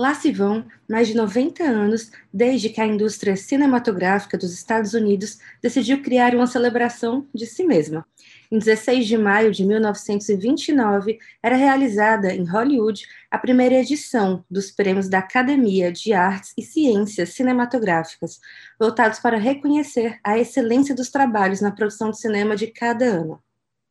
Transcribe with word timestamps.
Lá 0.00 0.14
se 0.14 0.32
vão 0.32 0.64
mais 0.88 1.08
de 1.08 1.14
90 1.14 1.62
anos 1.62 2.10
desde 2.32 2.70
que 2.70 2.80
a 2.80 2.86
indústria 2.86 3.36
cinematográfica 3.36 4.38
dos 4.38 4.50
Estados 4.54 4.94
Unidos 4.94 5.38
decidiu 5.60 6.00
criar 6.00 6.34
uma 6.34 6.46
celebração 6.46 7.28
de 7.34 7.44
si 7.44 7.66
mesma. 7.66 8.06
Em 8.50 8.58
16 8.58 9.06
de 9.06 9.18
maio 9.18 9.52
de 9.52 9.62
1929, 9.62 11.18
era 11.42 11.54
realizada 11.54 12.32
em 12.34 12.44
Hollywood 12.44 13.06
a 13.30 13.36
primeira 13.36 13.74
edição 13.74 14.42
dos 14.50 14.70
prêmios 14.70 15.06
da 15.06 15.18
Academia 15.18 15.92
de 15.92 16.14
Artes 16.14 16.54
e 16.56 16.62
Ciências 16.62 17.34
Cinematográficas, 17.34 18.40
voltados 18.80 19.18
para 19.18 19.36
reconhecer 19.36 20.18
a 20.24 20.38
excelência 20.38 20.94
dos 20.94 21.10
trabalhos 21.10 21.60
na 21.60 21.72
produção 21.72 22.10
de 22.10 22.18
cinema 22.18 22.56
de 22.56 22.68
cada 22.68 23.04
ano. 23.04 23.38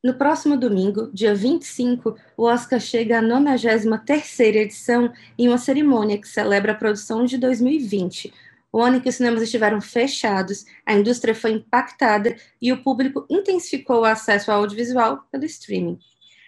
No 0.02 0.14
próximo 0.14 0.56
domingo, 0.56 1.12
dia 1.14 1.36
25, 1.36 2.16
o 2.38 2.44
Oscar 2.44 2.80
chega 2.80 3.20
à 3.20 3.22
93ª 3.22 4.56
edição 4.56 5.12
em 5.38 5.50
uma 5.50 5.58
cerimônia 5.58 6.18
que 6.18 6.28
celebra 6.28 6.72
a 6.72 6.76
produção 6.76 7.26
de 7.26 7.38
2020, 7.38 8.34
o 8.72 8.82
ano 8.82 8.98
em 8.98 9.00
que 9.02 9.10
os 9.10 9.16
cinemas 9.16 9.42
estiveram 9.42 9.82
fechados, 9.82 10.64
a 10.86 10.94
indústria 10.94 11.36
foi 11.36 11.52
impactada 11.52 12.36
e 12.62 12.72
o 12.72 12.82
público 12.82 13.26
intensificou 13.30 14.02
o 14.02 14.06
acesso 14.06 14.52
ao 14.52 14.62
audiovisual 14.62 15.26
pelo 15.30 15.44
streaming. 15.44 16.00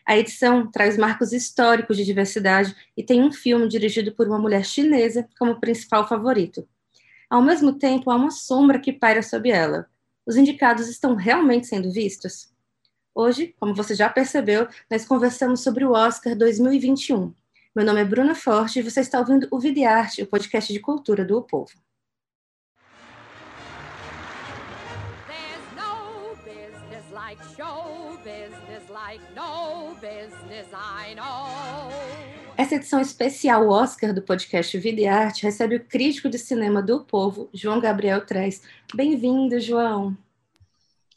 A 0.05 0.17
edição 0.17 0.71
traz 0.71 0.97
marcos 0.97 1.33
históricos 1.33 1.97
de 1.97 2.05
diversidade 2.05 2.73
e 2.95 3.03
tem 3.03 3.21
um 3.21 3.33
filme 3.33 3.67
dirigido 3.67 4.13
por 4.13 4.27
uma 4.27 4.39
mulher 4.39 4.63
chinesa 4.63 5.27
como 5.37 5.59
principal 5.59 6.07
favorito. 6.07 6.65
Ao 7.29 7.41
mesmo 7.41 7.73
tempo, 7.73 8.11
há 8.11 8.15
uma 8.15 8.31
sombra 8.31 8.79
que 8.79 8.93
paira 8.93 9.21
sobre 9.21 9.49
ela. 9.49 9.87
Os 10.25 10.37
indicados 10.37 10.87
estão 10.87 11.15
realmente 11.15 11.67
sendo 11.67 11.91
vistos? 11.91 12.50
Hoje, 13.13 13.53
como 13.59 13.75
você 13.75 13.93
já 13.93 14.09
percebeu, 14.09 14.67
nós 14.89 15.05
conversamos 15.05 15.61
sobre 15.61 15.83
o 15.83 15.91
Oscar 15.91 16.33
2021. 16.33 17.34
Meu 17.75 17.85
nome 17.85 17.99
é 17.99 18.05
Bruna 18.05 18.34
Forte 18.34 18.79
e 18.79 18.81
você 18.81 19.01
está 19.01 19.20
ouvindo 19.20 19.49
o 19.51 19.59
Videarte, 19.59 20.21
o 20.21 20.27
podcast 20.27 20.71
de 20.71 20.79
cultura 20.79 21.25
do 21.25 21.37
o 21.37 21.41
Povo. 21.41 21.73
Essa 32.57 32.76
edição 32.76 33.01
especial 33.01 33.67
Oscar 33.67 34.13
do 34.13 34.21
podcast 34.21 34.77
Vida 34.77 35.01
e 35.01 35.07
Arte 35.07 35.43
recebe 35.43 35.76
o 35.76 35.85
crítico 35.85 36.29
de 36.29 36.39
cinema 36.39 36.82
do 36.82 37.04
Povo, 37.04 37.49
João 37.54 37.82
Gabriel 37.82 38.26
Trez. 38.26 38.62
Bem-vindo, 38.95 39.59
João. 39.59 40.15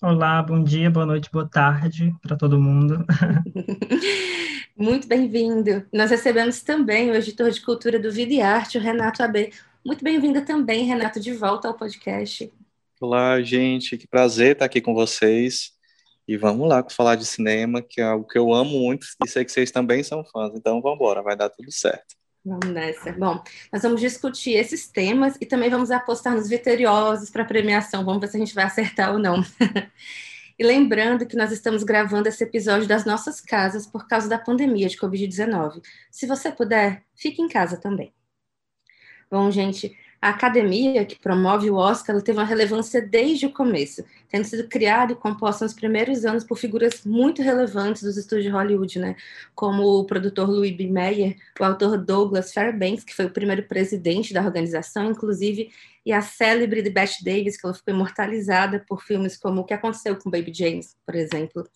Olá, 0.03 0.42
bom 0.42 0.62
dia, 0.62 0.91
boa 0.91 1.06
noite, 1.06 1.31
boa 1.33 1.48
tarde 1.48 2.14
para 2.20 2.37
todo 2.37 2.61
mundo. 2.61 3.05
Muito 4.77 5.06
bem-vindo. 5.06 5.87
Nós 5.92 6.11
recebemos 6.11 6.62
também 6.62 7.11
o 7.11 7.14
editor 7.14 7.50
de 7.50 7.61
cultura 7.61 7.98
do 7.98 8.11
Vida 8.11 8.34
e 8.34 8.41
Arte, 8.41 8.77
o 8.77 8.81
Renato 8.81 9.22
AB. 9.22 9.53
Muito 9.87 10.03
bem-vinda 10.03 10.42
também, 10.42 10.84
Renato, 10.84 11.20
de 11.20 11.33
volta 11.33 11.69
ao 11.69 11.75
podcast. 11.75 12.53
Olá, 13.00 13.41
gente, 13.41 13.97
que 13.97 14.06
prazer 14.06 14.53
estar 14.53 14.65
aqui 14.65 14.81
com 14.81 14.92
vocês. 14.92 15.72
E 16.27 16.37
vamos 16.37 16.69
lá 16.69 16.84
falar 16.91 17.15
de 17.15 17.25
cinema, 17.25 17.81
que 17.81 18.00
é 18.00 18.05
algo 18.05 18.27
que 18.27 18.37
eu 18.37 18.53
amo 18.53 18.81
muito 18.81 19.06
e 19.25 19.28
sei 19.28 19.45
que 19.45 19.53
vocês 19.53 19.70
também 19.70 20.03
são 20.03 20.25
fãs. 20.25 20.53
Então 20.55 20.83
vamos 20.83 20.97
embora, 20.97 21.22
vai 21.22 21.37
dar 21.37 21.48
tudo 21.50 21.70
certo. 21.70 22.17
Vamos 22.45 22.67
nessa. 22.67 23.11
Bom, 23.12 23.42
nós 23.73 23.83
vamos 23.83 24.00
discutir 24.03 24.53
esses 24.53 24.87
temas 24.87 25.34
e 25.41 25.47
também 25.47 25.70
vamos 25.70 25.91
apostar 25.91 26.34
nos 26.34 26.47
vitoriosos 26.47 27.31
para 27.31 27.42
a 27.42 27.47
premiação. 27.47 28.05
Vamos 28.05 28.20
ver 28.20 28.28
se 28.28 28.37
a 28.37 28.41
gente 28.41 28.55
vai 28.55 28.64
acertar 28.64 29.12
ou 29.12 29.19
não. 29.19 29.42
e 30.59 30.62
lembrando 30.62 31.27
que 31.27 31.37
nós 31.37 31.50
estamos 31.50 31.83
gravando 31.83 32.28
esse 32.28 32.45
episódio 32.45 32.87
das 32.87 33.06
nossas 33.06 33.41
casas 33.41 33.87
por 33.87 34.06
causa 34.06 34.28
da 34.28 34.39
pandemia 34.39 34.89
de 34.89 34.98
Covid-19. 34.98 35.81
Se 36.11 36.27
você 36.27 36.53
puder, 36.53 37.03
fique 37.15 37.41
em 37.41 37.48
casa 37.48 37.78
também. 37.78 38.12
Bom, 39.31 39.50
gente, 39.50 39.97
a 40.25 40.30
academia 40.30 41.05
que 41.05 41.19
promove 41.19 41.70
o 41.70 41.75
Oscar 41.75 42.19
teve 42.22 42.39
uma 42.39 42.47
relevância 42.47 43.03
desde 43.03 43.44
o 43.44 43.53
começo, 43.53 44.03
tendo 44.31 44.44
sido 44.44 44.66
criada 44.66 45.12
e 45.12 45.14
composta 45.14 45.66
nos 45.66 45.75
primeiros 45.75 46.25
anos 46.25 46.43
por 46.43 46.56
figuras 46.56 47.04
muito 47.04 47.43
relevantes 47.43 48.03
dos 48.03 48.16
estúdios 48.16 48.47
de 48.47 48.50
Hollywood, 48.50 48.99
né? 48.99 49.16
Como 49.54 49.82
o 49.82 50.06
produtor 50.06 50.49
Louis 50.49 50.75
B. 50.75 50.88
Mayer, 50.88 51.37
o 51.60 51.65
autor 51.65 52.03
Douglas 52.03 52.54
Fairbanks, 52.54 53.04
que 53.04 53.15
foi 53.15 53.26
o 53.26 53.31
primeiro 53.31 53.65
presidente 53.65 54.32
da 54.32 54.41
organização, 54.41 55.10
inclusive, 55.10 55.71
e 56.06 56.10
a 56.10 56.22
célebre 56.22 56.81
de 56.81 56.88
Bette 56.88 57.22
Davis, 57.22 57.60
que 57.60 57.66
ela 57.66 57.75
ficou 57.75 57.93
imortalizada 57.93 58.82
por 58.88 59.03
filmes 59.03 59.37
como 59.37 59.60
O 59.60 59.65
que 59.65 59.75
aconteceu 59.75 60.16
com 60.16 60.31
Baby 60.31 60.54
James, 60.54 60.97
por 61.04 61.16
exemplo. 61.16 61.69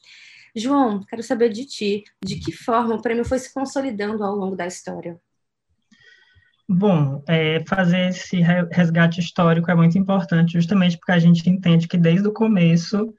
João, 0.57 1.05
quero 1.05 1.23
saber 1.23 1.51
de 1.51 1.67
ti, 1.67 2.05
de 2.25 2.37
que 2.37 2.51
forma 2.51 2.95
o 2.95 3.03
prêmio 3.03 3.27
foi 3.27 3.39
se 3.41 3.53
consolidando 3.53 4.25
ao 4.25 4.35
longo 4.35 4.57
da 4.57 4.67
história. 4.67 5.21
Bom, 6.71 7.23
é, 7.27 7.65
fazer 7.67 8.11
esse 8.11 8.41
resgate 8.71 9.21
histórico 9.21 9.71
é 9.71 9.75
muito 9.75 9.97
importante, 9.97 10.53
justamente 10.53 10.99
porque 10.99 11.13
a 11.13 11.19
gente 11.19 11.49
entende 11.49 11.89
que 11.89 11.97
desde 11.97 12.29
o 12.29 12.33
começo 12.33 13.15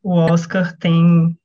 o 0.00 0.14
Oscar 0.14 0.76
tem 0.78 1.36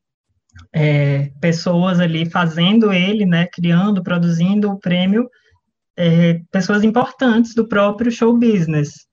é, 0.72 1.31
pessoas 1.41 2.00
ali 2.00 2.29
fazendo 2.29 2.94
ele, 2.94 3.25
né, 3.25 3.47
criando, 3.47 4.03
produzindo 4.03 4.69
o 4.69 4.79
prêmio, 4.79 5.28
é, 5.95 6.41
pessoas 6.51 6.84
importantes 6.84 7.56
do 7.56 7.68
próprio 7.68 8.12
show 8.12 8.38
business. 8.38 9.07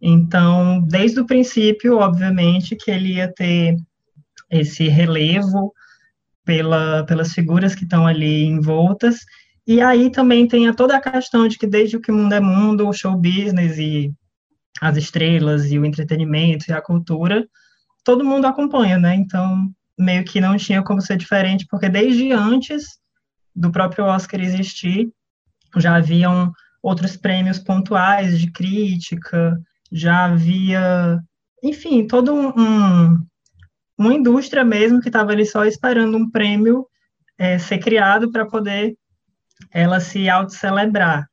Então, 0.00 0.80
desde 0.80 1.20
o 1.20 1.26
princípio, 1.26 1.98
obviamente, 1.98 2.76
que 2.76 2.90
ele 2.90 3.16
ia 3.16 3.30
ter 3.30 3.76
esse 4.50 4.88
relevo 4.88 5.72
pela, 6.46 7.04
pelas 7.04 7.32
figuras 7.32 7.74
que 7.74 7.84
estão 7.84 8.06
ali 8.06 8.44
envoltas, 8.44 9.18
e 9.66 9.80
aí 9.80 10.10
também 10.10 10.48
tem 10.48 10.72
toda 10.74 10.96
a 10.96 11.00
questão 11.00 11.46
de 11.46 11.58
que 11.58 11.66
desde 11.66 11.96
o 11.96 12.00
que 12.00 12.10
mundo 12.10 12.32
é 12.32 12.40
mundo, 12.40 12.88
o 12.88 12.92
show 12.92 13.16
business 13.16 13.78
e 13.78 14.12
as 14.80 14.96
estrelas 14.96 15.70
e 15.70 15.78
o 15.78 15.84
entretenimento 15.84 16.66
e 16.68 16.72
a 16.72 16.80
cultura, 16.80 17.46
todo 18.04 18.24
mundo 18.24 18.46
acompanha, 18.46 18.98
né? 18.98 19.14
Então, 19.14 19.70
meio 19.98 20.24
que 20.24 20.40
não 20.40 20.56
tinha 20.56 20.82
como 20.82 21.00
ser 21.00 21.16
diferente, 21.16 21.66
porque 21.68 21.88
desde 21.88 22.32
antes 22.32 22.98
do 23.54 23.70
próprio 23.70 24.04
Oscar 24.06 24.40
existir, 24.40 25.10
já 25.76 25.96
haviam 25.96 26.52
outros 26.82 27.16
prêmios 27.16 27.58
pontuais 27.58 28.38
de 28.38 28.50
crítica, 28.50 29.60
já 29.92 30.24
havia, 30.24 31.20
enfim, 31.62 32.06
toda 32.06 32.32
um, 32.32 33.22
uma 33.98 34.14
indústria 34.14 34.64
mesmo 34.64 35.00
que 35.00 35.08
estava 35.08 35.32
ali 35.32 35.44
só 35.44 35.64
esperando 35.64 36.16
um 36.16 36.30
prêmio 36.30 36.86
é, 37.36 37.58
ser 37.58 37.78
criado 37.78 38.30
para 38.30 38.46
poder 38.46 38.96
ela 39.72 40.00
se 40.00 40.28
autocelebrar. 40.28 41.26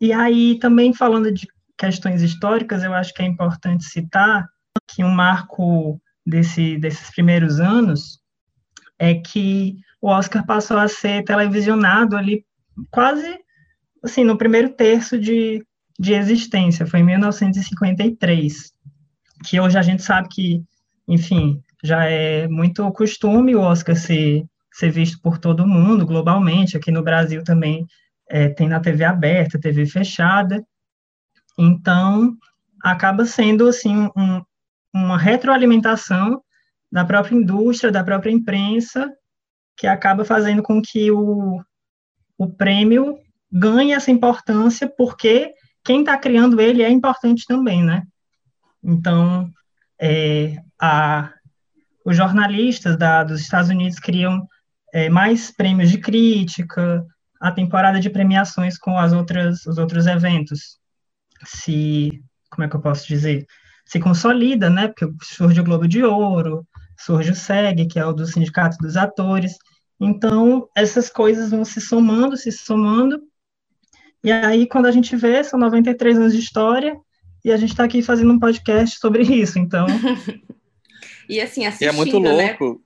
E 0.00 0.12
aí, 0.12 0.58
também 0.58 0.92
falando 0.92 1.32
de 1.32 1.46
questões 1.78 2.22
históricas, 2.22 2.82
eu 2.82 2.94
acho 2.94 3.12
que 3.12 3.22
é 3.22 3.26
importante 3.26 3.84
citar 3.84 4.46
que 4.88 5.04
um 5.04 5.10
marco 5.10 6.00
desse, 6.24 6.76
desses 6.78 7.10
primeiros 7.10 7.60
anos 7.60 8.20
é 8.98 9.14
que 9.14 9.76
o 10.00 10.08
Oscar 10.08 10.44
passou 10.44 10.78
a 10.78 10.88
ser 10.88 11.24
televisionado 11.24 12.16
ali 12.16 12.44
quase 12.90 13.38
assim 14.02 14.24
no 14.24 14.38
primeiro 14.38 14.70
terço 14.70 15.18
de, 15.18 15.64
de 15.98 16.14
existência, 16.14 16.86
foi 16.86 17.00
em 17.00 17.04
1953, 17.04 18.72
que 19.44 19.60
hoje 19.60 19.78
a 19.78 19.82
gente 19.82 20.02
sabe 20.02 20.28
que, 20.28 20.62
enfim, 21.08 21.60
já 21.82 22.04
é 22.04 22.46
muito 22.48 22.90
costume 22.92 23.54
o 23.54 23.60
Oscar 23.60 23.96
ser 23.96 24.44
ser 24.76 24.90
visto 24.90 25.18
por 25.22 25.38
todo 25.38 25.66
mundo, 25.66 26.04
globalmente. 26.04 26.76
Aqui 26.76 26.90
no 26.90 27.02
Brasil 27.02 27.42
também 27.42 27.86
é, 28.28 28.50
tem 28.50 28.68
na 28.68 28.78
TV 28.78 29.04
aberta, 29.04 29.58
TV 29.58 29.86
fechada. 29.86 30.62
Então, 31.58 32.36
acaba 32.82 33.24
sendo 33.24 33.68
assim 33.68 34.10
um, 34.14 34.42
uma 34.92 35.16
retroalimentação 35.16 36.42
da 36.92 37.06
própria 37.06 37.34
indústria, 37.34 37.90
da 37.90 38.04
própria 38.04 38.30
imprensa, 38.30 39.10
que 39.78 39.86
acaba 39.86 40.26
fazendo 40.26 40.62
com 40.62 40.82
que 40.82 41.10
o, 41.10 41.62
o 42.36 42.46
prêmio 42.46 43.18
ganhe 43.50 43.92
essa 43.92 44.10
importância, 44.10 44.86
porque 44.86 45.54
quem 45.82 46.00
está 46.00 46.18
criando 46.18 46.60
ele 46.60 46.82
é 46.82 46.90
importante 46.90 47.46
também, 47.46 47.82
né? 47.82 48.02
Então, 48.84 49.50
é, 49.98 50.56
a, 50.78 51.32
os 52.04 52.14
jornalistas 52.14 52.98
da, 52.98 53.24
dos 53.24 53.40
Estados 53.40 53.70
Unidos 53.70 53.98
criam 53.98 54.46
é, 54.92 55.08
mais 55.08 55.50
prêmios 55.50 55.90
de 55.90 55.98
crítica, 55.98 57.04
a 57.40 57.52
temporada 57.52 58.00
de 58.00 58.10
premiações 58.10 58.78
com 58.78 58.98
as 58.98 59.12
outras, 59.12 59.66
os 59.66 59.78
outros 59.78 60.06
eventos. 60.06 60.78
Se, 61.44 62.22
como 62.50 62.64
é 62.64 62.68
que 62.68 62.76
eu 62.76 62.80
posso 62.80 63.06
dizer, 63.06 63.46
se 63.84 64.00
consolida, 64.00 64.68
né, 64.68 64.88
porque 64.88 65.06
surge 65.22 65.60
o 65.60 65.64
Globo 65.64 65.86
de 65.86 66.02
Ouro, 66.02 66.66
surge 66.98 67.30
o 67.30 67.36
SEG, 67.36 67.86
que 67.86 67.98
é 67.98 68.04
o 68.04 68.12
do 68.12 68.26
Sindicato 68.26 68.76
dos 68.78 68.96
Atores, 68.96 69.56
então 70.00 70.68
essas 70.74 71.08
coisas 71.08 71.50
vão 71.50 71.64
se 71.64 71.80
somando, 71.80 72.36
se 72.36 72.50
somando, 72.50 73.20
e 74.24 74.32
aí 74.32 74.66
quando 74.66 74.86
a 74.86 74.90
gente 74.90 75.14
vê, 75.14 75.44
são 75.44 75.58
93 75.58 76.18
anos 76.18 76.32
de 76.32 76.40
história, 76.40 76.96
e 77.44 77.52
a 77.52 77.56
gente 77.56 77.70
está 77.70 77.84
aqui 77.84 78.02
fazendo 78.02 78.32
um 78.32 78.40
podcast 78.40 78.98
sobre 78.98 79.22
isso, 79.22 79.58
então... 79.58 79.86
e 81.28 81.40
assim, 81.40 81.64
assistindo, 81.64 81.88
e 81.88 81.88
é 81.88 81.92
muito 81.92 82.18
né? 82.18 82.32
louco, 82.32 82.80
né? 82.80 82.85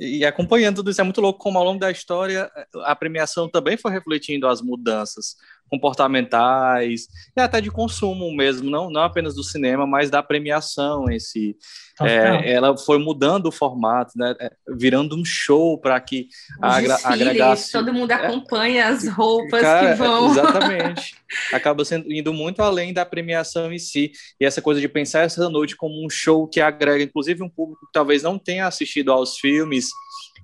E 0.00 0.24
acompanhando 0.24 0.76
tudo 0.76 0.90
isso, 0.90 1.00
é 1.00 1.04
muito 1.04 1.20
louco 1.20 1.38
como 1.38 1.58
ao 1.58 1.64
longo 1.64 1.78
da 1.78 1.90
história 1.90 2.50
a 2.84 2.96
premiação 2.96 3.50
também 3.50 3.76
foi 3.76 3.92
refletindo 3.92 4.48
as 4.48 4.62
mudanças. 4.62 5.36
Comportamentais 5.70 7.06
e 7.36 7.40
até 7.40 7.60
de 7.60 7.70
consumo 7.70 8.34
mesmo, 8.34 8.68
não, 8.68 8.90
não 8.90 9.02
apenas 9.02 9.34
do 9.34 9.44
cinema, 9.44 9.86
mas 9.86 10.10
da 10.10 10.22
premiação 10.22 11.08
em 11.08 11.18
si. 11.18 11.56
É, 12.02 12.52
ela 12.52 12.76
foi 12.78 12.98
mudando 12.98 13.46
o 13.46 13.52
formato, 13.52 14.12
né, 14.16 14.34
é, 14.40 14.50
virando 14.74 15.14
um 15.14 15.24
show 15.24 15.78
para 15.78 16.00
que 16.00 16.28
agra 16.60 16.96
agregasse. 17.04 17.72
Todo 17.72 17.92
mundo 17.92 18.10
acompanha 18.12 18.84
é, 18.84 18.86
as 18.86 19.06
roupas 19.06 19.60
cara, 19.60 19.92
que 19.92 19.98
vão. 19.98 20.30
Exatamente. 20.30 21.14
Acaba 21.52 21.84
sendo 21.84 22.10
indo 22.10 22.32
muito 22.32 22.62
além 22.62 22.92
da 22.92 23.04
premiação 23.04 23.70
em 23.72 23.78
si 23.78 24.12
e 24.40 24.44
essa 24.46 24.62
coisa 24.62 24.80
de 24.80 24.88
pensar 24.88 25.20
essa 25.20 25.48
noite 25.48 25.76
como 25.76 26.04
um 26.04 26.08
show 26.08 26.48
que 26.48 26.60
agrega, 26.60 27.04
inclusive, 27.04 27.42
um 27.42 27.50
público 27.50 27.86
que 27.86 27.92
talvez 27.92 28.22
não 28.22 28.38
tenha 28.38 28.66
assistido 28.66 29.12
aos 29.12 29.36
filmes 29.36 29.90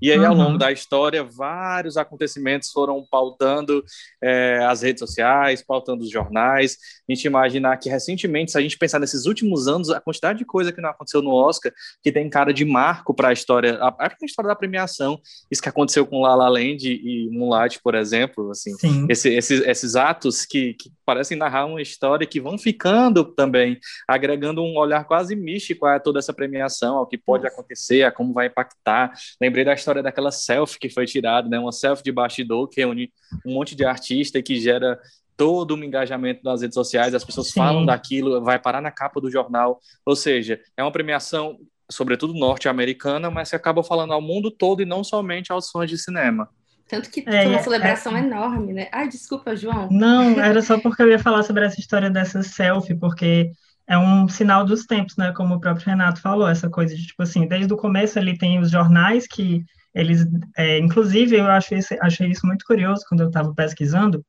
e 0.01 0.13
aí, 0.13 0.19
uhum. 0.19 0.27
ao 0.27 0.35
longo 0.35 0.59
da 0.59 0.71
história, 0.71 1.25
vários 1.25 1.97
acontecimentos 1.97 2.71
foram 2.71 3.05
pautando 3.11 3.85
é, 4.23 4.59
as 4.65 4.83
redes 4.83 5.01
sociais, 5.01 5.63
pautando 5.63 6.05
os 6.05 6.11
jornais. 6.11 6.77
A 7.09 7.13
gente 7.13 7.25
imaginar 7.27 7.77
que, 7.79 7.89
recentemente, 7.89 8.53
se 8.53 8.59
a 8.59 8.61
gente 8.61 8.79
pensar 8.79 8.99
nesses 8.99 9.27
últimos 9.27 9.69
anos, 9.69 9.91
a 9.91 10.01
quantidade 10.01 10.39
de 10.39 10.45
coisa 10.45 10.73
que 10.73 10.81
não 10.81 10.91
aconteceu 10.91 11.23
no 11.23 11.33
Oscar, 11.33 11.73
que 12.03 12.13
tem 12.13 12.29
cara 12.29 12.53
de 12.53 12.65
marco 12.65 13.15
para 13.15 13.29
a 13.29 13.33
história, 13.33 13.79
a, 13.81 13.89
a 13.89 14.25
história 14.25 14.49
da 14.49 14.57
premiação, 14.57 15.21
isso 15.51 15.63
que 15.63 15.69
aconteceu 15.69 16.07
com 16.07 16.21
La 16.21 16.35
La 16.35 16.49
Land 16.49 16.89
e 16.89 17.29
Moonlight, 17.31 17.81
por 17.83 17.95
exemplo, 17.95 18.51
assim, 18.51 18.75
esse, 19.09 19.31
esses, 19.35 19.61
esses 19.61 19.97
atos 19.97 20.45
que, 20.45 20.75
que 20.75 20.91
parecem 21.07 21.39
narrar 21.39 21.67
uma 21.67 21.81
história 21.81 22.27
que 22.27 22.41
vão 22.41 22.59
ficando 22.59 23.25
também, 23.25 23.79
agregando 24.09 24.63
um 24.63 24.77
olhar 24.77 25.05
quase 25.05 25.37
místico 25.37 25.87
a 25.87 26.01
toda 26.01 26.19
essa 26.19 26.35
premiação, 26.35 26.97
ao 26.99 27.07
que 27.07 27.17
pode 27.17 27.45
Nossa. 27.45 27.55
acontecer, 27.55 28.03
a 28.03 28.11
como 28.11 28.35
vai 28.35 28.49
impactar. 28.49 29.13
Lembrei 29.41 29.65
da 29.65 29.73
história 29.73 30.03
daquela 30.03 30.33
selfie 30.33 30.79
que 30.81 30.91
foi 30.91 31.07
tirada, 31.07 31.49
né? 31.49 31.59
Uma 31.59 31.73
selfie 31.73 32.03
de 32.03 32.11
bastidor 32.11 32.69
que 32.69 32.81
reúne 32.81 33.13
um 33.47 33.55
monte 33.55 33.77
de 33.77 33.85
artista 33.85 34.39
e 34.39 34.43
que 34.43 34.61
gera 34.61 34.99
todo 35.37 35.75
um 35.75 35.85
engajamento 35.85 36.41
nas 36.43 36.63
redes 36.63 36.75
sociais, 36.75 37.15
as 37.15 37.25
pessoas 37.25 37.49
Sim. 37.49 37.61
falam 37.61 37.85
daquilo, 37.85 38.43
vai 38.43 38.59
parar 38.59 38.81
na 38.81 38.91
capa 38.91 39.21
do 39.21 39.31
jornal. 39.31 39.81
Ou 40.05 40.17
seja, 40.17 40.61
é 40.77 40.83
uma 40.83 40.91
premiação, 40.91 41.59
sobretudo 41.91 42.35
norte-americana, 42.35 43.31
mas 43.31 43.51
que 43.51 43.57
acaba 43.57 43.85
falando 43.85 44.13
ao 44.13 44.21
mundo 44.21 44.51
todo 44.51 44.83
e 44.83 44.87
não 44.87 45.05
somente 45.05 45.53
aos 45.53 45.71
fãs 45.71 45.89
de 45.89 45.99
cinema. 45.99 46.49
Tanto 46.89 47.11
que 47.11 47.25
é, 47.27 47.43
foi 47.43 47.47
uma 47.47 47.59
é, 47.59 47.63
celebração 47.63 48.17
é... 48.17 48.21
enorme, 48.21 48.73
né? 48.73 48.89
Ai, 48.93 49.09
desculpa, 49.09 49.57
João. 49.57 49.89
Não, 49.91 50.41
era 50.41 50.63
só 50.63 50.79
porque 50.81 51.03
eu 51.03 51.09
ia 51.11 51.19
falar 51.19 51.43
sobre 51.43 51.65
essa 51.65 51.81
história 51.81 52.11
dessa 52.11 52.43
selfie, 52.43 52.95
porque 52.95 53.51
é 53.89 53.99
um 53.99 54.29
sinal 54.29 54.65
dos 54.65 54.85
tempos, 54.85 55.17
né? 55.17 55.33
Como 55.33 55.55
o 55.55 55.61
próprio 55.61 55.87
Renato 55.87 56.21
falou, 56.21 56.49
essa 56.49 56.71
coisa 56.71 56.95
de, 56.95 57.07
tipo 57.07 57.23
assim, 57.23 57.47
desde 57.47 57.73
o 57.73 57.77
começo 57.77 58.19
ali 58.19 58.37
tem 58.39 58.59
os 58.59 58.71
jornais 58.71 59.27
que 59.27 59.65
eles, 59.95 60.27
é, 60.57 60.79
inclusive, 60.79 61.37
eu 61.37 61.47
achei, 61.47 61.81
achei 62.03 62.31
isso 62.31 62.47
muito 62.47 62.65
curioso 62.65 63.05
quando 63.09 63.23
eu 63.23 63.29
estava 63.29 63.55
pesquisando, 63.55 64.25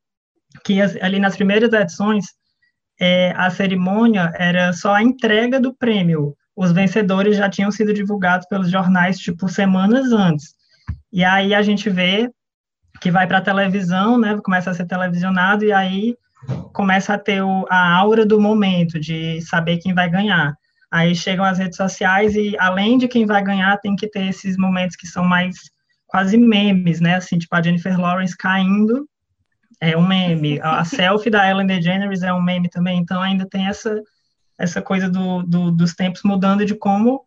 que 0.64 0.82
as, 0.82 0.96
ali 0.98 1.20
nas 1.20 1.36
primeiras 1.36 1.72
edições, 1.74 2.26
é, 3.00 3.34
a 3.36 3.50
cerimônia 3.50 4.32
era 4.36 4.72
só 4.74 4.96
a 4.96 5.04
entrega 5.04 5.60
do 5.60 5.76
prêmio. 5.76 6.36
Os 6.56 6.72
vencedores 6.72 7.38
já 7.38 7.50
tinham 7.50 7.70
sido 7.70 7.94
divulgados 7.94 8.48
pelos 8.48 8.72
jornais, 8.72 9.20
tipo, 9.20 9.48
semanas 9.48 10.12
antes. 10.12 10.56
E 11.12 11.24
aí 11.24 11.54
a 11.54 11.62
gente 11.62 11.90
vê 11.90 12.32
que 13.00 13.12
vai 13.12 13.28
para 13.28 13.40
a 13.40 13.42
televisão, 13.42 14.18
né, 14.18 14.38
começa 14.44 14.72
a 14.72 14.74
ser 14.74 14.86
televisionado, 14.86 15.66
e 15.66 15.72
aí 15.72 16.16
começa 16.74 17.14
a 17.14 17.18
ter 17.18 17.42
o, 17.42 17.66
a 17.70 17.94
aura 17.96 18.26
do 18.26 18.40
momento, 18.40 19.00
de 19.00 19.42
saber 19.42 19.78
quem 19.78 19.94
vai 19.94 20.10
ganhar. 20.10 20.56
Aí 20.90 21.14
chegam 21.16 21.44
as 21.44 21.58
redes 21.58 21.78
sociais 21.78 22.36
e, 22.36 22.56
além 22.58 22.98
de 22.98 23.08
quem 23.08 23.26
vai 23.26 23.44
ganhar, 23.44 23.78
tem 23.78 23.96
que 23.96 24.08
ter 24.08 24.28
esses 24.28 24.56
momentos 24.58 24.96
que 24.96 25.06
são 25.06 25.24
mais 25.24 25.56
quase 26.06 26.38
memes, 26.38 27.02
né? 27.02 27.16
Assim, 27.16 27.38
tipo 27.38 27.54
a 27.54 27.62
Jennifer 27.62 28.00
Lawrence 28.00 28.38
caindo 28.38 29.08
é 29.82 29.98
um 29.98 30.08
meme. 30.08 30.60
A 30.62 30.84
selfie 30.86 31.30
da 31.30 31.50
Ellen 31.50 31.68
DeGeneres 31.68 32.24
é 32.24 32.34
um 32.34 32.42
meme 32.42 32.70
também. 32.70 33.00
Então, 33.00 33.22
ainda 33.22 33.48
tem 33.48 33.68
essa, 33.68 34.02
essa 34.58 34.82
coisa 34.82 35.10
do, 35.10 35.44
do, 35.44 35.72
dos 35.72 35.94
tempos 35.94 36.24
mudando 36.24 36.66
de 36.66 36.74
como 36.74 37.22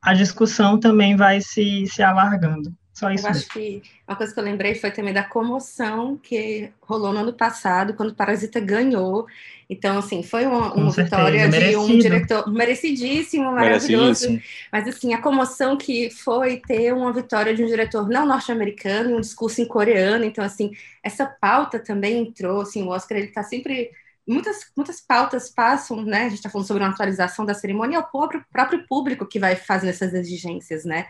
a 0.00 0.14
discussão 0.14 0.78
também 0.78 1.16
vai 1.16 1.40
se, 1.40 1.86
se 1.86 2.02
alargando. 2.02 2.72
Só 3.00 3.10
isso. 3.10 3.26
Eu 3.26 3.30
acho 3.30 3.48
que 3.48 3.82
uma 4.06 4.14
coisa 4.14 4.34
que 4.34 4.38
eu 4.38 4.44
lembrei 4.44 4.74
foi 4.74 4.90
também 4.90 5.14
da 5.14 5.22
comoção 5.22 6.18
que 6.18 6.70
rolou 6.82 7.14
no 7.14 7.20
ano 7.20 7.32
passado, 7.32 7.94
quando 7.94 8.10
o 8.10 8.14
Parasita 8.14 8.60
ganhou. 8.60 9.26
Então, 9.70 9.96
assim, 9.96 10.22
foi 10.22 10.44
uma, 10.44 10.74
uma 10.74 10.90
vitória 10.90 11.48
de 11.48 11.76
um 11.76 11.98
diretor 11.98 12.52
merecidíssimo, 12.52 13.52
maravilhoso. 13.52 14.28
Merecidíssimo. 14.28 14.42
Mas, 14.70 14.86
assim, 14.86 15.14
a 15.14 15.22
comoção 15.22 15.78
que 15.78 16.10
foi 16.10 16.58
ter 16.58 16.92
uma 16.92 17.10
vitória 17.10 17.54
de 17.54 17.62
um 17.62 17.66
diretor 17.66 18.06
não 18.06 18.26
norte-americano, 18.26 19.16
um 19.16 19.20
discurso 19.20 19.62
em 19.62 19.66
coreano. 19.66 20.26
Então, 20.26 20.44
assim, 20.44 20.72
essa 21.02 21.24
pauta 21.24 21.78
também 21.78 22.18
entrou. 22.18 22.60
Assim, 22.60 22.82
o 22.82 22.88
Oscar, 22.88 23.16
ele 23.16 23.28
está 23.28 23.42
sempre 23.42 23.90
muitas, 24.28 24.70
muitas 24.76 25.00
pautas 25.00 25.48
passam, 25.48 26.02
né? 26.04 26.26
A 26.26 26.28
gente 26.28 26.34
está 26.34 26.50
falando 26.50 26.66
sobre 26.66 26.82
uma 26.82 26.90
atualização 26.90 27.46
da 27.46 27.54
cerimônia, 27.54 27.96
é 27.96 28.00
o 28.00 28.04
próprio, 28.04 28.44
próprio 28.52 28.84
público 28.86 29.26
que 29.26 29.38
vai 29.38 29.56
fazendo 29.56 29.88
essas 29.88 30.12
exigências, 30.12 30.84
né? 30.84 31.06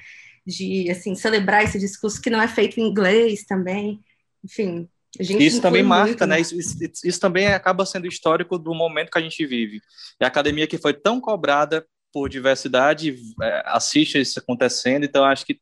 De 0.50 0.90
assim 0.90 1.14
celebrar 1.14 1.64
esse 1.64 1.78
discurso 1.78 2.20
que 2.20 2.30
não 2.30 2.40
é 2.40 2.48
feito 2.48 2.78
em 2.78 2.86
inglês 2.86 3.44
também. 3.44 4.00
Enfim, 4.44 4.88
isso 5.18 5.60
também 5.60 5.82
marca, 5.82 6.08
muito, 6.08 6.26
né? 6.26 6.40
Isso, 6.40 6.56
isso, 6.58 6.76
isso, 7.04 7.20
também 7.20 7.48
acaba 7.48 7.84
sendo 7.84 8.06
histórico 8.06 8.58
do 8.58 8.74
momento 8.74 9.10
que 9.10 9.18
a 9.18 9.22
gente 9.22 9.44
vive. 9.44 9.80
E 10.20 10.24
a 10.24 10.28
academia 10.28 10.66
que 10.66 10.78
foi 10.78 10.94
tão 10.94 11.20
cobrada 11.20 11.84
por 12.12 12.28
diversidade 12.28 13.16
é, 13.42 13.62
assiste 13.66 14.20
isso 14.20 14.38
acontecendo, 14.38 15.04
então 15.04 15.24
acho 15.24 15.44
que, 15.44 15.58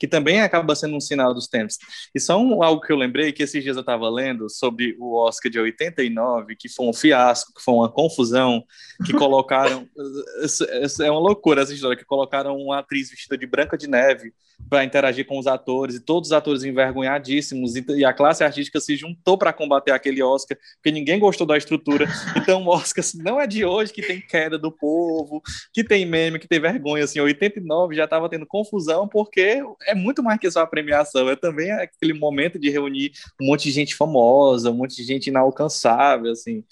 que 0.00 0.08
também 0.08 0.40
acaba 0.40 0.74
sendo 0.74 0.96
um 0.96 1.00
sinal 1.00 1.34
dos 1.34 1.46
tempos. 1.46 1.76
E 2.14 2.18
só 2.18 2.40
um, 2.40 2.62
algo 2.62 2.80
que 2.80 2.90
eu 2.90 2.96
lembrei, 2.96 3.32
que 3.32 3.42
esses 3.42 3.62
dias 3.62 3.76
eu 3.76 3.82
estava 3.82 4.08
lendo 4.08 4.48
sobre 4.48 4.96
o 4.98 5.14
Oscar 5.14 5.52
de 5.52 5.60
89, 5.60 6.56
que 6.56 6.70
foi 6.70 6.86
um 6.86 6.92
fiasco, 6.92 7.52
que 7.52 7.62
foi 7.62 7.74
uma 7.74 7.92
confusão, 7.92 8.64
que 9.04 9.12
colocaram... 9.12 9.86
é 11.04 11.10
uma 11.10 11.20
loucura 11.20 11.60
essa 11.60 11.74
história, 11.74 11.98
que 11.98 12.04
colocaram 12.06 12.56
uma 12.56 12.78
atriz 12.78 13.10
vestida 13.10 13.36
de 13.36 13.46
Branca 13.46 13.76
de 13.76 13.86
Neve 13.86 14.32
para 14.68 14.84
interagir 14.84 15.26
com 15.26 15.38
os 15.38 15.46
atores, 15.46 15.96
e 15.96 16.00
todos 16.00 16.28
os 16.28 16.32
atores 16.32 16.64
envergonhadíssimos, 16.64 17.76
e, 17.76 18.04
a 18.04 18.12
classe 18.12 18.44
artística 18.44 18.80
se 18.80 18.96
juntou 18.96 19.38
para 19.38 19.52
combater 19.52 19.92
aquele 19.92 20.22
Oscar, 20.22 20.56
porque 20.76 20.92
ninguém 20.92 21.18
gostou 21.18 21.46
da 21.46 21.56
estrutura. 21.56 22.06
Então, 22.36 22.64
o 22.64 22.68
Oscar 22.68 23.04
não 23.16 23.40
é 23.40 23.46
de 23.46 23.64
hoje 23.64 23.92
que 23.92 24.02
tem 24.02 24.20
queda 24.20 24.58
do 24.58 24.70
povo, 24.70 25.42
que 25.72 25.82
tem 25.82 26.04
meme, 26.04 26.38
que 26.38 26.48
tem 26.48 26.60
vergonha. 26.60 27.04
Assim, 27.04 27.20
89 27.20 27.94
já 27.94 28.04
estava 28.04 28.28
tendo 28.28 28.46
confusão, 28.46 29.08
porque 29.08 29.62
é 29.90 29.94
muito 29.94 30.22
mais 30.22 30.38
que 30.38 30.50
só 30.50 30.60
a 30.60 30.66
premiação, 30.66 31.28
é 31.28 31.36
também 31.36 31.70
aquele 31.72 32.12
momento 32.12 32.58
de 32.58 32.70
reunir 32.70 33.12
um 33.40 33.46
monte 33.46 33.64
de 33.64 33.72
gente 33.72 33.94
famosa, 33.94 34.70
um 34.70 34.74
monte 34.74 34.96
de 34.96 35.04
gente 35.04 35.28
inalcançável, 35.28 36.32
assim 36.32 36.64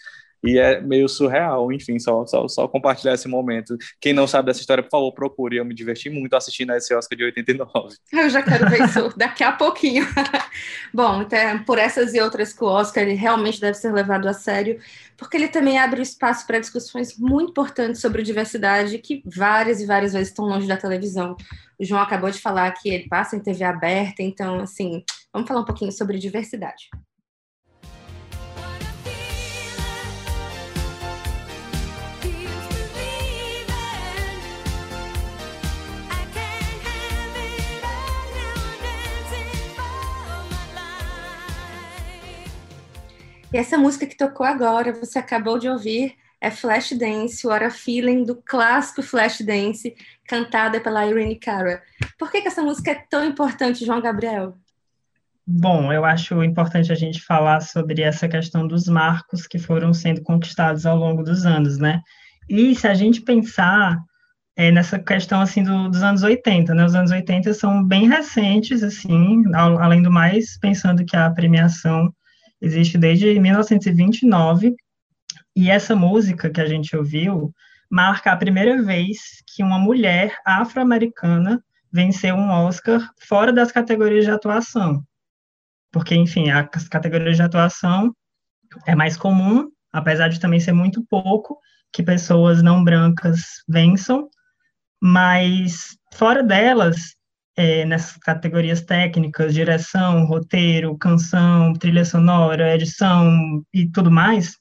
e 0.43 0.59
é 0.59 0.81
meio 0.81 1.09
surreal, 1.09 1.73
enfim, 1.73 1.99
só, 1.99 2.25
só, 2.27 2.47
só 2.47 2.69
compartilhar 2.69 3.15
esse 3.15 3.27
momento. 3.27 3.77
Quem 4.01 4.13
não 4.13 4.27
sabe 4.27 4.47
dessa 4.47 4.61
história, 4.61 4.83
por 4.83 4.91
favor, 4.91 5.13
procure. 5.13 5.57
Eu 5.57 5.65
me 5.65 5.75
diverti 5.75 6.09
muito 6.09 6.35
assistindo 6.35 6.71
a 6.71 6.77
esse 6.77 6.95
Oscar 6.95 7.17
de 7.17 7.25
89. 7.25 7.97
Eu 8.13 8.31
já 8.31 8.43
quero 8.43 8.69
ver 8.69 8.83
isso 8.83 9.13
daqui 9.19 9.43
a 9.43 9.53
pouquinho. 9.53 10.07
Bom, 10.95 11.23
então, 11.23 11.63
por 11.65 11.79
essas 11.79 12.15
e 12.15 12.21
outras 12.21 12.53
que 12.53 12.63
o 12.63 12.69
Oscar 12.69 13.03
ele 13.03 13.15
realmente 13.15 13.61
deve 13.61 13.75
ser 13.75 13.93
levado 13.93 14.29
a 14.29 14.33
sério, 14.33 14.79
porque 15.17 15.37
ele 15.37 15.49
também 15.49 15.79
abre 15.79 16.01
espaço 16.03 16.47
para 16.47 16.61
discussões 16.61 17.19
muito 17.19 17.51
importantes 17.51 18.01
sobre 18.01 18.23
diversidade 18.23 18.99
que 18.99 19.23
várias 19.27 19.81
e 19.81 19.87
várias 19.87 20.13
vezes 20.13 20.29
estão 20.29 20.45
longe 20.45 20.67
da 20.67 20.77
televisão. 20.77 21.37
O 21.79 21.85
João 21.85 22.01
acabou 22.01 22.31
de 22.31 22.41
falar 22.41 22.71
que 22.73 22.89
ele 22.89 23.09
passa 23.09 23.37
em 23.37 23.41
TV 23.41 23.65
aberta, 23.65 24.23
então, 24.23 24.61
assim, 24.61 25.03
vamos 25.33 25.49
falar 25.49 25.61
um 25.61 25.65
pouquinho 25.65 25.93
sobre 25.93 26.19
diversidade. 26.19 26.89
E 43.53 43.57
essa 43.57 43.79
música 43.79 44.07
que 44.07 44.17
tocou 44.17 44.45
agora, 44.45 44.93
você 44.93 45.19
acabou 45.19 45.59
de 45.59 45.69
ouvir, 45.69 46.15
é 46.41 46.51
Flashdance, 46.51 47.47
What 47.47 47.65
a 47.65 47.71
Feeling, 47.71 48.25
do 48.25 48.37
clássico 48.37 49.03
Flashdance, 49.03 49.95
cantada 50.27 50.81
pela 50.81 51.07
Irene 51.07 51.37
Cara. 51.37 51.83
Por 52.19 52.31
que, 52.31 52.43
que 52.43 52.49
essa 52.49 52.63
música 52.63 52.91
é 52.91 53.03
tão 53.09 53.25
importante, 53.25 53.87
João 53.87 54.03
Gabriel? 54.03 54.55
Bom, 55.47 55.91
eu 55.91 56.05
acho 56.05 56.45
importante 56.45 56.93
a 56.93 56.95
gente 56.95 57.23
falar 57.23 57.61
sobre 57.63 58.03
essa 58.03 58.29
questão 58.29 58.69
dos 58.69 58.87
marcos 58.87 59.47
que 59.47 59.59
foram 59.59 59.95
sendo 59.95 60.23
conquistados 60.23 60.85
ao 60.85 60.97
longo 60.97 61.23
dos 61.23 61.47
anos, 61.47 61.79
né? 61.79 62.03
E 62.51 62.75
se 62.75 62.87
a 62.87 62.93
gente 62.93 63.23
pensar 63.23 63.99
é, 64.55 64.71
nessa 64.71 64.99
questão, 64.99 65.41
assim, 65.41 65.63
do, 65.63 65.89
dos 65.89 66.03
anos 66.03 66.23
80, 66.23 66.75
né? 66.75 66.85
Os 66.85 66.95
anos 66.95 67.11
80 67.11 67.55
são 67.55 67.83
bem 67.83 68.07
recentes, 68.07 68.83
assim, 68.83 69.43
ao, 69.55 69.79
além 69.79 70.03
do 70.03 70.11
mais, 70.11 70.59
pensando 70.59 71.03
que 71.07 71.17
a 71.17 71.31
premiação 71.31 72.13
existe 72.61 72.99
desde 72.99 73.39
1929, 73.39 74.75
e 75.55 75.71
essa 75.71 75.97
música 75.97 76.51
que 76.51 76.61
a 76.61 76.67
gente 76.67 76.97
ouviu 76.97 77.53
marca 77.91 78.31
a 78.31 78.37
primeira 78.37 78.83
vez 78.83 79.43
que 79.47 79.63
uma 79.63 79.79
mulher 79.79 80.37
afro-americana 80.45 81.63
venceu 81.91 82.35
um 82.35 82.51
Oscar 82.51 83.11
fora 83.27 83.53
das 83.53 83.73
categorias 83.73 84.25
de 84.25 84.31
atuação. 84.31 85.03
Porque, 85.91 86.15
enfim, 86.15 86.51
as 86.51 86.87
categorias 86.89 87.37
de 87.37 87.43
atuação 87.43 88.15
é 88.87 88.95
mais 88.95 89.17
comum, 89.17 89.71
apesar 89.93 90.29
de 90.29 90.39
também 90.39 90.61
ser 90.61 90.73
muito 90.73 91.05
pouco, 91.09 91.59
que 91.93 92.03
pessoas 92.03 92.63
não 92.63 92.85
brancas 92.85 93.63
vençam, 93.67 94.29
mas 95.01 95.97
fora 96.13 96.43
delas, 96.43 97.15
é, 97.59 97.85
nessas 97.85 98.17
categorias 98.19 98.83
técnicas, 98.83 99.53
direção, 99.53 100.25
roteiro, 100.27 100.97
canção, 100.97 101.73
trilha 101.73 102.05
sonora, 102.05 102.73
edição 102.73 103.65
e 103.75 103.91
tudo 103.91 104.13
mais, 104.13 104.57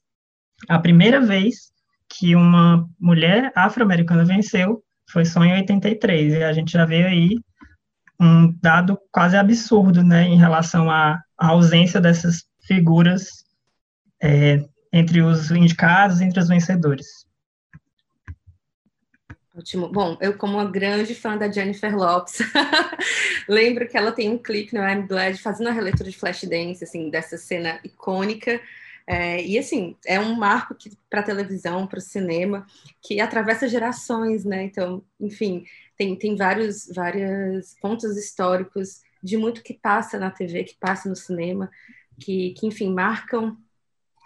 a 0.67 0.79
primeira 0.79 1.21
vez 1.21 1.71
que 2.09 2.35
uma 2.35 2.89
mulher 2.99 3.51
afro-americana 3.55 4.25
venceu 4.25 4.83
foi 5.11 5.25
só 5.25 5.45
em 5.45 5.53
83, 5.53 6.33
e 6.33 6.43
a 6.43 6.51
gente 6.51 6.71
já 6.71 6.85
veio 6.85 7.05
aí 7.05 7.37
um 8.19 8.51
dado 8.59 8.97
quase 9.11 9.37
absurdo, 9.37 10.03
né, 10.03 10.23
em 10.23 10.35
relação 10.35 10.89
à, 10.89 11.21
à 11.37 11.49
ausência 11.49 12.01
dessas 12.01 12.45
figuras 12.65 13.27
é, 14.19 14.59
entre 14.91 15.21
os 15.21 15.51
indicados, 15.51 16.19
entre 16.19 16.39
os 16.39 16.47
vencedores. 16.47 17.26
Ótimo. 19.57 19.89
Bom, 19.89 20.15
eu 20.21 20.37
como 20.37 20.53
uma 20.53 20.69
grande 20.69 21.15
fã 21.15 21.35
da 21.35 21.51
Jennifer 21.51 21.95
Lopes, 21.95 22.37
lembro 23.49 23.87
que 23.87 23.97
ela 23.97 24.11
tem 24.11 24.29
um 24.29 24.37
clipe 24.37 24.75
no 24.75 24.87
I'm 24.87 25.07
Glad 25.07 25.35
fazendo 25.39 25.69
a 25.69 25.71
releitura 25.71 26.11
de 26.11 26.15
Flashdance, 26.17 26.83
assim, 26.83 27.09
dessa 27.09 27.37
cena 27.37 27.79
icônica. 27.83 28.61
É, 29.07 29.43
e 29.43 29.57
assim, 29.57 29.95
é 30.05 30.19
um 30.19 30.35
marco 30.35 30.75
para 31.09 31.21
a 31.21 31.23
televisão, 31.23 31.87
para 31.87 31.97
o 31.97 32.01
cinema, 32.01 32.67
que 33.01 33.19
atravessa 33.19 33.67
gerações, 33.67 34.45
né? 34.45 34.63
Então, 34.63 35.03
enfim, 35.19 35.65
tem, 35.97 36.15
tem 36.15 36.35
vários, 36.35 36.87
vários 36.93 37.73
pontos 37.81 38.15
históricos 38.15 39.01
de 39.23 39.37
muito 39.37 39.63
que 39.63 39.73
passa 39.73 40.19
na 40.19 40.29
TV, 40.29 40.65
que 40.65 40.75
passa 40.79 41.09
no 41.09 41.15
cinema, 41.15 41.71
que, 42.19 42.51
que 42.51 42.67
enfim, 42.67 42.93
marcam 42.93 43.57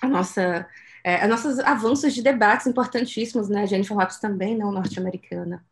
a 0.02 0.10
nossa 0.10 0.68
é, 1.04 1.28
nossos 1.28 1.60
avanços 1.60 2.14
de 2.14 2.22
debates 2.22 2.68
importantíssimos, 2.68 3.50
né? 3.50 3.66
Jennifer 3.68 3.98
Lopes 3.98 4.20
também, 4.20 4.58
não 4.58 4.72
norte-americana. 4.72 5.64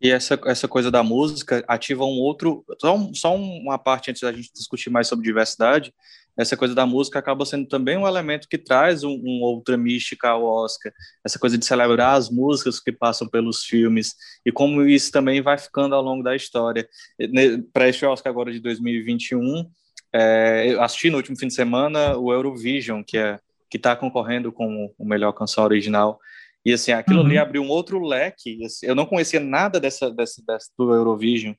E 0.00 0.10
essa, 0.10 0.38
essa 0.44 0.68
coisa 0.68 0.90
da 0.90 1.02
música 1.02 1.64
ativa 1.66 2.04
um 2.04 2.18
outro. 2.18 2.64
Só, 2.80 2.94
um, 2.94 3.14
só 3.14 3.34
uma 3.34 3.78
parte 3.78 4.10
antes 4.10 4.22
da 4.22 4.32
gente 4.32 4.52
discutir 4.52 4.90
mais 4.90 5.08
sobre 5.08 5.24
diversidade. 5.24 5.92
Essa 6.36 6.54
coisa 6.54 6.74
da 6.74 6.84
música 6.84 7.18
acaba 7.18 7.46
sendo 7.46 7.66
também 7.66 7.96
um 7.96 8.06
elemento 8.06 8.46
que 8.46 8.58
traz 8.58 9.02
um, 9.02 9.10
um 9.24 9.40
outra 9.42 9.76
mística 9.78 10.28
ao 10.28 10.44
Oscar. 10.44 10.92
Essa 11.24 11.38
coisa 11.38 11.56
de 11.56 11.64
celebrar 11.64 12.14
as 12.14 12.28
músicas 12.28 12.78
que 12.78 12.92
passam 12.92 13.26
pelos 13.26 13.64
filmes 13.64 14.14
e 14.44 14.52
como 14.52 14.82
isso 14.82 15.10
também 15.10 15.40
vai 15.40 15.56
ficando 15.56 15.94
ao 15.94 16.02
longo 16.02 16.22
da 16.22 16.36
história. 16.36 16.86
Para 17.72 17.88
este 17.88 18.04
Oscar 18.04 18.30
agora 18.30 18.52
de 18.52 18.60
2021, 18.60 19.64
é, 20.12 20.76
assisti 20.78 21.08
no 21.08 21.16
último 21.16 21.38
fim 21.38 21.48
de 21.48 21.54
semana 21.54 22.18
o 22.18 22.30
Eurovision, 22.30 23.02
que 23.02 23.16
é 23.16 23.40
que 23.76 23.78
está 23.78 23.94
concorrendo 23.94 24.50
com 24.50 24.92
o 24.98 25.04
melhor 25.04 25.32
canção 25.32 25.62
original. 25.64 26.18
E 26.64 26.72
assim, 26.72 26.92
aquilo 26.92 27.20
uhum. 27.20 27.26
ali 27.26 27.38
abriu 27.38 27.62
um 27.62 27.68
outro 27.68 28.00
leque. 28.00 28.64
Assim, 28.64 28.86
eu 28.86 28.94
não 28.94 29.06
conhecia 29.06 29.38
nada 29.38 29.78
dessa, 29.78 30.10
dessa, 30.10 30.42
dessa 30.44 30.68
do 30.76 30.92
Eurovision. 30.92 31.54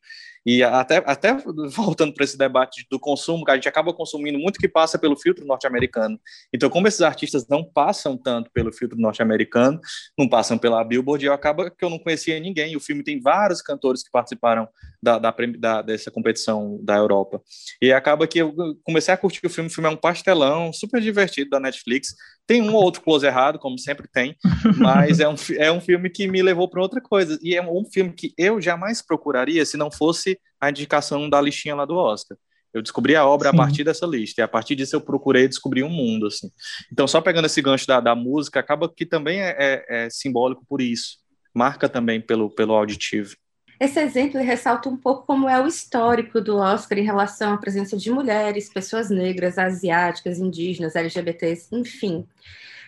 E 0.47 0.63
até, 0.63 1.03
até 1.05 1.35
voltando 1.75 2.13
para 2.13 2.23
esse 2.23 2.37
debate 2.37 2.87
do 2.89 2.97
consumo, 2.97 3.43
que 3.43 3.51
a 3.51 3.55
gente 3.55 3.67
acaba 3.67 3.93
consumindo 3.93 4.39
muito 4.39 4.57
que 4.57 4.67
passa 4.69 4.97
pelo 4.97 5.17
filtro 5.17 5.45
norte-americano. 5.45 6.17
Então, 6.53 6.69
como 6.69 6.87
esses 6.87 7.01
artistas 7.01 7.45
não 7.49 7.65
passam 7.65 8.15
tanto 8.15 8.49
pelo 8.51 8.71
filtro 8.71 8.97
norte-americano, 8.97 9.77
não 10.17 10.25
passam 10.29 10.57
pela 10.57 10.81
Billboard, 10.85 11.25
eu 11.25 11.33
acaba 11.33 11.69
que 11.69 11.83
eu 11.83 11.89
não 11.89 11.99
conhecia 11.99 12.39
ninguém. 12.39 12.77
O 12.77 12.79
filme 12.79 13.03
tem 13.03 13.19
vários 13.19 13.61
cantores 13.61 14.01
que 14.01 14.09
participaram 14.09 14.69
da, 15.03 15.19
da, 15.19 15.35
da, 15.59 15.81
dessa 15.81 16.09
competição 16.09 16.79
da 16.81 16.95
Europa. 16.95 17.41
E 17.81 17.91
acaba 17.91 18.25
que 18.25 18.39
eu 18.39 18.55
comecei 18.83 19.13
a 19.13 19.17
curtir 19.17 19.45
o 19.45 19.49
filme. 19.49 19.69
O 19.69 19.73
filme 19.73 19.89
é 19.89 19.91
um 19.91 19.97
pastelão, 19.97 20.71
super 20.71 21.01
divertido 21.01 21.49
da 21.49 21.59
Netflix. 21.59 22.15
Tem 22.47 22.61
um 22.61 22.73
ou 22.73 22.81
outro 22.81 23.01
close 23.01 23.25
errado, 23.25 23.59
como 23.59 23.77
sempre 23.77 24.07
tem, 24.07 24.35
mas 24.79 25.19
é 25.19 25.27
um, 25.27 25.35
é 25.57 25.71
um 25.71 25.81
filme 25.81 26.09
que 26.09 26.27
me 26.27 26.41
levou 26.41 26.69
para 26.69 26.81
outra 26.81 27.01
coisa. 27.01 27.37
E 27.43 27.55
é 27.55 27.61
um 27.61 27.85
filme 27.85 28.13
que 28.13 28.33
eu 28.37 28.61
jamais 28.61 29.01
procuraria 29.01 29.65
se 29.65 29.75
não 29.75 29.91
fosse 29.91 30.39
a 30.59 30.69
indicação 30.69 31.29
da 31.29 31.41
listinha 31.41 31.75
lá 31.75 31.85
do 31.85 31.95
Oscar. 31.95 32.37
Eu 32.73 32.81
descobri 32.81 33.15
a 33.15 33.25
obra 33.25 33.49
Sim. 33.49 33.55
a 33.55 33.57
partir 33.57 33.83
dessa 33.83 34.05
lista, 34.05 34.41
e 34.41 34.43
a 34.43 34.47
partir 34.47 34.75
disso 34.75 34.95
eu 34.95 35.01
procurei 35.01 35.47
descobrir 35.47 35.83
um 35.83 35.89
mundo, 35.89 36.27
assim. 36.27 36.49
Então, 36.91 37.07
só 37.07 37.19
pegando 37.19 37.45
esse 37.45 37.61
gancho 37.61 37.87
da, 37.87 37.99
da 37.99 38.15
música, 38.15 38.59
acaba 38.59 38.87
que 38.87 39.05
também 39.05 39.41
é, 39.41 39.55
é, 39.57 40.05
é 40.05 40.09
simbólico 40.09 40.65
por 40.67 40.81
isso. 40.81 41.17
Marca 41.53 41.89
também 41.89 42.21
pelo, 42.21 42.49
pelo 42.49 42.73
auditivo. 42.73 43.35
Esse 43.79 43.99
exemplo 43.99 44.41
ressalta 44.41 44.89
um 44.89 44.97
pouco 44.97 45.25
como 45.25 45.47
é 45.47 45.61
o 45.61 45.67
histórico 45.67 46.41
do 46.41 46.57
Oscar 46.57 46.97
em 46.97 47.03
relação 47.03 47.53
à 47.53 47.57
presença 47.57 47.95
de 47.95 48.09
mulheres, 48.09 48.69
pessoas 48.69 49.09
negras, 49.09 49.57
asiáticas, 49.57 50.39
indígenas, 50.39 50.95
LGBTs, 50.95 51.67
enfim. 51.71 52.25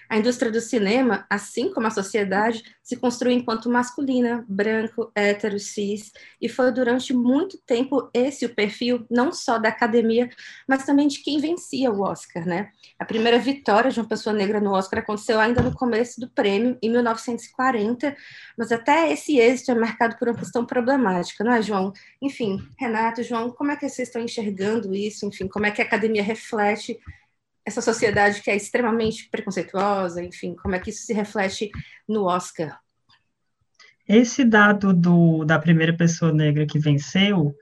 A 0.10 0.18
indústria 0.18 0.52
do 0.52 0.60
cinema, 0.60 1.26
assim 1.30 1.72
como 1.72 1.86
a 1.86 1.92
sociedade, 1.92 2.64
se 2.82 2.96
construiu 2.96 3.38
enquanto 3.38 3.70
masculina, 3.70 4.44
branco, 4.50 5.12
hétero, 5.14 5.60
cis, 5.60 6.12
e 6.42 6.50
foi 6.50 6.72
durante 6.72 7.14
muito 7.14 7.60
tempo 7.60 8.10
esse 8.12 8.44
o 8.46 8.56
perfil 8.56 9.06
não 9.10 9.32
só 9.32 9.60
da 9.60 9.70
academia, 9.70 10.28
mas 10.68 10.84
também 10.84 11.08
de 11.08 11.20
quem 11.20 11.40
vencia 11.40 11.92
o 11.92 12.02
Oscar, 12.02 12.44
né? 12.44 12.72
A 12.98 13.06
primeira 13.06 13.38
vitória 13.38 13.92
de 13.92 14.00
uma 14.00 14.10
pessoa 14.10 14.36
negra 14.36 14.60
no 14.60 14.72
Oscar 14.72 15.02
aconteceu 15.02 15.40
ainda 15.40 15.62
no 15.62 15.76
começo 15.76 16.20
do 16.20 16.28
prêmio, 16.28 16.76
em 16.82 16.90
1940, 16.90 18.16
mas 18.58 18.72
até 18.72 19.12
esse 19.14 19.38
êxito 19.38 19.72
é 19.72 19.76
marcado 19.76 20.18
por 20.18 20.28
uma 20.28 20.38
questão 20.38 20.66
problemática, 20.66 21.44
não 21.44 21.54
é, 21.54 21.62
João? 21.62 21.94
Enfim, 22.20 22.58
Renato, 22.80 23.22
João, 23.22 23.52
como 23.52 23.70
é 23.70 23.76
que 23.76 23.88
vocês 23.88 24.08
estão 24.08 24.24
enxergando 24.24 24.96
isso? 24.96 25.24
Enfim, 25.28 25.48
como 25.48 25.68
é 25.68 25.72
que 25.72 25.84
a 25.84 25.86
academia 25.86 26.24
reflete 26.24 27.00
essa 27.70 27.82
sociedade 27.82 28.42
que 28.42 28.50
é 28.52 28.56
extremamente 28.56 29.30
preconceituosa, 29.30 30.24
enfim, 30.24 30.56
como 30.56 30.76
é 30.76 30.80
que 30.80 30.90
isso 30.90 31.06
se 31.06 31.14
reflete 31.14 31.70
no 32.08 32.26
Oscar? 32.26 32.80
Esse 34.08 34.44
dado 34.44 34.92
do, 34.92 35.46
da 35.46 35.60
primeira 35.60 35.96
pessoa 35.96 36.34
negra 36.34 36.66
que 36.66 36.80
venceu 36.80 37.54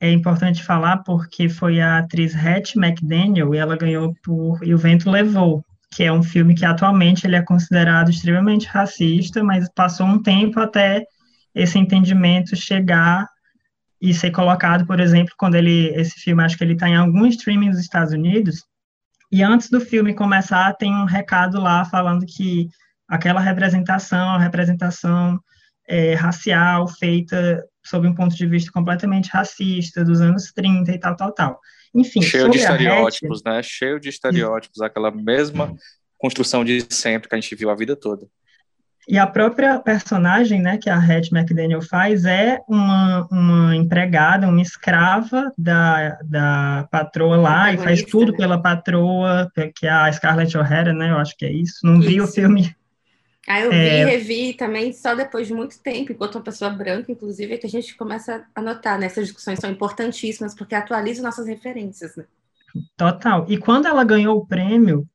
é 0.00 0.10
importante 0.10 0.64
falar 0.64 0.98
porque 0.98 1.48
foi 1.48 1.80
a 1.80 1.98
atriz 1.98 2.34
Hattie 2.34 2.76
McDaniel 2.76 3.54
e 3.54 3.58
ela 3.58 3.76
ganhou 3.76 4.12
por 4.22 4.58
E 4.64 4.74
o 4.74 4.78
Vento 4.78 5.08
Levou, 5.08 5.64
que 5.92 6.02
é 6.02 6.12
um 6.12 6.24
filme 6.24 6.56
que 6.56 6.64
atualmente 6.64 7.24
ele 7.24 7.36
é 7.36 7.42
considerado 7.42 8.10
extremamente 8.10 8.66
racista, 8.66 9.44
mas 9.44 9.68
passou 9.72 10.06
um 10.06 10.20
tempo 10.20 10.58
até 10.58 11.04
esse 11.54 11.78
entendimento 11.78 12.56
chegar 12.56 13.28
e 14.00 14.12
ser 14.12 14.32
colocado, 14.32 14.84
por 14.88 14.98
exemplo, 14.98 15.32
quando 15.38 15.54
ele 15.54 15.92
esse 15.94 16.18
filme 16.18 16.42
acho 16.42 16.58
que 16.58 16.64
ele 16.64 16.72
está 16.72 16.88
em 16.88 16.96
algum 16.96 17.24
streaming 17.26 17.70
dos 17.70 17.78
Estados 17.78 18.12
Unidos 18.12 18.64
e 19.32 19.42
antes 19.42 19.70
do 19.70 19.80
filme 19.80 20.14
começar, 20.14 20.74
tem 20.74 20.92
um 20.92 21.06
recado 21.06 21.58
lá 21.58 21.86
falando 21.86 22.26
que 22.26 22.68
aquela 23.08 23.40
representação, 23.40 24.28
a 24.28 24.38
representação 24.38 25.40
é, 25.88 26.14
racial 26.14 26.86
feita 26.86 27.66
sob 27.82 28.06
um 28.06 28.14
ponto 28.14 28.36
de 28.36 28.46
vista 28.46 28.70
completamente 28.70 29.30
racista, 29.30 30.04
dos 30.04 30.20
anos 30.20 30.52
30 30.52 30.92
e 30.92 30.98
tal, 30.98 31.16
tal, 31.16 31.32
tal. 31.32 31.60
Enfim. 31.94 32.22
Cheio 32.22 32.50
de 32.50 32.58
estereótipos, 32.58 33.40
Hattie, 33.40 33.52
né? 33.52 33.62
Cheio 33.62 33.98
de 33.98 34.08
estereótipos, 34.10 34.80
aquela 34.80 35.10
mesma 35.10 35.74
construção 36.18 36.64
de 36.64 36.86
sempre 36.90 37.28
que 37.28 37.34
a 37.34 37.40
gente 37.40 37.54
viu 37.54 37.70
a 37.70 37.74
vida 37.74 37.96
toda. 37.96 38.28
E 39.08 39.18
a 39.18 39.26
própria 39.26 39.80
personagem, 39.80 40.62
né, 40.62 40.78
que 40.78 40.88
a 40.88 40.96
Hattie 40.96 41.36
McDaniel 41.36 41.82
faz, 41.82 42.24
é 42.24 42.60
uma, 42.68 43.26
uma 43.30 43.74
empregada, 43.74 44.46
uma 44.46 44.62
escrava 44.62 45.52
da, 45.58 46.18
da 46.22 46.88
patroa 46.90 47.36
lá, 47.36 47.72
e 47.72 47.78
faz 47.78 48.02
tudo 48.04 48.30
né? 48.30 48.38
pela 48.38 48.62
patroa, 48.62 49.50
que 49.74 49.86
é 49.86 49.90
a 49.90 50.12
Scarlett 50.12 50.56
O'Hara, 50.56 50.92
né, 50.92 51.10
eu 51.10 51.18
acho 51.18 51.36
que 51.36 51.44
é 51.44 51.52
isso. 51.52 51.80
Não 51.82 51.98
isso. 51.98 52.08
vi 52.08 52.20
o 52.20 52.26
filme. 52.28 52.76
Ah, 53.48 53.60
eu 53.60 53.70
vi 53.70 53.76
e 53.76 53.88
é... 53.88 54.04
revi 54.04 54.54
também 54.54 54.92
só 54.92 55.16
depois 55.16 55.48
de 55.48 55.54
muito 55.54 55.80
tempo, 55.80 56.12
enquanto 56.12 56.36
uma 56.36 56.44
pessoa 56.44 56.70
branca, 56.70 57.10
inclusive, 57.10 57.54
é 57.54 57.58
que 57.58 57.66
a 57.66 57.70
gente 57.70 57.96
começa 57.96 58.44
a 58.54 58.62
notar, 58.62 59.00
né, 59.00 59.06
essas 59.06 59.24
discussões 59.24 59.58
são 59.58 59.68
importantíssimas, 59.68 60.54
porque 60.54 60.76
atualizam 60.76 61.24
nossas 61.24 61.48
referências, 61.48 62.14
né? 62.14 62.24
Total. 62.96 63.44
E 63.48 63.58
quando 63.58 63.86
ela 63.86 64.04
ganhou 64.04 64.38
o 64.38 64.46
prêmio, 64.46 65.06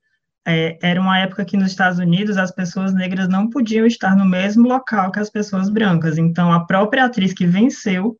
é, 0.47 0.79
era 0.81 1.01
uma 1.01 1.19
época 1.19 1.43
que 1.43 1.57
nos 1.57 1.71
Estados 1.71 1.99
Unidos 1.99 2.37
as 2.37 2.51
pessoas 2.51 2.93
negras 2.93 3.27
não 3.27 3.49
podiam 3.49 3.85
estar 3.85 4.15
no 4.15 4.23
mesmo 4.23 4.65
local 4.65 5.11
que 5.11 5.19
as 5.19 5.29
pessoas 5.29 5.69
brancas. 5.69 6.17
Então, 6.17 6.53
a 6.53 6.65
própria 6.65 7.03
atriz 7.03 7.33
que 7.33 7.45
venceu 7.45 8.17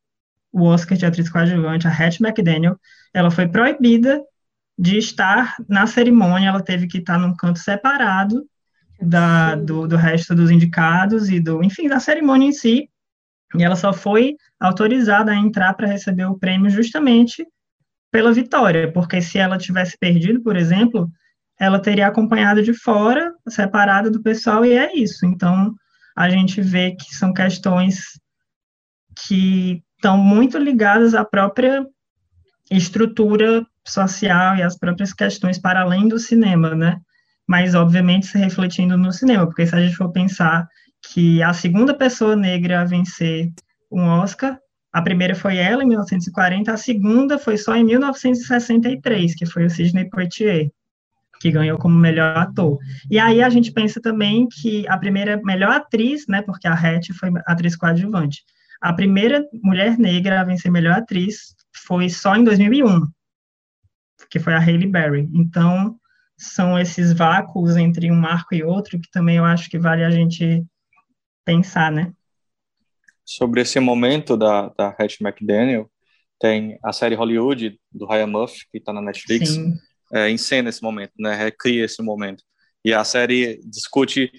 o 0.52 0.64
Oscar 0.64 0.98
de 0.98 1.06
atriz 1.06 1.30
coadjuvante, 1.30 1.88
a 1.88 1.92
Hattie 1.92 2.26
McDaniel, 2.26 2.78
ela 3.14 3.32
foi 3.32 3.48
proibida 3.48 4.22
de 4.78 4.98
estar 4.98 5.56
na 5.70 5.88
cerimônia, 5.88 6.50
ela 6.50 6.62
teve 6.62 6.86
que 6.88 6.98
estar 6.98 7.18
num 7.18 7.34
canto 7.34 7.60
separado 7.60 8.46
da, 9.02 9.56
do, 9.56 9.88
do 9.88 9.96
resto 9.96 10.36
dos 10.36 10.52
indicados 10.52 11.30
e 11.30 11.40
do, 11.40 11.64
enfim, 11.64 11.88
da 11.88 12.00
cerimônia 12.00 12.50
em 12.50 12.52
si, 12.52 12.90
e 13.56 13.64
ela 13.64 13.76
só 13.78 13.94
foi 13.94 14.36
autorizada 14.60 15.32
a 15.32 15.36
entrar 15.36 15.74
para 15.76 15.88
receber 15.88 16.26
o 16.26 16.38
prêmio 16.38 16.70
justamente 16.70 17.48
pela 18.12 18.34
vitória, 18.34 18.92
porque 18.92 19.22
se 19.22 19.38
ela 19.38 19.58
tivesse 19.58 19.98
perdido, 19.98 20.42
por 20.42 20.58
exemplo, 20.58 21.10
ela 21.60 21.80
teria 21.80 22.08
acompanhado 22.08 22.62
de 22.62 22.74
fora, 22.74 23.34
separada 23.48 24.12
do 24.12 24.22
pessoal, 24.22 24.64
e 24.64 24.74
é 24.74 24.96
isso. 24.96 25.26
Então, 25.26 25.74
a 26.16 26.30
gente 26.30 26.62
vê 26.62 26.96
que 26.96 27.16
são 27.16 27.34
questões 27.34 28.20
que 29.26 29.82
estão 29.96 30.18
muito 30.18 30.58
ligadas 30.58 31.16
à 31.16 31.26
própria 31.26 31.86
estrutura 32.70 33.66
social 33.86 34.58
e 34.58 34.62
as 34.62 34.78
próprias 34.78 35.14
questões 35.14 35.58
para 35.58 35.82
além 35.82 36.08
do 36.08 36.20
cinema, 36.20 36.76
né? 36.76 37.00
Mas, 37.48 37.74
obviamente, 37.74 38.28
se 38.28 38.38
refletindo 38.38 38.98
no 38.98 39.12
cinema, 39.12 39.46
porque 39.46 39.66
se 39.66 39.74
a 39.74 39.80
gente 39.80 39.96
for 39.96 40.12
pensar 40.12 40.68
que 41.02 41.42
a 41.42 41.54
segunda 41.54 41.94
pessoa 41.94 42.36
negra 42.36 42.82
a 42.82 42.86
vencer 42.86 43.52
um 43.92 44.04
Oscar, 44.04 44.60
a 44.92 45.02
primeira 45.02 45.36
foi 45.36 45.58
ela, 45.58 45.84
em 45.84 45.88
1940, 45.88 46.72
a 46.72 46.78
segunda 46.78 47.38
foi 47.38 47.58
só 47.58 47.76
em 47.76 47.86
1963, 47.86 49.36
que 49.36 49.46
foi 49.46 49.66
o 49.66 49.70
Sidney 49.70 50.10
Poitier, 50.10 50.70
que 51.40 51.52
ganhou 51.52 51.78
como 51.78 51.98
melhor 51.98 52.38
ator. 52.38 52.78
E 53.10 53.20
aí 53.20 53.42
a 53.42 53.50
gente 53.50 53.72
pensa 53.72 54.02
também 54.02 54.48
que 54.48 54.88
a 54.88 54.98
primeira 54.98 55.40
melhor 55.44 55.72
atriz, 55.72 56.26
né, 56.28 56.42
porque 56.42 56.68
a 56.68 56.74
Hattie 56.74 57.14
foi 57.14 57.30
atriz 57.46 57.76
coadjuvante, 57.76 58.44
a 58.82 58.94
primeira 58.94 59.46
mulher 59.64 59.98
negra 59.98 60.42
a 60.42 60.44
vencer 60.44 60.72
melhor 60.72 60.98
atriz 60.98 61.56
foi 61.86 62.10
só 62.10 62.36
em 62.36 62.44
2001, 62.44 63.08
que 64.30 64.40
foi 64.40 64.54
a 64.54 64.60
Hailey 64.60 64.88
Berry. 64.88 65.30
Então, 65.34 65.98
são 66.38 66.78
esses 66.78 67.14
vácuos 67.14 67.76
entre 67.76 68.12
um 68.12 68.16
marco 68.16 68.54
e 68.54 68.64
outro 68.64 69.00
que 69.00 69.10
também 69.10 69.38
eu 69.38 69.46
acho 69.46 69.70
que 69.70 69.80
vale 69.80 70.04
a 70.04 70.12
gente 70.12 70.64
pensar, 71.44 71.92
né? 71.92 72.14
Sobre 73.26 73.62
esse 73.62 73.80
momento 73.80 74.38
da, 74.38 74.70
da 74.70 74.90
Hattie 74.90 75.26
McDaniel, 75.26 75.90
tem 76.40 76.78
a 76.84 76.94
série 76.94 77.16
Hollywood, 77.16 77.80
do 77.92 78.06
Ryan 78.06 78.28
Murphy, 78.28 78.68
que 78.72 78.78
está 78.78 78.94
na 78.94 79.02
Netflix, 79.02 79.58
é, 80.14 80.30
em 80.30 80.38
cena 80.38 80.70
esse 80.70 80.82
momento, 80.82 81.14
né? 81.20 81.36
Recria 81.36 81.86
esse 81.86 82.02
momento. 82.02 82.44
E 82.84 82.94
a 82.94 83.04
série 83.04 83.60
discute, 83.66 84.32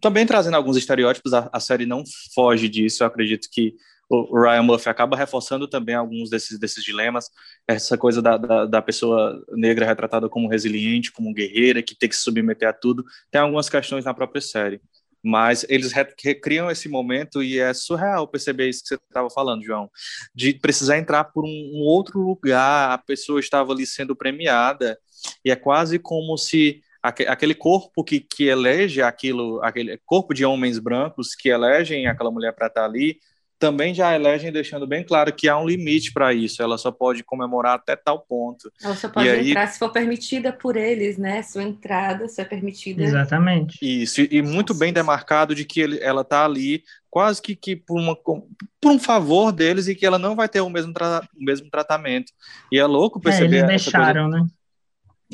também 0.00 0.26
trazendo 0.26 0.56
alguns 0.56 0.76
estereótipos, 0.76 1.34
a, 1.34 1.50
a 1.52 1.60
série 1.60 1.86
não 1.86 2.02
foge 2.34 2.68
disso, 2.68 3.02
eu 3.02 3.06
acredito 3.06 3.48
que 3.50 3.74
o 4.08 4.40
Ryan 4.40 4.62
Murphy 4.62 4.88
acaba 4.88 5.16
reforçando 5.16 5.66
também 5.66 5.94
alguns 5.94 6.30
desses, 6.30 6.58
desses 6.58 6.84
dilemas, 6.84 7.30
essa 7.66 7.96
coisa 7.96 8.20
da, 8.20 8.36
da, 8.36 8.66
da, 8.66 8.82
pessoa 8.82 9.42
negra 9.52 9.86
retratada 9.86 10.28
como 10.28 10.48
resiliente, 10.48 11.10
como 11.10 11.32
guerreira, 11.32 11.82
que 11.82 11.96
tem 11.96 12.08
que 12.08 12.16
se 12.16 12.22
submeter 12.22 12.68
a 12.68 12.72
tudo, 12.72 13.04
tem 13.30 13.40
algumas 13.40 13.68
questões 13.68 14.04
na 14.04 14.14
própria 14.14 14.40
série, 14.40 14.80
mas 15.24 15.64
eles 15.70 15.90
recriam 15.90 16.70
esse 16.70 16.86
momento 16.86 17.42
e 17.42 17.58
é 17.58 17.72
surreal 17.72 18.28
perceber 18.28 18.68
isso 18.68 18.82
que 18.82 18.88
você 18.88 18.94
estava 18.94 19.30
falando, 19.30 19.64
João, 19.64 19.90
de 20.34 20.52
precisar 20.52 20.98
entrar 20.98 21.24
por 21.24 21.46
um, 21.46 21.48
um 21.48 21.80
outro 21.80 22.20
lugar, 22.20 22.92
a 22.92 22.98
pessoa 22.98 23.40
estava 23.40 23.72
ali 23.72 23.86
sendo 23.86 24.14
premiada, 24.14 24.98
e 25.42 25.50
é 25.50 25.56
quase 25.56 25.98
como 25.98 26.36
se 26.36 26.82
aquele 27.02 27.54
corpo 27.54 28.04
que, 28.04 28.20
que 28.20 28.44
elege 28.44 29.00
aquilo, 29.02 29.62
aquele 29.62 29.98
corpo 30.04 30.34
de 30.34 30.44
homens 30.44 30.78
brancos 30.78 31.34
que 31.34 31.48
elegem 31.48 32.06
aquela 32.06 32.30
mulher 32.30 32.52
para 32.54 32.66
estar 32.66 32.84
ali, 32.84 33.18
também 33.58 33.94
já 33.94 34.14
elegem 34.14 34.52
deixando 34.52 34.86
bem 34.86 35.04
claro 35.04 35.32
que 35.32 35.48
há 35.48 35.58
um 35.58 35.66
limite 35.66 36.12
para 36.12 36.32
isso, 36.32 36.62
ela 36.62 36.76
só 36.76 36.90
pode 36.90 37.22
comemorar 37.22 37.74
até 37.76 37.96
tal 37.96 38.20
ponto. 38.20 38.70
Ela 38.82 38.96
só 38.96 39.08
pode 39.08 39.28
e 39.28 39.50
entrar 39.50 39.62
aí... 39.62 39.68
se 39.68 39.78
for 39.78 39.90
permitida 39.90 40.52
por 40.52 40.76
eles, 40.76 41.16
né? 41.16 41.42
Sua 41.42 41.62
entrada, 41.62 42.28
se 42.28 42.40
é 42.40 42.44
permitida. 42.44 43.02
Exatamente. 43.02 43.78
Isso, 43.80 44.20
e 44.20 44.42
muito 44.42 44.74
bem 44.74 44.92
demarcado 44.92 45.54
de 45.54 45.64
que 45.64 45.80
ele, 45.80 45.98
ela 46.00 46.22
está 46.22 46.44
ali 46.44 46.82
quase 47.08 47.40
que, 47.40 47.54
que 47.54 47.76
por, 47.76 47.98
uma, 47.98 48.16
por 48.16 48.90
um 48.90 48.98
favor 48.98 49.52
deles 49.52 49.86
e 49.86 49.94
que 49.94 50.04
ela 50.04 50.18
não 50.18 50.34
vai 50.34 50.48
ter 50.48 50.60
o 50.60 50.68
mesmo, 50.68 50.92
tra... 50.92 51.26
o 51.36 51.44
mesmo 51.44 51.70
tratamento. 51.70 52.32
E 52.72 52.78
é 52.78 52.84
louco 52.84 53.20
perceber. 53.20 53.56
É, 53.56 53.58
eles 53.60 53.68
deixaram, 53.68 54.30
coisa... 54.30 54.44
né? 54.44 54.50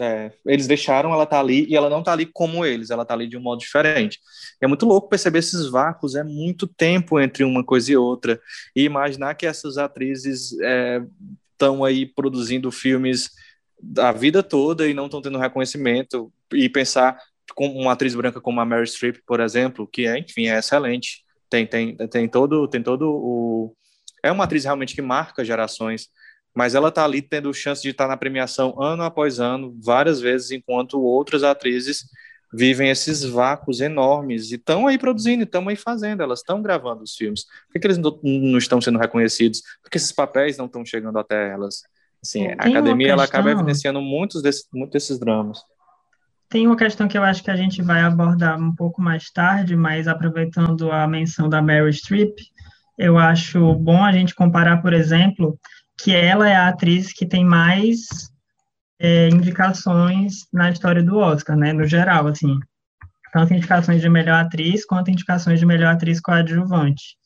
É, 0.00 0.32
eles 0.46 0.66
deixaram 0.66 1.12
ela 1.12 1.26
tá 1.26 1.38
ali 1.38 1.66
e 1.68 1.76
ela 1.76 1.90
não 1.90 2.02
tá 2.02 2.12
ali 2.12 2.24
como 2.24 2.64
eles, 2.64 2.88
ela 2.88 3.04
tá 3.04 3.12
ali 3.12 3.28
de 3.28 3.36
um 3.36 3.40
modo 3.40 3.60
diferente. 3.60 4.18
é 4.58 4.66
muito 4.66 4.86
louco 4.86 5.10
perceber 5.10 5.40
esses 5.40 5.68
vácuos, 5.68 6.14
é 6.14 6.24
muito 6.24 6.66
tempo 6.66 7.20
entre 7.20 7.44
uma 7.44 7.62
coisa 7.62 7.92
e 7.92 7.96
outra. 7.96 8.40
E 8.74 8.84
imaginar 8.84 9.34
que 9.34 9.46
essas 9.46 9.76
atrizes 9.76 10.52
estão 11.52 11.86
é, 11.86 11.90
aí 11.90 12.06
produzindo 12.06 12.72
filmes 12.72 13.30
a 13.98 14.12
vida 14.12 14.42
toda 14.42 14.88
e 14.88 14.94
não 14.94 15.06
estão 15.06 15.20
tendo 15.20 15.38
reconhecimento. 15.38 16.32
E 16.52 16.68
pensar 16.68 17.18
com 17.54 17.68
uma 17.68 17.92
atriz 17.92 18.14
branca 18.14 18.40
como 18.40 18.60
a 18.60 18.64
Mary 18.64 18.86
Streep, 18.86 19.18
por 19.26 19.40
exemplo, 19.40 19.86
que 19.86 20.06
é, 20.06 20.18
enfim, 20.18 20.48
é 20.48 20.58
excelente. 20.58 21.24
Tem, 21.48 21.66
tem, 21.66 21.96
tem 21.96 22.28
todo, 22.28 22.66
tem 22.68 22.82
todo 22.82 23.10
o. 23.10 23.76
É 24.22 24.30
uma 24.30 24.44
atriz 24.44 24.64
realmente 24.64 24.94
que 24.94 25.02
marca 25.02 25.44
gerações 25.44 26.08
mas 26.54 26.74
ela 26.74 26.88
está 26.88 27.04
ali 27.04 27.22
tendo 27.22 27.52
chance 27.54 27.82
de 27.82 27.90
estar 27.90 28.04
tá 28.04 28.10
na 28.10 28.16
premiação 28.16 28.80
ano 28.80 29.02
após 29.02 29.38
ano, 29.38 29.76
várias 29.80 30.20
vezes, 30.20 30.50
enquanto 30.50 31.00
outras 31.00 31.42
atrizes 31.42 32.04
vivem 32.52 32.90
esses 32.90 33.22
vácuos 33.22 33.80
enormes 33.80 34.50
e 34.50 34.56
estão 34.56 34.86
aí 34.86 34.98
produzindo, 34.98 35.44
estão 35.44 35.68
aí 35.68 35.76
fazendo, 35.76 36.22
elas 36.22 36.40
estão 36.40 36.60
gravando 36.60 37.02
os 37.04 37.14
filmes. 37.14 37.44
Por 37.44 37.72
que, 37.74 37.78
que 37.78 37.86
eles 37.86 37.98
não, 37.98 38.18
não, 38.22 38.58
estão 38.58 38.80
sendo 38.80 38.98
reconhecidos? 38.98 39.62
Porque 39.82 39.96
esses 39.96 40.12
papéis 40.12 40.56
não 40.56 40.66
estão 40.66 40.84
chegando 40.84 41.18
até 41.18 41.50
elas. 41.50 41.82
Assim, 42.22 42.48
a 42.48 42.54
academia 42.54 43.12
ela 43.12 43.24
acaba 43.24 43.50
evidenciando 43.50 44.00
muitos 44.00 44.42
desses, 44.42 44.66
muitos 44.72 44.92
desses 44.92 45.18
dramas. 45.18 45.60
Tem 46.48 46.66
uma 46.66 46.76
questão 46.76 47.06
que 47.06 47.16
eu 47.16 47.22
acho 47.22 47.44
que 47.44 47.50
a 47.50 47.56
gente 47.56 47.80
vai 47.80 48.00
abordar 48.00 48.60
um 48.60 48.74
pouco 48.74 49.00
mais 49.00 49.30
tarde, 49.30 49.76
mas 49.76 50.08
aproveitando 50.08 50.90
a 50.90 51.06
menção 51.06 51.48
da 51.48 51.62
Meryl 51.62 51.92
Streep, 51.92 52.36
eu 52.98 53.16
acho 53.16 53.72
bom 53.76 54.02
a 54.04 54.10
gente 54.10 54.34
comparar, 54.34 54.82
por 54.82 54.92
exemplo, 54.92 55.58
que 56.02 56.14
ela 56.14 56.48
é 56.48 56.54
a 56.54 56.68
atriz 56.68 57.12
que 57.12 57.26
tem 57.26 57.44
mais 57.44 58.30
é, 58.98 59.28
indicações 59.28 60.46
na 60.52 60.70
história 60.70 61.02
do 61.02 61.18
Oscar, 61.18 61.56
né, 61.56 61.72
no 61.72 61.86
geral, 61.86 62.26
assim, 62.26 62.58
tanto 63.32 63.54
indicações 63.54 64.00
de 64.00 64.08
melhor 64.08 64.44
atriz 64.44 64.84
quanto 64.84 65.10
indicações 65.10 65.58
de 65.58 65.66
melhor 65.66 65.94
atriz 65.94 66.20
coadjuvante. 66.20 67.16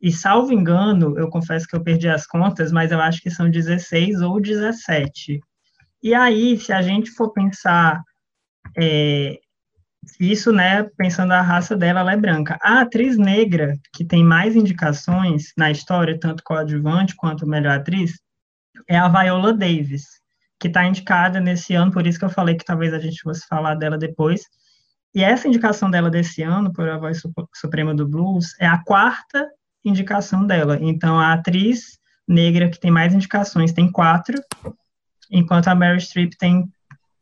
E, 0.00 0.10
salvo 0.10 0.52
engano, 0.52 1.18
eu 1.18 1.28
confesso 1.28 1.66
que 1.66 1.76
eu 1.76 1.82
perdi 1.82 2.08
as 2.08 2.26
contas, 2.26 2.72
mas 2.72 2.90
eu 2.90 3.00
acho 3.00 3.20
que 3.20 3.30
são 3.30 3.50
16 3.50 4.22
ou 4.22 4.40
17. 4.40 5.40
E 6.02 6.14
aí, 6.14 6.58
se 6.58 6.72
a 6.72 6.80
gente 6.80 7.10
for 7.10 7.30
pensar 7.32 8.02
é, 8.78 9.38
isso, 10.18 10.52
né, 10.52 10.84
pensando 10.96 11.32
a 11.32 11.42
raça 11.42 11.76
dela, 11.76 12.00
ela 12.00 12.12
é 12.12 12.16
branca. 12.16 12.58
A 12.62 12.80
atriz 12.80 13.16
negra, 13.16 13.76
que 13.94 14.04
tem 14.04 14.24
mais 14.24 14.56
indicações 14.56 15.52
na 15.56 15.70
história, 15.70 16.18
tanto 16.18 16.42
coadjuvante 16.42 17.14
quanto 17.16 17.46
melhor 17.46 17.78
atriz, 17.78 18.18
é 18.88 18.96
a 18.96 19.08
Viola 19.08 19.52
Davis, 19.52 20.04
que 20.58 20.68
está 20.68 20.84
indicada 20.84 21.40
nesse 21.40 21.74
ano, 21.74 21.92
por 21.92 22.06
isso 22.06 22.18
que 22.18 22.24
eu 22.24 22.30
falei 22.30 22.54
que 22.54 22.64
talvez 22.64 22.92
a 22.92 22.98
gente 22.98 23.22
fosse 23.22 23.46
falar 23.46 23.74
dela 23.74 23.96
depois. 23.96 24.42
E 25.14 25.24
essa 25.24 25.48
indicação 25.48 25.90
dela 25.90 26.10
desse 26.10 26.42
ano, 26.42 26.72
por 26.72 26.88
A 26.88 26.98
Voz 26.98 27.22
Suprema 27.54 27.94
do 27.94 28.06
Blues, 28.06 28.54
é 28.60 28.66
a 28.66 28.78
quarta 28.78 29.48
indicação 29.84 30.46
dela. 30.46 30.78
Então, 30.80 31.18
a 31.18 31.32
atriz 31.32 31.98
negra 32.28 32.68
que 32.68 32.78
tem 32.78 32.90
mais 32.90 33.12
indicações 33.12 33.72
tem 33.72 33.90
quatro, 33.90 34.36
enquanto 35.30 35.68
a 35.68 35.74
Mary 35.74 36.00
Streep 36.00 36.32
tem 36.38 36.70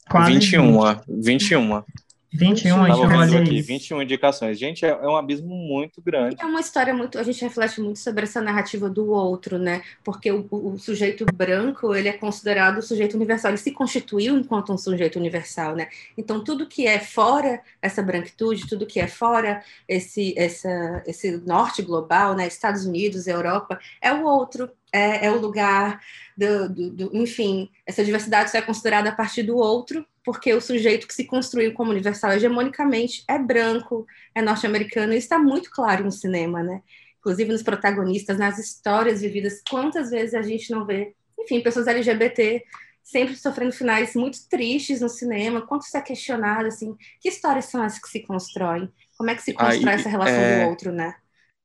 quase 0.09 0.33
21. 0.33 0.81
20. 0.81 1.25
21. 1.25 1.83
21, 2.31 2.87
Estava 2.87 3.27
vendo 3.27 3.39
aqui, 3.39 3.63
21 3.63 4.03
indicações. 4.03 4.59
Gente, 4.59 4.85
é, 4.85 4.89
é, 4.89 5.09
um 5.09 5.17
abismo 5.17 5.55
muito 5.55 6.03
grande. 6.03 6.37
É 6.39 6.45
uma 6.45 6.61
história 6.61 6.93
muito. 6.93 7.19
A 7.19 7.23
gente 7.23 7.41
reflete 7.43 7.81
muito 7.81 7.99
sobre 7.99 8.25
essa 8.25 8.41
narrativa 8.41 8.89
do 8.89 9.11
outro, 9.11 9.59
né? 9.59 9.83
Porque 10.05 10.31
o, 10.31 10.47
o, 10.51 10.79
sujeito 10.79 11.25
branco, 11.25 11.95
ele 11.95 12.09
é 12.09 12.13
considerado 12.13 12.79
o 12.79 12.83
sujeito 12.83 13.15
universal. 13.15 13.51
Ele 13.51 13.59
se 13.59 13.73
constituiu 13.73 14.37
enquanto 14.37 14.73
um 14.73 14.79
sujeito 14.79 15.19
universal, 15.19 15.75
né? 15.75 15.89
Então, 16.19 16.45
tudo 16.45 16.67
que 16.67 16.87
é 16.87 16.99
fora 16.99 17.63
essa 17.81 18.03
branquitude, 18.03 18.69
tudo 18.69 18.87
que 18.87 19.01
é 19.01 19.07
fora 19.07 19.63
esse, 19.89 20.35
essa, 20.37 21.03
esse 21.07 21.39
norte 21.39 21.81
global, 21.81 22.35
né? 22.35 22.47
Estados 22.47 22.85
Unidos, 22.85 23.27
Europa, 23.27 23.79
é 24.03 24.13
o 24.13 24.25
outro 24.25 24.71
é, 24.93 25.27
é 25.27 25.31
o 25.31 25.39
lugar 25.39 26.01
do, 26.37 26.69
do, 26.69 26.91
do, 26.91 27.17
enfim, 27.17 27.69
essa 27.87 28.05
diversidade 28.05 28.51
só 28.51 28.59
é 28.59 28.63
considerada 28.63 29.11
a 29.11 29.15
partir 29.15 29.43
do 29.43 29.57
outro, 29.57 30.07
porque 30.29 30.53
o 30.53 30.61
sujeito 30.61 31.09
que 31.09 31.15
se 31.15 31.25
construiu 31.25 31.73
como 31.73 31.91
universal 31.91 32.33
hegemonicamente 32.33 33.25
é 33.27 33.39
branco, 33.39 34.07
é 34.35 34.43
norte-americano, 34.43 35.15
e 35.15 35.17
isso 35.17 35.25
está 35.25 35.39
muito 35.39 35.71
claro 35.71 36.05
no 36.05 36.13
cinema, 36.13 36.63
né? 36.63 36.83
Inclusive 37.19 37.51
nos 37.51 37.63
protagonistas, 37.63 38.37
nas 38.37 38.59
histórias 38.59 39.23
vividas, 39.23 39.63
quantas 39.67 40.11
vezes 40.11 40.35
a 40.35 40.43
gente 40.43 40.71
não 40.71 40.85
vê, 40.85 41.15
enfim, 41.41 41.63
pessoas 41.63 41.87
LGBT 41.87 42.63
sempre 43.03 43.37
sofrendo 43.37 43.73
finais 43.73 44.15
muito 44.15 44.47
tristes 44.51 45.01
no 45.01 45.09
cinema, 45.09 45.63
quanto 45.63 45.87
isso 45.87 45.97
é 45.97 46.03
questionado, 46.03 46.69
assim, 46.69 46.95
que 47.23 47.31
histórias 47.31 47.65
são 47.65 47.83
essas 47.83 47.99
que 47.99 48.11
se 48.11 48.21
constroem? 48.21 48.93
Como 49.17 49.31
é 49.31 49.35
que 49.35 49.43
se 49.43 49.55
constrói 49.55 49.95
essa 49.95 50.11
relação 50.11 50.35
é... 50.35 50.63
do 50.63 50.69
outro, 50.69 50.93
né? 50.93 51.15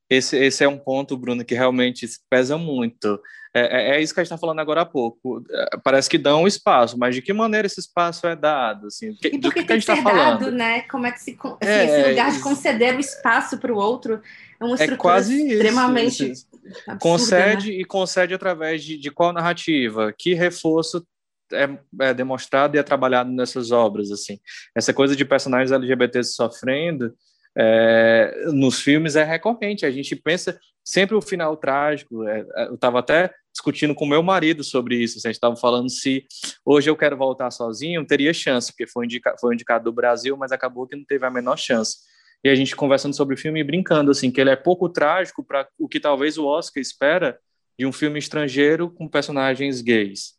Esse, 0.08 0.38
esse 0.38 0.64
é 0.64 0.68
um 0.68 0.78
ponto, 0.78 1.18
Bruno, 1.18 1.44
que 1.44 1.54
realmente 1.54 2.06
pesa 2.30 2.56
muito. 2.56 3.20
É, 3.56 3.60
é, 3.60 3.96
é, 3.96 4.02
isso 4.02 4.12
que 4.12 4.18
a 4.18 4.24
gente 4.24 4.32
está 4.32 4.38
falando 4.38 4.58
agora 4.58 4.80
há 4.80 4.84
pouco. 4.84 5.44
É, 5.48 5.76
parece 5.82 6.10
que 6.10 6.18
dão 6.18 6.44
espaço, 6.44 6.98
mas 6.98 7.14
de 7.14 7.22
que 7.22 7.32
maneira 7.32 7.66
esse 7.66 7.78
espaço 7.78 8.26
é 8.26 8.34
dado? 8.34 8.88
Assim, 8.88 9.16
e 9.22 9.38
do 9.38 9.52
que, 9.52 9.62
que 9.62 9.72
a 9.72 9.76
gente 9.76 9.88
está 9.88 9.96
falando? 9.96 10.50
né? 10.50 10.82
Como 10.82 11.06
é 11.06 11.12
que 11.12 11.20
se 11.20 11.38
assim, 11.40 11.56
é, 11.60 11.84
esse 11.84 12.10
lugar 12.10 12.32
de 12.32 12.40
conceder 12.40 12.96
o 12.96 13.00
espaço 13.00 13.56
para 13.58 13.72
o 13.72 13.76
outro 13.76 14.20
é 14.60 14.64
uma 14.64 14.72
é 14.72 14.74
estrutura 14.74 14.96
quase 14.96 15.52
extremamente 15.52 16.32
isso, 16.32 16.46
absurda, 16.88 16.98
concede 16.98 17.70
né? 17.70 17.76
e 17.76 17.84
concede 17.84 18.34
através 18.34 18.82
de, 18.82 18.98
de 18.98 19.10
qual 19.12 19.32
narrativa? 19.32 20.12
Que 20.12 20.34
reforço 20.34 21.06
é, 21.52 21.68
é, 22.00 22.12
demonstrado 22.12 22.76
e 22.76 22.80
é 22.80 22.82
trabalhado 22.82 23.30
nessas 23.30 23.70
obras 23.70 24.10
assim? 24.10 24.40
Essa 24.74 24.92
coisa 24.92 25.14
de 25.14 25.24
personagens 25.24 25.70
LGBTs 25.70 26.34
sofrendo 26.34 27.14
é, 27.56 28.46
nos 28.52 28.80
filmes 28.80 29.16
é 29.16 29.24
recorrente. 29.24 29.86
A 29.86 29.90
gente 29.90 30.16
pensa 30.16 30.58
sempre 30.84 31.14
o 31.14 31.22
final 31.22 31.56
trágico. 31.56 32.26
É, 32.26 32.44
é 32.56 32.66
eu 32.68 32.74
estava 32.74 32.98
até 32.98 33.32
discutindo 33.52 33.94
com 33.94 34.06
meu 34.06 34.22
marido 34.22 34.64
sobre 34.64 34.96
isso. 34.96 35.18
Assim, 35.18 35.28
a 35.28 35.30
gente 35.30 35.36
estava 35.36 35.56
falando 35.56 35.88
se 35.88 36.26
hoje 36.64 36.90
eu 36.90 36.96
quero 36.96 37.16
voltar 37.16 37.50
sozinho, 37.50 38.06
teria 38.06 38.34
chance, 38.34 38.72
porque 38.72 38.86
foi, 38.86 39.04
indica, 39.04 39.34
foi 39.40 39.54
indicado 39.54 39.84
do 39.84 39.92
Brasil, 39.92 40.36
mas 40.36 40.50
acabou 40.50 40.86
que 40.86 40.96
não 40.96 41.04
teve 41.04 41.24
a 41.24 41.30
menor 41.30 41.56
chance. 41.56 41.98
E 42.42 42.48
a 42.48 42.54
gente 42.54 42.76
conversando 42.76 43.16
sobre 43.16 43.34
o 43.34 43.38
filme 43.38 43.60
e 43.60 43.64
brincando, 43.64 44.10
assim, 44.10 44.30
que 44.30 44.40
ele 44.40 44.50
é 44.50 44.56
pouco 44.56 44.88
trágico 44.88 45.42
para 45.42 45.66
o 45.78 45.88
que 45.88 46.00
talvez 46.00 46.36
o 46.36 46.44
Oscar 46.44 46.80
espera 46.80 47.38
de 47.78 47.86
um 47.86 47.92
filme 47.92 48.18
estrangeiro 48.18 48.90
com 48.90 49.08
personagens 49.08 49.80
gays. 49.80 50.34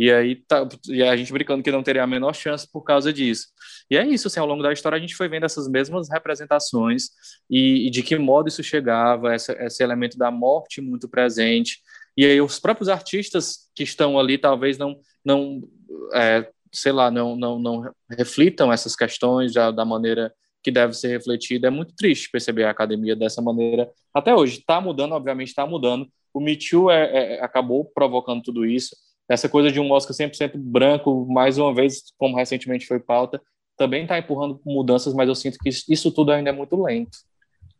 E 0.00 0.10
aí 0.10 0.36
tá, 0.48 0.66
e 0.88 1.02
a 1.02 1.14
gente 1.14 1.30
brincando 1.30 1.62
que 1.62 1.70
não 1.70 1.82
teria 1.82 2.02
a 2.02 2.06
menor 2.06 2.34
chance 2.34 2.66
por 2.72 2.80
causa 2.80 3.12
disso. 3.12 3.48
E 3.90 3.98
é 3.98 4.06
isso, 4.06 4.28
assim, 4.28 4.40
ao 4.40 4.46
longo 4.46 4.62
da 4.62 4.72
história 4.72 4.96
a 4.96 5.00
gente 5.00 5.14
foi 5.14 5.28
vendo 5.28 5.44
essas 5.44 5.68
mesmas 5.68 6.08
representações 6.08 7.10
e, 7.50 7.86
e 7.86 7.90
de 7.90 8.02
que 8.02 8.16
modo 8.16 8.48
isso 8.48 8.62
chegava, 8.62 9.34
essa, 9.34 9.52
esse 9.62 9.82
elemento 9.82 10.16
da 10.16 10.30
morte 10.30 10.80
muito 10.80 11.06
presente. 11.06 11.80
E 12.16 12.24
aí 12.24 12.40
os 12.40 12.58
próprios 12.58 12.88
artistas 12.88 13.70
que 13.74 13.82
estão 13.82 14.18
ali 14.18 14.38
talvez 14.38 14.78
não, 14.78 14.98
não 15.22 15.60
é, 16.14 16.48
sei 16.72 16.92
lá, 16.92 17.10
não, 17.10 17.36
não, 17.36 17.58
não 17.58 17.92
reflitam 18.10 18.72
essas 18.72 18.96
questões 18.96 19.52
da, 19.52 19.70
da 19.70 19.84
maneira 19.84 20.32
que 20.62 20.70
deve 20.70 20.94
ser 20.94 21.08
refletida. 21.08 21.66
É 21.68 21.70
muito 21.70 21.94
triste 21.94 22.30
perceber 22.30 22.64
a 22.64 22.70
academia 22.70 23.14
dessa 23.14 23.42
maneira. 23.42 23.92
Até 24.14 24.34
hoje 24.34 24.60
está 24.60 24.80
mudando, 24.80 25.12
obviamente 25.12 25.48
está 25.48 25.66
mudando. 25.66 26.08
O 26.32 26.40
Me 26.40 26.56
Too 26.56 26.90
é, 26.90 27.34
é, 27.34 27.44
acabou 27.44 27.84
provocando 27.84 28.42
tudo 28.42 28.64
isso 28.64 28.96
essa 29.30 29.48
coisa 29.48 29.70
de 29.70 29.78
um 29.78 29.92
Oscar 29.92 30.12
100% 30.12 30.52
branco, 30.56 31.24
mais 31.30 31.56
uma 31.56 31.72
vez, 31.72 32.02
como 32.18 32.36
recentemente 32.36 32.84
foi 32.84 32.98
pauta, 32.98 33.40
também 33.76 34.02
está 34.02 34.18
empurrando 34.18 34.60
mudanças, 34.66 35.14
mas 35.14 35.28
eu 35.28 35.36
sinto 35.36 35.56
que 35.58 35.68
isso 35.68 36.10
tudo 36.10 36.32
ainda 36.32 36.50
é 36.50 36.52
muito 36.52 36.82
lento. 36.82 37.16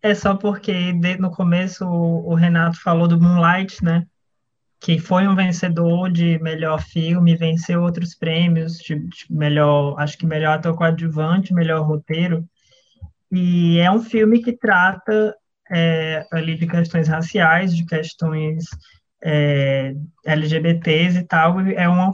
É 0.00 0.14
só 0.14 0.36
porque 0.36 0.92
no 1.18 1.30
começo 1.32 1.84
o 1.84 2.34
Renato 2.34 2.80
falou 2.80 3.08
do 3.08 3.20
Moonlight, 3.20 3.84
né? 3.84 4.06
Que 4.78 5.00
foi 5.00 5.26
um 5.26 5.34
vencedor 5.34 6.10
de 6.10 6.38
melhor 6.38 6.80
filme, 6.80 7.36
venceu 7.36 7.82
outros 7.82 8.14
prêmios 8.14 8.78
de, 8.78 8.94
de 8.94 9.26
melhor, 9.28 9.96
acho 9.98 10.16
que 10.16 10.24
melhor 10.24 10.56
ator 10.56 10.74
coadjuvante, 10.76 11.52
melhor 11.52 11.84
roteiro. 11.84 12.48
E 13.30 13.78
é 13.78 13.90
um 13.90 14.00
filme 14.00 14.40
que 14.40 14.52
trata 14.52 15.34
é, 15.68 16.24
ali 16.32 16.56
de 16.56 16.66
questões 16.68 17.08
raciais, 17.08 17.76
de 17.76 17.84
questões 17.84 18.66
é, 19.22 19.94
LGBTs 20.26 21.18
e 21.18 21.24
tal, 21.24 21.60
é 21.60 21.88
uma 21.88 22.12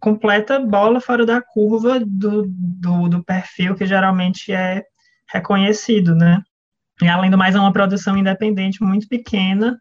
completa 0.00 0.58
bola 0.58 1.00
fora 1.00 1.24
da 1.24 1.40
curva 1.40 2.00
do, 2.00 2.44
do, 2.48 3.08
do, 3.08 3.24
perfil 3.24 3.74
que 3.74 3.86
geralmente 3.86 4.52
é 4.52 4.82
reconhecido, 5.32 6.14
né? 6.14 6.42
E 7.00 7.08
além 7.08 7.30
do 7.30 7.38
mais, 7.38 7.54
é 7.54 7.60
uma 7.60 7.72
produção 7.72 8.16
independente 8.16 8.82
muito 8.82 9.08
pequena 9.08 9.78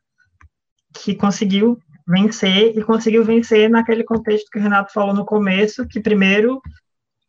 que 0.94 1.16
conseguiu 1.16 1.78
vencer 2.08 2.78
e 2.78 2.84
conseguiu 2.84 3.24
vencer 3.24 3.70
naquele 3.70 4.04
contexto 4.04 4.50
que 4.52 4.60
o 4.60 4.62
Renato 4.62 4.94
falou 4.94 5.14
no 5.14 5.26
começo, 5.26 5.88
que 5.88 6.00
primeiro 6.00 6.62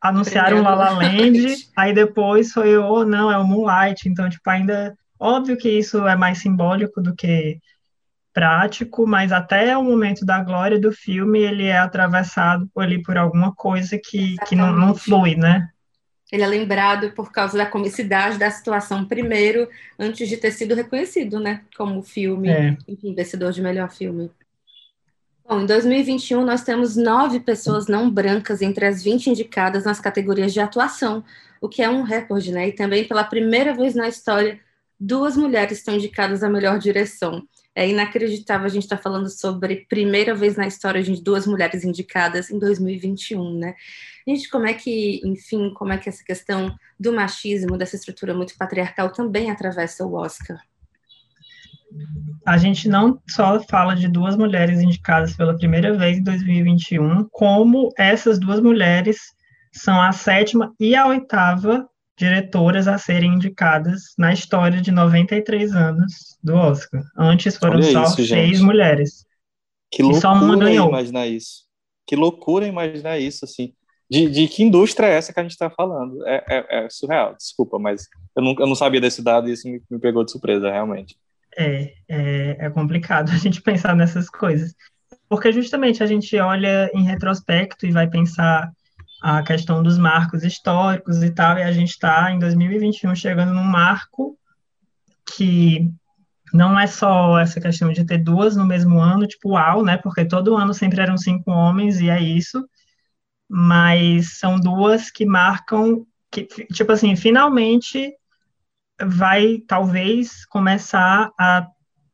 anunciaram 0.00 0.62
La 0.62 0.74
La 0.74 0.90
Land, 0.90 1.54
aí 1.76 1.94
depois 1.94 2.52
foi, 2.52 2.76
oh, 2.76 3.04
não, 3.04 3.30
é 3.30 3.38
o 3.38 3.46
Moonlight, 3.46 4.08
então, 4.08 4.28
tipo, 4.28 4.48
ainda, 4.50 4.94
óbvio 5.18 5.56
que 5.56 5.70
isso 5.70 6.06
é 6.06 6.16
mais 6.16 6.38
simbólico 6.38 7.00
do 7.00 7.14
que 7.14 7.58
prático, 8.32 9.06
mas 9.06 9.32
até 9.32 9.76
o 9.76 9.84
momento 9.84 10.24
da 10.24 10.42
glória 10.42 10.78
do 10.78 10.92
filme 10.92 11.40
ele 11.40 11.66
é 11.66 11.78
atravessado 11.78 12.68
ali 12.76 13.02
por 13.02 13.16
alguma 13.16 13.54
coisa 13.54 13.98
que, 14.02 14.36
que 14.46 14.56
não, 14.56 14.72
não 14.72 14.94
flui, 14.94 15.36
né? 15.36 15.68
Ele 16.30 16.42
é 16.42 16.46
lembrado 16.46 17.12
por 17.12 17.30
causa 17.30 17.58
da 17.58 17.66
comicidade 17.66 18.38
da 18.38 18.50
situação 18.50 19.04
primeiro, 19.04 19.68
antes 19.98 20.26
de 20.26 20.38
ter 20.38 20.50
sido 20.50 20.74
reconhecido, 20.74 21.38
né? 21.38 21.60
Como 21.76 22.02
filme, 22.02 22.48
é. 22.48 22.76
enfim, 22.88 23.14
vencedor 23.14 23.52
de 23.52 23.60
melhor 23.60 23.90
filme. 23.90 24.30
Bom, 25.46 25.60
em 25.60 25.66
2021 25.66 26.42
nós 26.42 26.62
temos 26.62 26.96
nove 26.96 27.38
pessoas 27.38 27.86
não 27.86 28.10
brancas 28.10 28.62
entre 28.62 28.86
as 28.86 29.02
20 29.02 29.28
indicadas 29.28 29.84
nas 29.84 30.00
categorias 30.00 30.54
de 30.54 30.60
atuação, 30.60 31.22
o 31.60 31.68
que 31.68 31.82
é 31.82 31.90
um 31.90 32.02
recorde, 32.02 32.50
né? 32.50 32.68
E 32.68 32.72
também 32.72 33.06
pela 33.06 33.24
primeira 33.24 33.74
vez 33.74 33.94
na 33.94 34.08
história, 34.08 34.58
duas 34.98 35.36
mulheres 35.36 35.78
estão 35.78 35.94
indicadas 35.94 36.42
à 36.42 36.48
melhor 36.48 36.78
direção. 36.78 37.46
É 37.74 37.88
inacreditável 37.88 38.66
a 38.66 38.68
gente 38.68 38.82
estar 38.82 38.98
tá 38.98 39.02
falando 39.02 39.28
sobre 39.30 39.86
primeira 39.88 40.34
vez 40.34 40.56
na 40.56 40.66
história 40.66 41.02
de 41.02 41.22
duas 41.22 41.46
mulheres 41.46 41.84
indicadas 41.84 42.50
em 42.50 42.58
2021, 42.58 43.58
né? 43.58 43.74
Gente, 44.28 44.48
como 44.50 44.66
é 44.66 44.74
que, 44.74 45.20
enfim, 45.24 45.72
como 45.74 45.92
é 45.92 45.98
que 45.98 46.08
essa 46.08 46.22
questão 46.22 46.74
do 47.00 47.12
machismo, 47.12 47.78
dessa 47.78 47.96
estrutura 47.96 48.34
muito 48.34 48.56
patriarcal 48.56 49.10
também 49.10 49.50
atravessa 49.50 50.04
o 50.04 50.14
Oscar? 50.14 50.60
A 52.46 52.56
gente 52.56 52.88
não 52.88 53.20
só 53.28 53.60
fala 53.60 53.94
de 53.94 54.08
duas 54.08 54.36
mulheres 54.36 54.80
indicadas 54.80 55.36
pela 55.36 55.56
primeira 55.56 55.96
vez 55.96 56.18
em 56.18 56.22
2021, 56.22 57.28
como 57.30 57.90
essas 57.96 58.38
duas 58.38 58.60
mulheres 58.60 59.18
são 59.72 60.00
a 60.00 60.12
sétima 60.12 60.74
e 60.78 60.94
a 60.94 61.06
oitava 61.06 61.88
diretoras 62.16 62.86
a 62.86 62.98
serem 62.98 63.34
indicadas 63.34 64.14
na 64.18 64.32
história 64.32 64.80
de 64.80 64.90
93 64.90 65.72
anos 65.74 66.38
do 66.42 66.54
Oscar. 66.54 67.02
Antes 67.16 67.56
foram 67.56 67.76
Olha 67.76 67.92
só 67.92 68.04
isso, 68.04 68.16
seis 68.16 68.58
gente. 68.58 68.62
mulheres. 68.62 69.24
Que 69.90 70.02
loucura 70.02 70.20
só 70.20 70.32
uma 70.32 70.56
ganhou. 70.56 70.88
imaginar 70.88 71.26
isso. 71.26 71.64
Que 72.06 72.16
loucura 72.16 72.66
imaginar 72.66 73.18
isso, 73.18 73.44
assim. 73.44 73.72
De, 74.10 74.28
de 74.28 74.46
que 74.46 74.62
indústria 74.62 75.06
é 75.06 75.14
essa 75.14 75.32
que 75.32 75.40
a 75.40 75.42
gente 75.42 75.52
está 75.52 75.70
falando? 75.70 76.26
É, 76.26 76.44
é, 76.48 76.84
é, 76.84 76.90
surreal, 76.90 77.34
desculpa, 77.34 77.78
mas 77.78 78.08
eu 78.36 78.42
não, 78.42 78.54
eu 78.58 78.66
não 78.66 78.74
sabia 78.74 79.00
desse 79.00 79.22
dado 79.22 79.48
e 79.48 79.52
isso 79.52 79.66
me, 79.66 79.80
me 79.90 79.98
pegou 79.98 80.22
de 80.22 80.30
surpresa, 80.30 80.70
realmente. 80.70 81.16
É, 81.56 81.94
é, 82.08 82.56
é 82.66 82.70
complicado 82.70 83.30
a 83.32 83.36
gente 83.36 83.62
pensar 83.62 83.96
nessas 83.96 84.28
coisas. 84.28 84.74
Porque 85.28 85.50
justamente 85.50 86.02
a 86.02 86.06
gente 86.06 86.36
olha 86.36 86.90
em 86.92 87.04
retrospecto 87.04 87.86
e 87.86 87.90
vai 87.90 88.06
pensar 88.06 88.70
a 89.22 89.40
questão 89.40 89.84
dos 89.84 89.96
marcos 89.96 90.42
históricos 90.42 91.22
e 91.22 91.30
tal, 91.30 91.56
e 91.56 91.62
a 91.62 91.70
gente 91.70 91.90
está 91.90 92.32
em 92.32 92.40
2021 92.40 93.14
chegando 93.14 93.54
num 93.54 93.62
marco 93.62 94.36
que 95.36 95.88
não 96.52 96.78
é 96.78 96.88
só 96.88 97.38
essa 97.38 97.60
questão 97.60 97.92
de 97.92 98.04
ter 98.04 98.18
duas 98.18 98.56
no 98.56 98.66
mesmo 98.66 99.00
ano, 99.00 99.26
tipo, 99.26 99.50
uau, 99.50 99.84
né? 99.84 99.96
Porque 99.96 100.24
todo 100.24 100.56
ano 100.56 100.74
sempre 100.74 101.00
eram 101.00 101.16
cinco 101.16 101.52
homens 101.52 102.00
e 102.00 102.10
é 102.10 102.20
isso, 102.20 102.68
mas 103.48 104.38
são 104.38 104.58
duas 104.58 105.08
que 105.08 105.24
marcam 105.24 106.04
que, 106.28 106.44
tipo 106.72 106.90
assim, 106.90 107.14
finalmente 107.14 108.12
vai 109.00 109.58
talvez 109.68 110.44
começar 110.46 111.30
a 111.38 111.68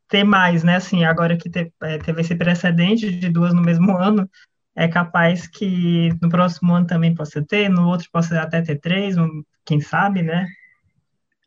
ter 0.09 0.25
mais, 0.25 0.62
né? 0.62 0.77
Assim, 0.77 1.05
agora 1.05 1.38
que 1.38 1.51
é, 1.83 1.99
teve 1.99 2.21
esse 2.21 2.35
precedente 2.37 3.11
de 3.11 3.31
duas 3.31 3.55
no 3.55 3.62
mesmo 3.62 3.97
ano, 3.97 4.29
é 4.79 4.87
capaz 4.87 5.49
que 5.49 6.11
no 6.23 6.29
próximo 6.29 6.73
ano 6.73 6.87
também 6.87 7.12
possa 7.12 7.45
ter, 7.45 7.69
no 7.69 7.88
outro 7.88 8.09
possa 8.12 8.41
até 8.41 8.62
ter 8.62 8.77
três, 8.77 9.17
quem 9.64 9.81
sabe, 9.81 10.23
né? 10.23 10.47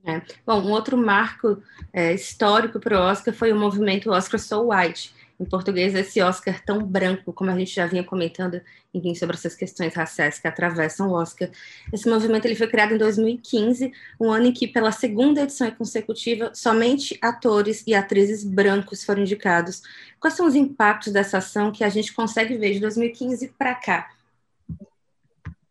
É. 0.03 0.21
Bom, 0.45 0.61
um 0.61 0.71
outro 0.71 0.97
marco 0.97 1.63
é, 1.93 2.13
histórico 2.13 2.77
para 2.77 2.99
o 2.99 3.01
Oscar 3.01 3.33
foi 3.33 3.53
o 3.53 3.55
movimento 3.55 4.11
Oscar 4.11 4.37
So 4.37 4.69
White, 4.69 5.13
em 5.41 5.45
português, 5.45 5.95
esse 5.95 6.21
Oscar 6.21 6.63
tão 6.63 6.85
branco, 6.85 7.33
como 7.33 7.49
a 7.49 7.57
gente 7.57 7.73
já 7.73 7.87
vinha 7.87 8.03
comentando, 8.03 8.61
enfim, 8.93 9.15
sobre 9.15 9.35
essas 9.35 9.55
questões 9.55 9.95
raciais 9.95 10.37
que 10.37 10.47
atravessam 10.47 11.09
o 11.09 11.13
Oscar. 11.13 11.49
Esse 11.91 12.07
movimento 12.07 12.45
ele 12.45 12.55
foi 12.55 12.67
criado 12.67 12.93
em 12.93 12.97
2015, 12.99 13.91
um 14.19 14.31
ano 14.31 14.45
em 14.45 14.51
que, 14.51 14.67
pela 14.67 14.91
segunda 14.91 15.41
edição 15.41 15.71
consecutiva, 15.71 16.51
somente 16.53 17.17
atores 17.19 17.83
e 17.87 17.95
atrizes 17.95 18.43
brancos 18.43 19.03
foram 19.03 19.23
indicados. 19.23 19.81
Quais 20.19 20.35
são 20.35 20.45
os 20.45 20.53
impactos 20.53 21.11
dessa 21.11 21.39
ação 21.39 21.71
que 21.71 21.83
a 21.83 21.89
gente 21.89 22.13
consegue 22.13 22.55
ver 22.55 22.73
de 22.73 22.79
2015 22.79 23.47
para 23.57 23.73
cá? 23.73 24.11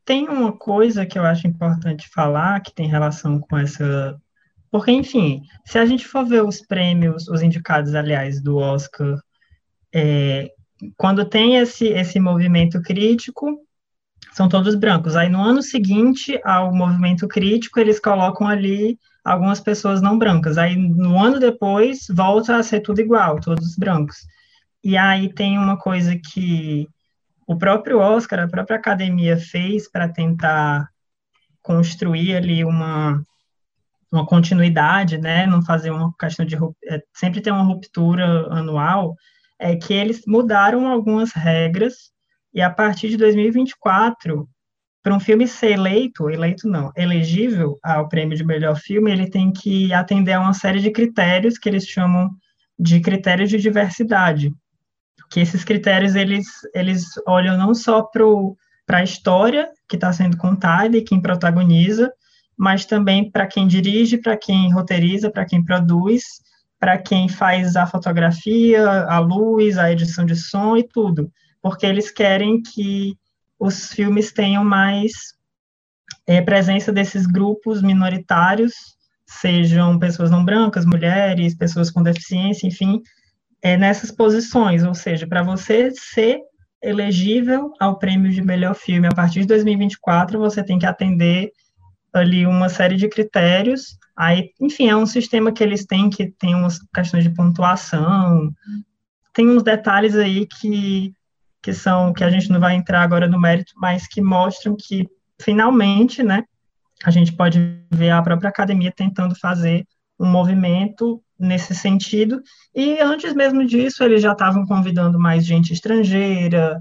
Tem 0.05 0.29
uma 0.29 0.51
coisa 0.51 1.07
que 1.07 1.17
eu 1.17 1.23
acho 1.23 1.47
importante 1.47 2.09
falar, 2.09 2.61
que 2.61 2.75
tem 2.75 2.89
relação 2.89 3.39
com 3.39 3.57
essa 3.57 4.21
porque, 4.73 4.93
enfim, 4.93 5.43
se 5.65 5.81
a 5.81 5.85
gente 5.85 6.07
for 6.07 6.25
ver 6.25 6.45
os 6.45 6.61
prêmios, 6.61 7.27
os 7.27 7.43
indicados, 7.43 7.93
aliás, 7.93 8.41
do 8.41 8.57
Oscar 8.57 9.21
é, 9.93 10.51
quando 10.97 11.25
tem 11.25 11.57
esse, 11.57 11.87
esse 11.89 12.19
movimento 12.19 12.81
crítico, 12.83 13.59
são 14.33 14.49
todos 14.49 14.75
brancos. 14.75 15.17
Aí 15.17 15.29
no 15.29 15.43
ano 15.43 15.63
seguinte 15.63 16.41
ao 16.45 16.75
movimento 16.75 17.27
crítico, 17.27 17.81
eles 17.81 18.01
colocam 18.01 18.47
ali 18.47 18.99
algumas 19.25 19.61
pessoas 19.61 20.01
não 20.01 20.19
brancas. 20.19 20.57
Aí 20.57 20.77
no 20.77 21.19
ano 21.19 21.39
depois 21.39 22.07
volta 22.11 22.57
a 22.57 22.63
ser 22.63 22.81
tudo 22.81 23.01
igual, 23.01 23.41
todos 23.41 23.77
brancos. 23.77 24.17
E 24.83 24.97
aí 24.97 25.33
tem 25.33 25.59
uma 25.59 25.77
coisa 25.77 26.17
que 26.17 26.89
o 27.47 27.57
próprio 27.57 27.99
Oscar, 27.99 28.41
a 28.41 28.49
própria 28.49 28.77
academia 28.77 29.37
fez 29.37 29.91
para 29.91 30.09
tentar 30.09 30.89
construir 31.63 32.37
ali 32.37 32.65
uma 32.65 33.23
uma 34.13 34.27
continuidade, 34.27 35.19
né, 35.19 35.47
não 35.47 35.63
fazer 35.63 35.93
uma 35.93 36.13
questão 36.19 36.45
de 36.45 36.57
é, 36.89 37.01
sempre 37.15 37.41
ter 37.41 37.53
uma 37.53 37.63
ruptura 37.63 38.49
anual 38.51 39.15
é 39.61 39.77
que 39.77 39.93
eles 39.93 40.23
mudaram 40.27 40.89
algumas 40.89 41.33
regras 41.33 42.11
e 42.53 42.63
a 42.63 42.71
partir 42.71 43.11
de 43.11 43.17
2024 43.19 44.49
para 45.03 45.15
um 45.15 45.21
filme 45.21 45.47
ser 45.47 45.73
eleito, 45.73 46.29
eleito 46.29 46.69
não, 46.69 46.91
elegível 46.97 47.79
ao 47.83 48.09
prêmio 48.09 48.37
de 48.37 48.45
melhor 48.45 48.77
filme, 48.77 49.11
ele 49.11 49.31
tem 49.31 49.53
que 49.53 49.93
atender 49.93 50.33
a 50.33 50.41
uma 50.41 50.53
série 50.53 50.81
de 50.81 50.91
critérios 50.91 51.59
que 51.59 51.69
eles 51.69 51.87
chamam 51.87 52.31
de 52.79 53.01
critérios 53.01 53.49
de 53.49 53.59
diversidade. 53.59 54.53
Que 55.31 55.41
esses 55.41 55.65
critérios 55.65 56.15
eles, 56.15 56.47
eles 56.75 57.05
olham 57.27 57.57
não 57.57 57.75
só 57.75 58.03
para 58.03 58.99
a 58.99 59.05
história 59.05 59.69
que 59.89 59.97
está 59.97 60.13
sendo 60.13 60.37
contada 60.37 60.97
e 60.97 61.03
quem 61.03 61.21
protagoniza, 61.21 62.13
mas 62.59 62.85
também 62.85 63.31
para 63.31 63.47
quem 63.47 63.67
dirige, 63.67 64.19
para 64.19 64.37
quem 64.37 64.73
roteiriza, 64.73 65.31
para 65.31 65.47
quem 65.47 65.65
produz, 65.65 66.25
para 66.81 66.97
quem 66.97 67.29
faz 67.29 67.77
a 67.77 67.87
fotografia, 67.87 68.89
a 69.05 69.19
luz, 69.19 69.77
a 69.77 69.93
edição 69.93 70.25
de 70.25 70.35
som 70.35 70.79
e 70.79 70.83
tudo, 70.83 71.31
porque 71.61 71.85
eles 71.85 72.11
querem 72.11 72.63
que 72.63 73.15
os 73.59 73.93
filmes 73.93 74.33
tenham 74.33 74.65
mais 74.65 75.13
é, 76.27 76.41
presença 76.41 76.91
desses 76.91 77.27
grupos 77.27 77.83
minoritários, 77.83 78.73
sejam 79.27 79.99
pessoas 79.99 80.31
não 80.31 80.43
brancas, 80.43 80.87
mulheres, 80.87 81.55
pessoas 81.55 81.91
com 81.91 82.03
deficiência, 82.03 82.67
enfim, 82.67 83.03
é, 83.61 83.77
nessas 83.77 84.11
posições. 84.11 84.83
Ou 84.83 84.95
seja, 84.95 85.27
para 85.27 85.43
você 85.43 85.91
ser 85.91 86.41
elegível 86.83 87.75
ao 87.79 87.99
prêmio 87.99 88.33
de 88.33 88.41
melhor 88.41 88.75
filme 88.75 89.07
a 89.07 89.15
partir 89.15 89.41
de 89.41 89.49
2024, 89.49 90.39
você 90.39 90.65
tem 90.65 90.79
que 90.79 90.87
atender 90.87 91.53
ali 92.13 92.47
uma 92.47 92.69
série 92.69 92.97
de 92.97 93.09
critérios. 93.09 93.99
Aí, 94.17 94.51
enfim, 94.61 94.89
é 94.89 94.97
um 94.97 95.07
sistema 95.07 95.53
que 95.53 95.63
eles 95.63 95.87
têm 95.87 96.11
que 96.11 96.31
tem 96.33 96.55
umas 96.55 96.79
questões 96.95 97.25
de 97.25 97.31
pontuação, 97.31 98.53
tem 99.33 99.49
uns 99.49 99.63
detalhes 99.63 100.17
aí 100.17 100.47
que 100.47 101.13
que 101.63 101.75
são 101.75 102.13
que 102.13 102.25
a 102.25 102.31
gente 102.31 102.51
não 102.51 102.59
vai 102.59 102.75
entrar 102.75 103.03
agora 103.03 103.29
no 103.29 103.39
mérito, 103.39 103.75
mas 103.77 104.07
que 104.07 104.23
mostram 104.23 104.75
que 104.79 105.07
finalmente, 105.41 106.23
né, 106.23 106.45
a 107.05 107.11
gente 107.11 107.33
pode 107.33 107.59
ver 107.91 108.11
a 108.11 108.23
própria 108.23 108.49
academia 108.49 108.93
tentando 108.95 109.35
fazer 109.35 109.87
um 110.19 110.27
movimento 110.27 111.23
nesse 111.39 111.75
sentido. 111.75 112.43
E 112.75 112.99
antes 113.01 113.35
mesmo 113.35 113.67
disso, 113.67 114.05
eles 114.05 114.23
já 114.23 114.33
estavam 114.33 114.67
convidando 114.67 115.19
mais 115.19 115.45
gente 115.45 115.73
estrangeira, 115.73 116.81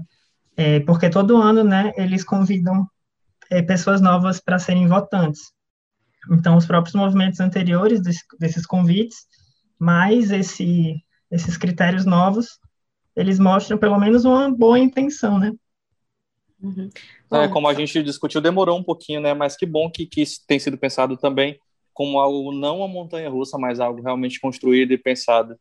é, 0.56 0.80
porque 0.80 1.08
todo 1.08 1.38
ano, 1.38 1.64
né, 1.64 1.92
eles 1.96 2.22
convidam 2.22 2.86
é, 3.50 3.60
pessoas 3.60 4.00
novas 4.00 4.40
para 4.40 4.58
serem 4.58 4.86
votantes. 4.86 5.52
Então, 6.30 6.56
os 6.56 6.66
próprios 6.66 6.94
movimentos 6.94 7.40
anteriores 7.40 8.00
desse, 8.00 8.22
desses 8.38 8.66
convites, 8.66 9.26
mais 9.78 10.30
esse, 10.30 11.02
esses 11.30 11.56
critérios 11.56 12.04
novos, 12.04 12.58
eles 13.16 13.38
mostram 13.38 13.78
pelo 13.78 13.98
menos 13.98 14.24
uma 14.24 14.50
boa 14.50 14.78
intenção, 14.78 15.38
né? 15.38 15.52
Uhum. 16.62 16.90
É, 17.32 17.48
como 17.48 17.68
a 17.68 17.74
gente 17.74 18.02
discutiu, 18.02 18.40
demorou 18.40 18.78
um 18.78 18.82
pouquinho, 18.82 19.20
né? 19.20 19.32
Mas 19.32 19.56
que 19.56 19.64
bom 19.64 19.90
que, 19.90 20.06
que 20.06 20.22
isso 20.22 20.40
tem 20.46 20.58
sido 20.58 20.76
pensado 20.76 21.16
também 21.16 21.58
como 21.92 22.18
algo 22.18 22.52
não 22.52 22.82
a 22.82 22.88
montanha 22.88 23.28
russa, 23.28 23.58
mas 23.58 23.80
algo 23.80 24.00
realmente 24.02 24.40
construído 24.40 24.92
e 24.92 24.98
pensado. 24.98 25.58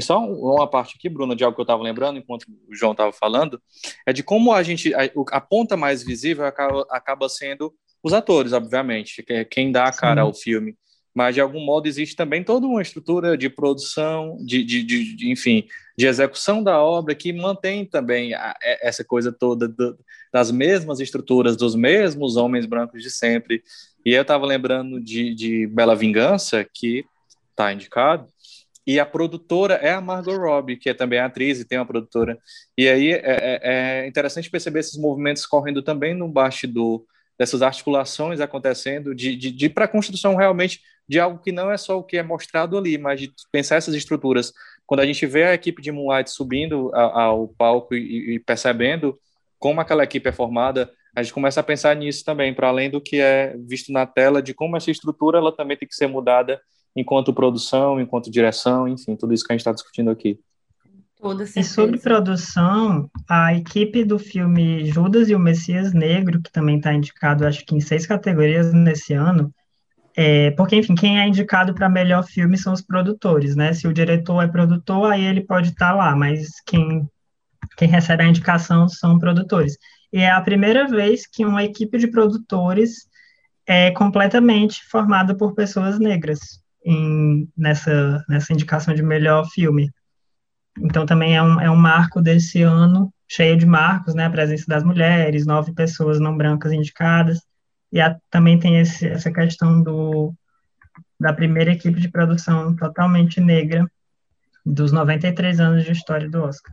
E 0.00 0.02
só 0.02 0.18
uma 0.18 0.66
parte 0.66 0.96
aqui, 0.96 1.08
Bruna, 1.08 1.36
de 1.36 1.44
algo 1.44 1.54
que 1.54 1.60
eu 1.60 1.64
estava 1.64 1.82
lembrando 1.82 2.18
enquanto 2.18 2.44
o 2.66 2.74
João 2.74 2.92
estava 2.92 3.12
falando, 3.12 3.60
é 4.06 4.12
de 4.12 4.22
como 4.22 4.50
a 4.52 4.62
gente 4.62 4.94
a, 4.94 5.02
a, 5.32 5.40
ponta 5.40 5.76
mais 5.76 6.02
visível 6.02 6.46
acaba, 6.46 6.86
acaba 6.90 7.28
sendo 7.28 7.72
os 8.02 8.14
atores, 8.14 8.54
obviamente, 8.54 9.22
que 9.22 9.32
é 9.32 9.44
quem 9.44 9.70
dá 9.70 9.84
a 9.84 9.92
cara 9.92 10.22
Sim. 10.22 10.26
ao 10.26 10.34
filme 10.34 10.74
mas 11.14 11.34
de 11.34 11.40
algum 11.40 11.60
modo 11.60 11.86
existe 11.86 12.14
também 12.14 12.44
toda 12.44 12.66
uma 12.66 12.80
estrutura 12.80 13.36
de 13.36 13.50
produção, 13.50 14.36
de, 14.40 14.62
de, 14.62 14.82
de, 14.82 15.16
de 15.16 15.30
enfim, 15.30 15.66
de 15.98 16.06
execução 16.06 16.62
da 16.62 16.80
obra 16.80 17.14
que 17.14 17.32
mantém 17.32 17.84
também 17.84 18.32
a, 18.32 18.56
essa 18.80 19.04
coisa 19.04 19.32
toda 19.32 19.66
do, 19.66 19.98
das 20.32 20.50
mesmas 20.50 21.00
estruturas, 21.00 21.56
dos 21.56 21.74
mesmos 21.74 22.36
homens 22.36 22.64
brancos 22.64 23.02
de 23.02 23.10
sempre. 23.10 23.62
E 24.06 24.14
eu 24.14 24.22
estava 24.22 24.46
lembrando 24.46 25.00
de, 25.00 25.34
de 25.34 25.66
Bela 25.66 25.96
Vingança, 25.96 26.64
que 26.72 27.04
está 27.50 27.72
indicado, 27.72 28.26
e 28.90 28.98
a 28.98 29.06
produtora 29.06 29.74
é 29.74 29.92
a 29.92 30.00
Margot 30.00 30.36
Robbie, 30.36 30.76
que 30.76 30.90
é 30.90 30.94
também 30.94 31.20
atriz 31.20 31.60
e 31.60 31.64
tem 31.64 31.78
uma 31.78 31.86
produtora. 31.86 32.36
E 32.76 32.88
aí 32.88 33.12
é, 33.12 33.20
é, 33.22 33.60
é 33.62 34.06
interessante 34.08 34.50
perceber 34.50 34.80
esses 34.80 34.98
movimentos 34.98 35.46
correndo 35.46 35.80
também 35.80 36.12
no 36.12 36.26
bastidor, 36.26 37.04
dessas 37.38 37.62
articulações 37.62 38.40
acontecendo, 38.40 39.14
de, 39.14 39.36
de, 39.36 39.52
de 39.52 39.68
para 39.68 39.84
a 39.84 39.88
construção 39.88 40.34
realmente 40.34 40.80
de 41.08 41.20
algo 41.20 41.38
que 41.38 41.52
não 41.52 41.70
é 41.70 41.76
só 41.76 42.00
o 42.00 42.02
que 42.02 42.16
é 42.16 42.22
mostrado 42.24 42.76
ali, 42.76 42.98
mas 42.98 43.20
de 43.20 43.32
pensar 43.52 43.76
essas 43.76 43.94
estruturas. 43.94 44.52
Quando 44.84 45.00
a 45.00 45.06
gente 45.06 45.24
vê 45.24 45.44
a 45.44 45.54
equipe 45.54 45.80
de 45.80 45.92
Moonlight 45.92 46.28
subindo 46.28 46.92
ao 46.92 47.46
palco 47.46 47.94
e, 47.94 48.34
e 48.34 48.38
percebendo 48.40 49.16
como 49.56 49.80
aquela 49.80 50.02
equipe 50.02 50.28
é 50.28 50.32
formada, 50.32 50.90
a 51.14 51.22
gente 51.22 51.32
começa 51.32 51.60
a 51.60 51.62
pensar 51.62 51.94
nisso 51.94 52.24
também, 52.24 52.52
para 52.52 52.66
além 52.66 52.90
do 52.90 53.00
que 53.00 53.20
é 53.20 53.56
visto 53.56 53.92
na 53.92 54.04
tela, 54.04 54.42
de 54.42 54.52
como 54.52 54.76
essa 54.76 54.90
estrutura 54.90 55.38
ela 55.38 55.54
também 55.54 55.76
tem 55.76 55.88
que 55.88 55.94
ser 55.94 56.08
mudada 56.08 56.60
enquanto 56.94 57.32
produção, 57.32 58.00
enquanto 58.00 58.30
direção, 58.30 58.88
enfim, 58.88 59.16
tudo 59.16 59.32
isso 59.32 59.44
que 59.44 59.52
a 59.52 59.54
gente 59.54 59.60
está 59.60 59.72
discutindo 59.72 60.10
aqui. 60.10 60.38
E 61.54 61.62
sobre 61.62 61.98
produção, 61.98 63.10
a 63.28 63.54
equipe 63.54 64.04
do 64.04 64.18
filme 64.18 64.86
Judas 64.86 65.28
e 65.28 65.34
o 65.34 65.38
Messias 65.38 65.92
Negro, 65.92 66.40
que 66.40 66.50
também 66.50 66.78
está 66.78 66.94
indicado, 66.94 67.46
acho 67.46 67.64
que 67.66 67.74
em 67.74 67.80
seis 67.80 68.06
categorias 68.06 68.72
nesse 68.72 69.12
ano, 69.12 69.52
é, 70.16 70.50
porque, 70.52 70.76
enfim, 70.76 70.94
quem 70.94 71.20
é 71.20 71.28
indicado 71.28 71.74
para 71.74 71.90
melhor 71.90 72.24
filme 72.24 72.56
são 72.56 72.72
os 72.72 72.80
produtores, 72.80 73.54
né? 73.54 73.74
Se 73.74 73.86
o 73.86 73.92
diretor 73.92 74.42
é 74.42 74.48
produtor, 74.48 75.12
aí 75.12 75.22
ele 75.22 75.42
pode 75.42 75.68
estar 75.68 75.90
tá 75.90 75.94
lá, 75.94 76.16
mas 76.16 76.48
quem, 76.66 77.06
quem 77.76 77.86
recebe 77.86 78.22
a 78.22 78.28
indicação 78.28 78.88
são 78.88 79.18
produtores. 79.18 79.76
E 80.10 80.20
é 80.20 80.30
a 80.30 80.40
primeira 80.40 80.88
vez 80.88 81.26
que 81.26 81.44
uma 81.44 81.62
equipe 81.62 81.98
de 81.98 82.08
produtores 82.08 83.08
é 83.66 83.90
completamente 83.90 84.82
formada 84.90 85.36
por 85.36 85.54
pessoas 85.54 85.98
negras 85.98 86.59
em, 86.84 87.48
nessa, 87.56 88.24
nessa 88.28 88.52
indicação 88.52 88.94
de 88.94 89.02
melhor 89.02 89.46
filme. 89.46 89.90
Então, 90.78 91.04
também 91.04 91.36
é 91.36 91.42
um, 91.42 91.60
é 91.60 91.70
um 91.70 91.76
marco 91.76 92.20
desse 92.22 92.62
ano, 92.62 93.12
cheio 93.28 93.56
de 93.56 93.66
marcos, 93.66 94.14
né? 94.14 94.26
A 94.26 94.30
presença 94.30 94.64
das 94.66 94.82
mulheres, 94.82 95.46
nove 95.46 95.72
pessoas 95.72 96.18
não 96.18 96.36
brancas 96.36 96.72
indicadas. 96.72 97.40
E 97.92 98.00
a, 98.00 98.16
também 98.30 98.58
tem 98.58 98.78
esse, 98.78 99.06
essa 99.06 99.32
questão 99.32 99.82
do, 99.82 100.34
da 101.18 101.32
primeira 101.32 101.72
equipe 101.72 102.00
de 102.00 102.08
produção 102.08 102.74
totalmente 102.74 103.40
negra 103.40 103.86
dos 104.64 104.90
93 104.92 105.60
anos 105.60 105.84
de 105.84 105.92
história 105.92 106.28
do 106.28 106.42
Oscar. 106.42 106.72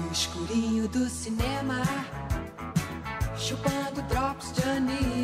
No 0.00 0.12
escurinho 0.12 0.88
do 0.88 1.08
cinema, 1.08 1.82
chupando 3.36 4.02
drops 4.08 4.52
de 4.52 4.62
anis, 4.62 5.15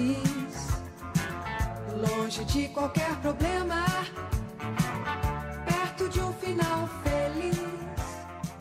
longe 2.03 2.45
de 2.45 2.69
qualquer 2.69 3.15
problema. 3.21 3.85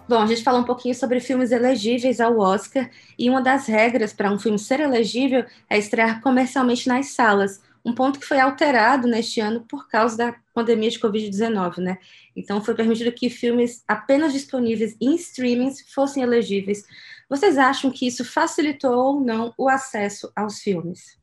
Bom, 0.08 0.24
a 0.24 0.26
gente 0.26 0.44
falou 0.44 0.60
um 0.60 0.66
pouquinho 0.66 0.94
sobre 0.94 1.22
filmes 1.22 1.52
elegíveis 1.52 2.20
ao 2.20 2.38
Oscar, 2.38 2.90
e 3.18 3.30
uma 3.30 3.42
das 3.42 3.66
regras 3.66 4.12
para 4.12 4.30
um 4.30 4.38
filme 4.38 4.60
ser 4.60 4.82
elegível 4.82 5.46
é 5.70 5.78
estrear 5.78 6.22
comercialmente 6.22 6.86
nas 6.86 7.08
salas, 7.08 7.62
um 7.84 7.96
ponto 7.96 8.20
que 8.20 8.26
foi 8.26 8.38
alterado 8.38 9.08
neste 9.08 9.40
ano 9.40 9.66
por 9.70 9.88
causa 9.88 10.18
da 10.18 10.36
pandemia 10.54 10.90
de 10.90 11.00
Covid-19, 11.00 11.78
né? 11.78 11.98
Então 12.36 12.62
foi 12.62 12.76
permitido 12.76 13.12
que 13.14 13.30
filmes 13.30 13.86
apenas 13.88 14.34
disponíveis 14.34 14.98
em 15.00 15.16
streamings 15.16 15.82
fossem 15.94 16.22
elegíveis. 16.22 16.84
Vocês 17.30 17.58
acham 17.58 17.90
que 17.90 18.06
isso 18.06 18.26
facilitou 18.26 18.94
ou 18.94 19.22
não 19.22 19.54
o 19.58 19.70
acesso 19.70 20.30
aos 20.36 20.60
filmes? 20.60 21.18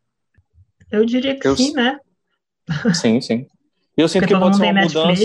Eu 0.90 1.04
diria 1.04 1.38
que 1.38 1.46
Eu... 1.46 1.54
sim, 1.54 1.74
né? 1.74 2.00
Sim, 2.94 3.20
sim. 3.20 3.46
Eu 3.96 4.08
sinto 4.08 4.22
Porque 4.22 4.34
que 4.34 4.40
pode 4.40 4.56
ser 4.56 4.62
uma 4.64 4.82
mudança. 4.82 5.24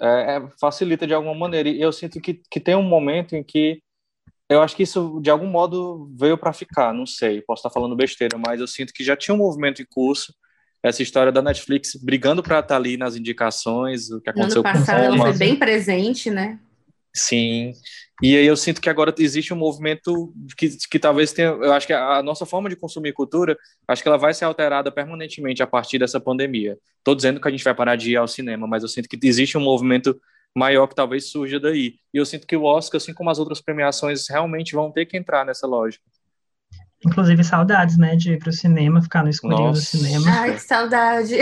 É, 0.00 0.36
é, 0.36 0.48
facilita 0.60 1.06
de 1.06 1.14
alguma 1.14 1.34
maneira. 1.34 1.68
E 1.68 1.80
eu 1.80 1.92
sinto 1.92 2.20
que, 2.20 2.40
que 2.50 2.60
tem 2.60 2.74
um 2.76 2.82
momento 2.82 3.34
em 3.34 3.42
que 3.42 3.82
eu 4.48 4.62
acho 4.62 4.74
que 4.74 4.82
isso, 4.82 5.20
de 5.20 5.28
algum 5.28 5.46
modo, 5.46 6.10
veio 6.16 6.38
para 6.38 6.52
ficar. 6.52 6.94
Não 6.94 7.04
sei, 7.04 7.42
posso 7.42 7.60
estar 7.60 7.70
falando 7.70 7.94
besteira, 7.94 8.38
mas 8.38 8.60
eu 8.60 8.66
sinto 8.66 8.92
que 8.94 9.04
já 9.04 9.14
tinha 9.14 9.34
um 9.34 9.38
movimento 9.38 9.82
em 9.82 9.86
curso. 9.88 10.34
Essa 10.82 11.02
história 11.02 11.30
da 11.30 11.42
Netflix 11.42 11.94
brigando 11.96 12.42
para 12.42 12.60
estar 12.60 12.76
ali 12.76 12.96
nas 12.96 13.16
indicações, 13.16 14.10
o 14.10 14.20
que 14.20 14.30
aconteceu 14.30 14.62
no 14.62 14.68
ano 14.68 14.78
passado 14.78 15.02
ela 15.02 15.18
foi 15.18 15.36
bem 15.36 15.56
presente, 15.56 16.30
né? 16.30 16.58
Sim. 17.12 17.72
E 18.20 18.36
aí 18.36 18.46
eu 18.46 18.56
sinto 18.56 18.80
que 18.80 18.90
agora 18.90 19.14
existe 19.18 19.54
um 19.54 19.56
movimento 19.56 20.34
que, 20.56 20.70
que 20.90 20.98
talvez 20.98 21.32
tenha. 21.32 21.48
Eu 21.48 21.72
acho 21.72 21.86
que 21.86 21.92
a, 21.92 22.22
nossa 22.22 22.44
forma 22.44 22.68
de 22.68 22.74
consumir 22.74 23.12
cultura, 23.12 23.56
acho 23.86 24.02
que 24.02 24.08
ela 24.08 24.18
vai 24.18 24.34
ser 24.34 24.44
alterada 24.44 24.90
permanentemente 24.90 25.62
a 25.62 25.66
partir 25.66 25.98
dessa 25.98 26.18
pandemia. 26.18 26.76
Estou 26.98 27.14
dizendo 27.14 27.40
que 27.40 27.46
a 27.46 27.50
gente 27.50 27.62
vai 27.62 27.74
parar 27.74 27.96
de 27.96 28.12
ir 28.12 28.16
ao 28.16 28.26
cinema, 28.26 28.66
mas 28.66 28.82
eu 28.82 28.88
sinto 28.88 29.08
que 29.08 29.18
existe 29.22 29.56
um 29.56 29.60
movimento 29.60 30.20
maior 30.54 30.88
que 30.88 30.96
talvez 30.96 31.30
surja 31.30 31.60
daí. 31.60 31.94
E 32.12 32.18
eu 32.18 32.26
sinto 32.26 32.46
que 32.46 32.56
o 32.56 32.64
Oscar, 32.64 32.96
assim 32.96 33.14
como 33.14 33.30
as 33.30 33.38
outras 33.38 33.60
premiações, 33.60 34.28
realmente 34.28 34.74
vão 34.74 34.90
ter 34.90 35.06
que 35.06 35.16
entrar 35.16 35.46
nessa 35.46 35.66
lógica. 35.66 36.04
Inclusive, 37.06 37.44
saudades, 37.44 37.96
né, 37.96 38.16
de 38.16 38.32
ir 38.32 38.38
pro 38.40 38.50
cinema, 38.52 39.00
ficar 39.00 39.22
no 39.22 39.30
escurinho 39.30 39.68
Nossa. 39.68 39.80
do 39.80 39.86
cinema. 40.02 40.26
Ai, 40.30 40.54
que 40.54 40.62
saudade. 40.62 41.36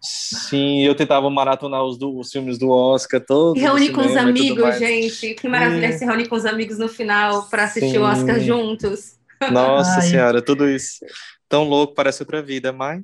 Sim, 0.00 0.82
eu 0.84 0.94
tentava 0.94 1.28
maratonar 1.30 1.82
os, 1.84 1.96
do- 1.98 2.18
os 2.18 2.30
filmes 2.30 2.58
do 2.58 2.68
Oscar 2.70 3.20
todos. 3.20 3.60
E 3.60 3.64
reunir 3.64 3.90
com 3.92 4.00
os 4.00 4.16
amigos, 4.16 4.78
gente. 4.78 5.34
Que 5.34 5.48
maravilha 5.48 5.86
É. 5.86 5.92
se 5.92 6.04
reunir 6.04 6.28
com 6.28 6.36
os 6.36 6.44
amigos 6.44 6.78
no 6.78 6.88
final 6.88 7.44
para 7.48 7.64
assistir 7.64 7.92
Sim. 7.92 7.98
o 7.98 8.02
Oscar 8.02 8.38
juntos. 8.40 9.16
Nossa 9.50 9.96
Ai. 9.96 10.02
senhora, 10.02 10.42
tudo 10.42 10.68
isso. 10.68 11.04
Tão 11.48 11.64
louco, 11.64 11.94
parece 11.94 12.22
outra 12.22 12.42
vida, 12.42 12.72
mas 12.72 13.02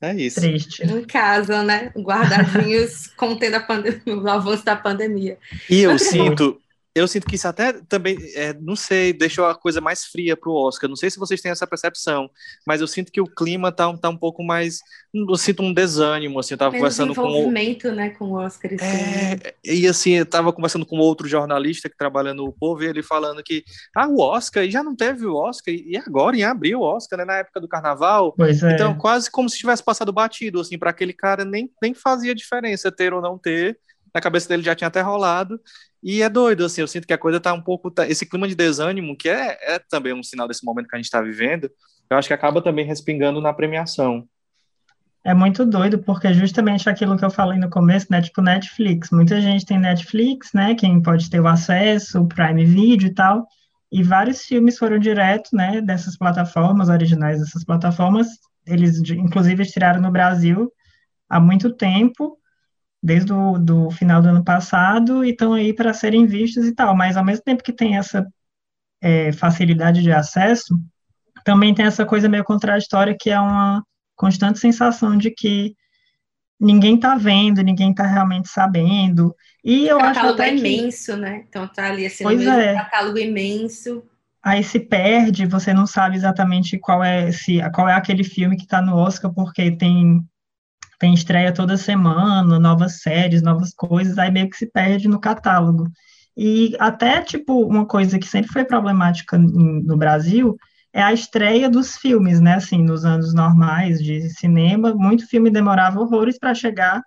é 0.00 0.14
isso. 0.14 0.40
Triste. 0.40 0.82
Em 0.84 1.04
casa, 1.04 1.62
né? 1.62 1.92
Guardadinhos, 1.96 3.08
contendo 3.16 3.54
a 3.56 3.60
pandemia, 3.60 4.00
o 4.16 4.28
avanço 4.28 4.64
da 4.64 4.74
pandemia. 4.76 5.38
E 5.70 5.80
eu 5.82 5.96
queria- 5.96 5.98
sinto, 5.98 6.58
eu 6.98 7.08
sinto 7.08 7.26
que 7.26 7.36
isso 7.36 7.46
até 7.48 7.72
também, 7.88 8.16
é, 8.34 8.52
não 8.54 8.76
sei, 8.76 9.12
deixou 9.12 9.46
a 9.46 9.54
coisa 9.54 9.80
mais 9.80 10.04
fria 10.04 10.36
pro 10.36 10.52
Oscar. 10.52 10.88
Não 10.88 10.96
sei 10.96 11.10
se 11.10 11.18
vocês 11.18 11.40
têm 11.40 11.50
essa 11.50 11.66
percepção, 11.66 12.30
mas 12.66 12.80
eu 12.80 12.86
sinto 12.86 13.10
que 13.12 13.20
o 13.20 13.24
clima 13.26 13.70
tá, 13.72 13.88
um- 13.88 13.96
tá 13.96 14.08
um 14.08 14.16
pouco 14.16 14.42
mais. 14.42 14.80
Eu 15.12 15.36
sinto 15.36 15.62
um 15.62 15.72
desânimo, 15.72 16.38
assim, 16.38 16.54
eu 16.54 16.58
tava 16.58 16.72
Menos 16.72 16.82
conversando 16.96 17.14
com. 17.14 17.22
o- 17.22 17.30
envolvimento, 17.30 17.90
né, 17.92 18.10
com 18.10 18.26
o 18.26 18.32
Oscar. 18.34 18.72
esse 18.72 18.84
ano. 18.84 19.40
É, 19.44 19.54
e 19.64 19.86
assim, 19.86 20.12
eu 20.12 20.26
tava 20.26 20.52
conversando 20.52 20.84
com 20.86 20.96
outro 20.98 21.26
jornalista 21.28 21.88
que 21.88 21.96
trabalha 21.96 22.34
no 22.34 22.52
Povo, 22.52 22.82
e 22.82 22.86
ele 22.86 23.02
falando 23.02 23.42
que, 23.42 23.64
ah, 23.96 24.06
o 24.08 24.20
Oscar, 24.20 24.64
e 24.64 24.70
já 24.70 24.82
não 24.82 24.94
teve 24.94 25.26
o 25.26 25.34
Oscar, 25.34 25.72
e 25.74 25.96
agora, 25.96 26.36
em 26.36 26.42
abril, 26.44 26.80
o 26.80 26.82
Oscar, 26.82 27.18
né, 27.18 27.24
na 27.24 27.36
época 27.38 27.60
do 27.60 27.68
carnaval. 27.68 28.32
Pois 28.36 28.62
é. 28.62 28.72
Então, 28.74 28.96
quase 28.96 29.30
como 29.30 29.48
se 29.48 29.58
tivesse 29.58 29.82
passado 29.82 30.12
batido, 30.12 30.60
assim, 30.60 30.78
para 30.78 30.90
aquele 30.90 31.12
cara 31.12 31.44
nem, 31.44 31.70
nem 31.82 31.94
fazia 31.94 32.34
diferença 32.34 32.90
ter 32.92 33.12
ou 33.12 33.20
não 33.22 33.38
ter. 33.38 33.78
Na 34.14 34.20
cabeça 34.22 34.48
dele 34.48 34.62
já 34.62 34.74
tinha 34.74 34.88
até 34.88 35.00
rolado. 35.02 35.60
E 36.02 36.22
é 36.22 36.28
doido, 36.28 36.64
assim, 36.64 36.80
eu 36.80 36.86
sinto 36.86 37.06
que 37.06 37.12
a 37.12 37.18
coisa 37.18 37.40
tá 37.40 37.52
um 37.52 37.60
pouco. 37.60 37.90
tá- 37.90 38.06
esse 38.08 38.24
clima 38.26 38.46
de 38.46 38.54
desânimo, 38.54 39.16
que 39.16 39.28
é, 39.28 39.58
é 39.74 39.78
também 39.78 40.12
um 40.12 40.22
sinal 40.22 40.46
desse 40.46 40.64
momento 40.64 40.88
que 40.88 40.96
a 40.96 40.98
gente 40.98 41.10
tá 41.10 41.20
vivendo, 41.20 41.70
eu 42.10 42.16
acho 42.16 42.28
que 42.28 42.34
acaba 42.34 42.62
também 42.62 42.86
respingando 42.86 43.40
na 43.40 43.52
premiação. 43.52 44.26
É 45.24 45.34
muito 45.34 45.66
doido, 45.66 45.98
porque 45.98 46.32
justamente 46.32 46.88
aquilo 46.88 47.16
que 47.18 47.24
eu 47.24 47.30
falei 47.30 47.58
no 47.58 47.68
começo, 47.68 48.06
né? 48.10 48.22
Tipo 48.22 48.40
Netflix. 48.40 49.10
Muita 49.10 49.40
gente 49.40 49.66
tem 49.66 49.78
Netflix, 49.78 50.52
né? 50.54 50.74
Quem 50.74 51.02
pode 51.02 51.28
ter 51.28 51.40
o 51.40 51.48
acesso, 51.48 52.20
o 52.20 52.28
Prime 52.28 52.64
Video 52.64 53.08
e 53.08 53.14
tal. 53.14 53.46
E 53.90 54.02
vários 54.02 54.42
filmes 54.42 54.78
foram 54.78 54.98
direto, 54.98 55.50
né? 55.52 55.80
Dessas 55.80 56.16
plataformas, 56.16 56.88
originais 56.88 57.40
dessas 57.40 57.64
plataformas. 57.64 58.28
Eles, 58.66 59.00
inclusive, 59.10 59.62
estrearam 59.62 60.00
no 60.00 60.10
Brasil 60.10 60.72
há 61.28 61.40
muito 61.40 61.74
tempo, 61.74 62.38
desde 63.02 63.32
o 63.32 63.58
do 63.58 63.90
final 63.90 64.20
do 64.20 64.28
ano 64.28 64.44
passado, 64.44 65.24
e 65.24 65.30
estão 65.30 65.52
aí 65.54 65.72
para 65.72 65.94
serem 65.94 66.26
vistos 66.26 66.66
e 66.66 66.74
tal. 66.74 66.96
Mas 66.96 67.16
ao 67.16 67.24
mesmo 67.24 67.44
tempo 67.44 67.62
que 67.62 67.72
tem 67.72 67.96
essa 67.96 68.26
é, 69.00 69.32
facilidade 69.32 70.02
de 70.02 70.12
acesso, 70.12 70.78
também 71.44 71.74
tem 71.74 71.86
essa 71.86 72.04
coisa 72.04 72.28
meio 72.28 72.44
contraditória 72.44 73.16
que 73.18 73.30
é 73.30 73.40
uma 73.40 73.82
constante 74.16 74.58
sensação 74.58 75.16
de 75.16 75.30
que 75.30 75.74
ninguém 76.60 76.96
está 76.96 77.14
vendo, 77.16 77.62
ninguém 77.62 77.90
está 77.90 78.04
realmente 78.04 78.48
sabendo. 78.48 79.34
E 79.64 79.86
eu 79.86 79.98
o 79.98 80.00
acho 80.00 80.14
catálogo 80.14 80.42
até 80.42 80.48
é 80.48 80.54
que 80.54 80.58
imenso, 80.58 81.16
né? 81.16 81.44
Então 81.48 81.66
tá 81.68 81.86
ali 81.86 82.06
assim, 82.06 82.24
Pois 82.24 82.44
é. 82.46 82.74
catálogo 82.74 83.18
imenso. 83.18 84.02
aí 84.42 84.62
se 84.64 84.80
perde, 84.80 85.46
você 85.46 85.72
não 85.72 85.86
sabe 85.86 86.16
exatamente 86.16 86.78
qual 86.78 87.02
é 87.04 87.30
se 87.32 87.60
qual 87.72 87.88
é 87.88 87.94
aquele 87.94 88.24
filme 88.24 88.56
que 88.56 88.64
está 88.64 88.80
no 88.82 88.96
Oscar, 88.96 89.32
porque 89.32 89.70
tem 89.76 90.20
tem 90.98 91.14
estreia 91.14 91.52
toda 91.52 91.76
semana, 91.76 92.58
novas 92.58 93.00
séries, 93.00 93.42
novas 93.42 93.72
coisas, 93.72 94.18
aí 94.18 94.30
meio 94.30 94.50
que 94.50 94.56
se 94.56 94.66
perde 94.66 95.08
no 95.08 95.20
catálogo. 95.20 95.88
E 96.36 96.76
até, 96.78 97.20
tipo, 97.22 97.64
uma 97.66 97.86
coisa 97.86 98.18
que 98.18 98.26
sempre 98.26 98.52
foi 98.52 98.64
problemática 98.64 99.36
em- 99.36 99.82
no 99.82 99.96
Brasil 99.96 100.56
é 100.92 101.02
a 101.02 101.12
estreia 101.12 101.68
dos 101.68 101.96
filmes, 101.96 102.40
né? 102.40 102.54
Assim, 102.54 102.82
nos 102.82 103.04
anos 103.04 103.34
normais 103.34 104.02
de 104.02 104.28
cinema, 104.30 104.94
muito 104.94 105.28
filme 105.28 105.50
demorava 105.50 106.00
horrores 106.00 106.38
para 106.38 106.54
chegar 106.54 107.02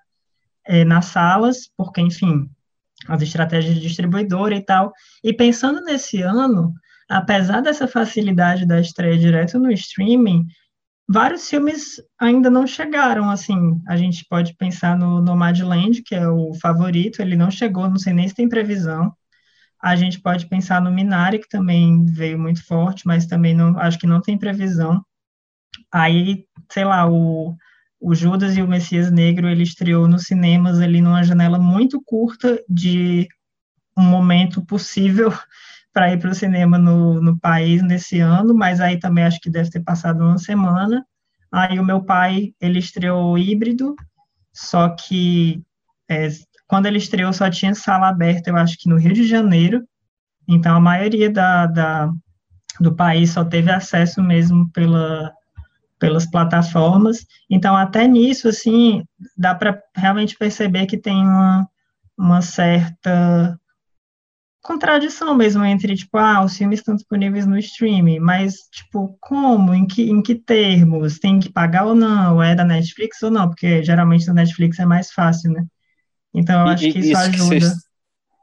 eh, 0.67 0.85
nas 0.85 1.05
salas, 1.05 1.69
porque, 1.75 2.01
enfim, 2.01 2.49
as 3.07 3.21
estratégias 3.21 3.75
de 3.75 3.81
distribuidora 3.81 4.55
e 4.55 4.63
tal. 4.63 4.93
E 5.23 5.33
pensando 5.33 5.81
nesse 5.81 6.21
ano, 6.21 6.73
apesar 7.09 7.61
dessa 7.61 7.87
facilidade 7.87 8.65
da 8.65 8.79
estreia 8.79 9.17
direto 9.17 9.59
no 9.59 9.71
streaming, 9.71 10.45
vários 11.11 11.49
filmes 11.49 12.01
ainda 12.19 12.49
não 12.49 12.65
chegaram, 12.65 13.29
assim, 13.29 13.81
a 13.87 13.97
gente 13.97 14.25
pode 14.29 14.55
pensar 14.55 14.97
no 14.97 15.21
Nomadland, 15.21 16.01
que 16.03 16.15
é 16.15 16.27
o 16.27 16.53
favorito, 16.53 17.21
ele 17.21 17.35
não 17.35 17.51
chegou, 17.51 17.89
não 17.89 17.97
sei 17.97 18.13
nem 18.13 18.27
se 18.27 18.35
tem 18.35 18.47
previsão, 18.47 19.13
a 19.81 19.95
gente 19.95 20.21
pode 20.21 20.47
pensar 20.47 20.81
no 20.81 20.91
Minari, 20.91 21.39
que 21.39 21.49
também 21.49 22.05
veio 22.05 22.39
muito 22.39 22.65
forte, 22.65 23.05
mas 23.05 23.25
também 23.25 23.53
não, 23.53 23.77
acho 23.77 23.99
que 23.99 24.07
não 24.07 24.21
tem 24.21 24.37
previsão, 24.37 25.03
aí, 25.91 26.45
sei 26.71 26.85
lá, 26.85 27.09
o, 27.09 27.55
o 27.99 28.15
Judas 28.15 28.55
e 28.55 28.61
o 28.61 28.67
Messias 28.67 29.11
Negro, 29.11 29.49
ele 29.49 29.63
estreou 29.63 30.07
nos 30.07 30.23
cinemas 30.23 30.79
ali 30.79 31.01
numa 31.01 31.23
janela 31.23 31.59
muito 31.59 32.01
curta 32.01 32.63
de 32.69 33.27
um 33.97 34.03
momento 34.03 34.65
possível 34.65 35.33
para 35.93 36.13
ir 36.13 36.19
para 36.19 36.31
o 36.31 36.35
cinema 36.35 36.77
no, 36.77 37.21
no 37.21 37.37
país 37.39 37.81
nesse 37.81 38.19
ano, 38.19 38.53
mas 38.53 38.79
aí 38.79 38.99
também 38.99 39.23
acho 39.23 39.39
que 39.39 39.49
deve 39.49 39.69
ter 39.69 39.81
passado 39.81 40.21
uma 40.23 40.37
semana. 40.37 41.05
Aí 41.51 41.79
o 41.79 41.83
meu 41.83 42.03
pai, 42.03 42.53
ele 42.61 42.79
estreou 42.79 43.37
híbrido, 43.37 43.95
só 44.53 44.89
que 44.89 45.61
é, 46.09 46.29
quando 46.67 46.85
ele 46.85 46.97
estreou 46.97 47.33
só 47.33 47.49
tinha 47.49 47.75
sala 47.75 48.07
aberta, 48.07 48.49
eu 48.49 48.55
acho 48.55 48.77
que 48.77 48.89
no 48.89 48.97
Rio 48.97 49.13
de 49.13 49.27
Janeiro, 49.27 49.83
então 50.47 50.75
a 50.75 50.79
maioria 50.79 51.29
da, 51.29 51.65
da, 51.65 52.09
do 52.79 52.95
país 52.95 53.31
só 53.31 53.43
teve 53.43 53.69
acesso 53.69 54.23
mesmo 54.23 54.69
pela, 54.71 55.31
pelas 55.99 56.25
plataformas, 56.25 57.25
então 57.49 57.75
até 57.75 58.07
nisso, 58.07 58.47
assim, 58.47 59.03
dá 59.37 59.53
para 59.53 59.81
realmente 59.93 60.37
perceber 60.37 60.85
que 60.85 60.97
tem 60.97 61.21
uma, 61.21 61.67
uma 62.17 62.41
certa 62.41 63.59
contradição 64.61 65.35
mesmo 65.35 65.63
entre, 65.65 65.95
tipo, 65.95 66.17
ah, 66.17 66.43
os 66.43 66.55
filmes 66.55 66.79
estão 66.79 66.95
disponíveis 66.95 67.47
no 67.47 67.57
streaming, 67.57 68.19
mas, 68.19 68.55
tipo, 68.71 69.17
como? 69.19 69.73
Em 69.73 69.87
que, 69.87 70.03
em 70.03 70.21
que 70.21 70.35
termos? 70.35 71.19
Tem 71.19 71.39
que 71.39 71.51
pagar 71.51 71.85
ou 71.85 71.95
não? 71.95 72.41
É 72.41 72.55
da 72.55 72.63
Netflix 72.63 73.21
ou 73.23 73.31
não? 73.31 73.47
Porque 73.49 73.83
geralmente 73.83 74.27
na 74.27 74.33
Netflix 74.33 74.79
é 74.79 74.85
mais 74.85 75.11
fácil, 75.11 75.51
né? 75.51 75.65
Então, 76.33 76.61
eu 76.61 76.67
acho 76.67 76.85
e- 76.85 76.93
que 76.93 76.99
isso 76.99 77.17
ajuda. 77.17 77.45
vocês, 77.45 77.73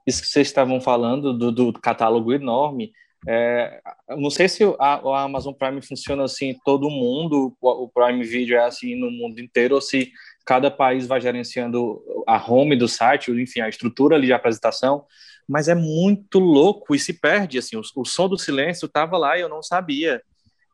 isso 0.06 0.22
que 0.22 0.28
vocês 0.28 0.48
estavam 0.48 0.80
falando 0.80 1.36
do, 1.36 1.52
do 1.52 1.72
catálogo 1.72 2.32
enorme, 2.32 2.90
é, 3.26 3.80
não 4.10 4.30
sei 4.30 4.48
se 4.48 4.62
a, 4.78 4.94
a 4.94 5.22
Amazon 5.22 5.52
Prime 5.52 5.82
funciona 5.82 6.24
assim 6.24 6.50
em 6.50 6.58
todo 6.64 6.88
mundo, 6.88 7.56
o, 7.60 7.84
o 7.84 7.88
Prime 7.88 8.22
Video 8.24 8.56
é 8.56 8.64
assim 8.64 8.94
no 8.94 9.10
mundo 9.10 9.40
inteiro, 9.40 9.74
ou 9.74 9.80
se 9.80 10.12
cada 10.46 10.70
país 10.70 11.06
vai 11.06 11.20
gerenciando 11.20 12.00
a 12.26 12.36
home 12.50 12.76
do 12.76 12.88
site, 12.88 13.30
enfim, 13.30 13.60
a 13.60 13.68
estrutura 13.68 14.16
ali 14.16 14.26
de 14.26 14.32
apresentação, 14.32 15.04
mas 15.48 15.66
é 15.66 15.74
muito 15.74 16.38
louco 16.38 16.94
e 16.94 16.98
se 16.98 17.14
perde, 17.14 17.58
assim, 17.58 17.76
o, 17.76 17.82
o 17.96 18.04
som 18.04 18.28
do 18.28 18.36
silêncio 18.36 18.86
estava 18.86 19.16
lá 19.16 19.38
e 19.38 19.40
eu 19.40 19.48
não 19.48 19.62
sabia. 19.62 20.22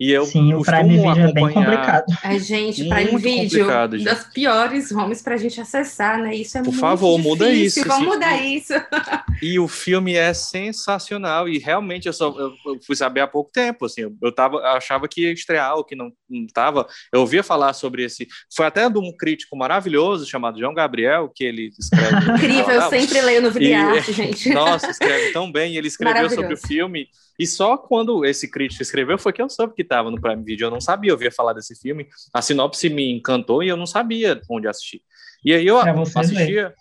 E 0.00 0.10
eu 0.10 0.24
Sim, 0.26 0.54
o 0.54 0.62
Prime 0.62 0.96
Video 0.96 1.10
é 1.28 1.32
bem 1.32 1.48
complicado. 1.50 2.04
A 2.22 2.36
gente, 2.36 2.82
Muito 2.82 2.94
Prime 2.94 3.16
Video, 3.20 3.58
complicado, 3.60 3.96
gente. 3.96 4.04
das 4.06 4.24
piores 4.32 4.90
homes 4.90 5.22
pra 5.22 5.36
gente 5.36 5.60
acessar, 5.60 6.18
né? 6.20 6.34
Isso 6.34 6.58
é 6.58 6.62
Por 6.62 6.70
muito 6.70 6.80
favor, 6.80 7.16
difícil. 7.16 7.30
muda 7.30 7.50
isso, 7.50 7.80
Vamos 7.86 7.94
assim. 7.94 8.06
mudar 8.06 8.42
isso. 8.44 8.72
E 9.42 9.58
o 9.58 9.66
filme 9.68 10.14
é 10.14 10.32
sensacional 10.32 11.48
e 11.48 11.58
realmente 11.58 12.06
eu 12.06 12.12
só 12.12 12.28
eu, 12.38 12.52
eu 12.66 12.80
fui 12.86 12.94
saber 12.96 13.20
há 13.20 13.26
pouco 13.26 13.50
tempo, 13.52 13.84
assim, 13.84 14.02
eu, 14.02 14.12
eu 14.22 14.32
tava 14.32 14.56
eu 14.58 14.66
achava 14.66 15.06
que 15.08 15.22
ia 15.22 15.32
estrear 15.32 15.74
o 15.76 15.84
que 15.84 15.94
não, 15.94 16.10
não 16.30 16.46
tava. 16.46 16.86
Eu 17.12 17.20
ouvia 17.20 17.42
falar 17.42 17.72
sobre 17.74 18.04
esse, 18.04 18.26
foi 18.54 18.64
até 18.66 18.88
de 18.88 18.98
um 18.98 19.12
crítico 19.14 19.56
maravilhoso 19.56 20.24
chamado 20.26 20.58
João 20.58 20.72
Gabriel, 20.72 21.30
que 21.34 21.44
ele 21.44 21.70
escreve 21.78 22.30
Incrível, 22.32 22.70
eu 22.70 22.88
sempre 22.88 23.20
leio 23.20 23.42
no 23.42 23.50
Vida 23.50 23.64
e 23.64 23.68
E- 23.70 23.74
Arte, 23.74 24.12
gente. 24.14 24.48
Nossa, 24.50 24.90
escreve 24.90 25.32
tão 25.32 25.50
bem. 25.50 25.76
Ele 25.76 25.88
escreveu 25.88 26.30
sobre 26.30 26.54
o 26.54 26.56
filme. 26.58 27.06
E 27.38 27.46
só 27.46 27.76
quando 27.76 28.24
esse 28.24 28.48
crítico 28.48 28.82
escreveu 28.82 29.18
foi 29.18 29.32
que 29.32 29.42
eu 29.42 29.48
soube 29.50 29.74
que 29.74 29.82
estava 29.84 30.10
no 30.10 30.20
Prime 30.20 30.42
Video. 30.42 30.66
Eu 30.66 30.70
não 30.70 30.80
sabia, 30.80 31.10
eu 31.10 31.14
ouvia 31.14 31.30
falar 31.30 31.52
desse 31.52 31.80
filme. 31.80 32.08
A 32.32 32.42
sinopse 32.42 32.88
me 32.90 33.12
encantou 33.12 33.62
e 33.62 33.68
eu 33.68 33.76
não 33.76 33.86
sabia 33.86 34.40
onde 34.50 34.66
assistir. 34.66 35.02
E 35.44 35.52
aí 35.52 35.66
eu 35.66 35.78
assistia. 35.78 36.74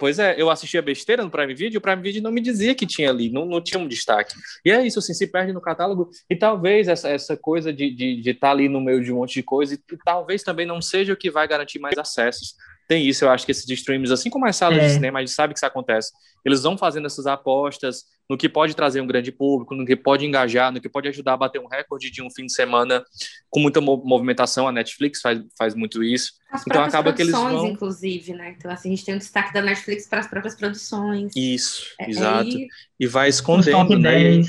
Pois 0.00 0.18
é, 0.18 0.34
eu 0.40 0.48
assistia 0.48 0.80
besteira 0.80 1.22
no 1.22 1.30
Prime 1.30 1.54
Video, 1.54 1.78
o 1.78 1.82
Prime 1.82 2.00
Video 2.00 2.22
não 2.22 2.32
me 2.32 2.40
dizia 2.40 2.74
que 2.74 2.86
tinha 2.86 3.10
ali, 3.10 3.30
não, 3.30 3.44
não 3.44 3.60
tinha 3.60 3.78
um 3.78 3.86
destaque. 3.86 4.34
E 4.64 4.70
é 4.70 4.86
isso, 4.86 4.98
assim, 4.98 5.12
se 5.12 5.26
perde 5.26 5.52
no 5.52 5.60
catálogo, 5.60 6.08
e 6.30 6.34
talvez 6.34 6.88
essa, 6.88 7.10
essa 7.10 7.36
coisa 7.36 7.70
de 7.70 7.84
estar 7.84 7.96
de, 7.98 8.22
de 8.22 8.34
tá 8.34 8.50
ali 8.50 8.66
no 8.66 8.80
meio 8.80 9.04
de 9.04 9.12
um 9.12 9.16
monte 9.16 9.34
de 9.34 9.42
coisa, 9.42 9.74
e 9.74 9.78
talvez 10.02 10.42
também 10.42 10.64
não 10.64 10.80
seja 10.80 11.12
o 11.12 11.16
que 11.18 11.30
vai 11.30 11.46
garantir 11.46 11.78
mais 11.78 11.98
acessos. 11.98 12.54
Tem 12.90 13.06
isso, 13.06 13.24
eu 13.24 13.30
acho 13.30 13.46
que 13.46 13.52
esses 13.52 13.70
streams, 13.70 14.12
assim 14.12 14.28
como 14.28 14.46
as 14.46 14.56
salas 14.56 14.78
É. 14.78 14.86
de 14.88 14.92
cinema, 14.94 15.20
a 15.20 15.22
gente 15.22 15.30
sabe 15.30 15.54
que 15.54 15.58
isso 15.58 15.64
acontece. 15.66 16.10
Eles 16.44 16.64
vão 16.64 16.76
fazendo 16.76 17.06
essas 17.06 17.24
apostas 17.24 18.02
no 18.28 18.36
que 18.36 18.48
pode 18.48 18.74
trazer 18.74 19.00
um 19.00 19.06
grande 19.06 19.30
público, 19.30 19.76
no 19.76 19.86
que 19.86 19.94
pode 19.94 20.26
engajar, 20.26 20.72
no 20.72 20.80
que 20.80 20.88
pode 20.88 21.06
ajudar 21.06 21.34
a 21.34 21.36
bater 21.36 21.60
um 21.60 21.68
recorde 21.68 22.10
de 22.10 22.20
um 22.20 22.28
fim 22.28 22.46
de 22.46 22.52
semana 22.52 23.04
com 23.48 23.60
muita 23.60 23.80
mo- 23.80 24.02
movimentação. 24.04 24.66
A 24.66 24.72
Netflix 24.72 25.20
faz, 25.20 25.40
faz 25.56 25.72
muito 25.76 26.02
isso. 26.02 26.32
As 26.50 26.62
Então 26.66 26.82
acaba 26.82 27.12
que 27.12 27.22
eles 27.22 27.30
produções, 27.30 27.60
vão- 27.62 27.70
inclusive, 27.70 28.32
né? 28.32 28.56
Então, 28.58 28.68
assim, 28.72 28.88
a 28.88 28.96
gente 28.96 29.04
tem 29.04 29.14
um 29.14 29.18
destaque 29.18 29.54
da 29.54 29.62
Netflix 29.62 30.08
para 30.08 30.18
as 30.18 30.26
próprias 30.26 30.56
produções. 30.56 31.32
Isso, 31.36 31.84
É- 32.00 32.10
exato. 32.10 32.48
aí- 32.48 32.66
E 32.98 33.06
vai 33.06 33.28
escondendo, 33.28 33.96
né? 34.00 34.10
10. 34.18 34.48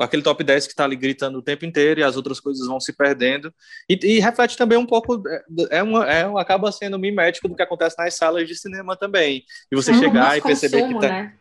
Aquele 0.00 0.22
top 0.22 0.42
10 0.42 0.66
que 0.66 0.72
está 0.72 0.84
ali 0.84 0.96
gritando 0.96 1.38
o 1.38 1.42
tempo 1.42 1.64
inteiro 1.64 2.00
e 2.00 2.02
as 2.02 2.16
outras 2.16 2.40
coisas 2.40 2.66
vão 2.66 2.80
se 2.80 2.92
perdendo. 2.92 3.52
E, 3.88 3.98
e 4.02 4.20
reflete 4.20 4.56
também 4.56 4.78
um 4.78 4.86
pouco, 4.86 5.22
é, 5.28 5.78
é 5.78 5.82
uma, 5.82 6.10
é 6.10 6.26
um, 6.26 6.38
acaba 6.38 6.70
sendo 6.72 6.98
mimético 6.98 7.48
do 7.48 7.54
que 7.54 7.62
acontece 7.62 7.96
nas 7.98 8.14
salas 8.14 8.48
de 8.48 8.54
cinema 8.54 8.96
também. 8.96 9.44
E 9.70 9.76
você 9.76 9.94
chegar 9.94 10.36
e 10.38 10.40
perceber 10.42 10.80
consumo, 10.80 11.00
que 11.00 11.06
tá. 11.06 11.12
Né? 11.12 11.34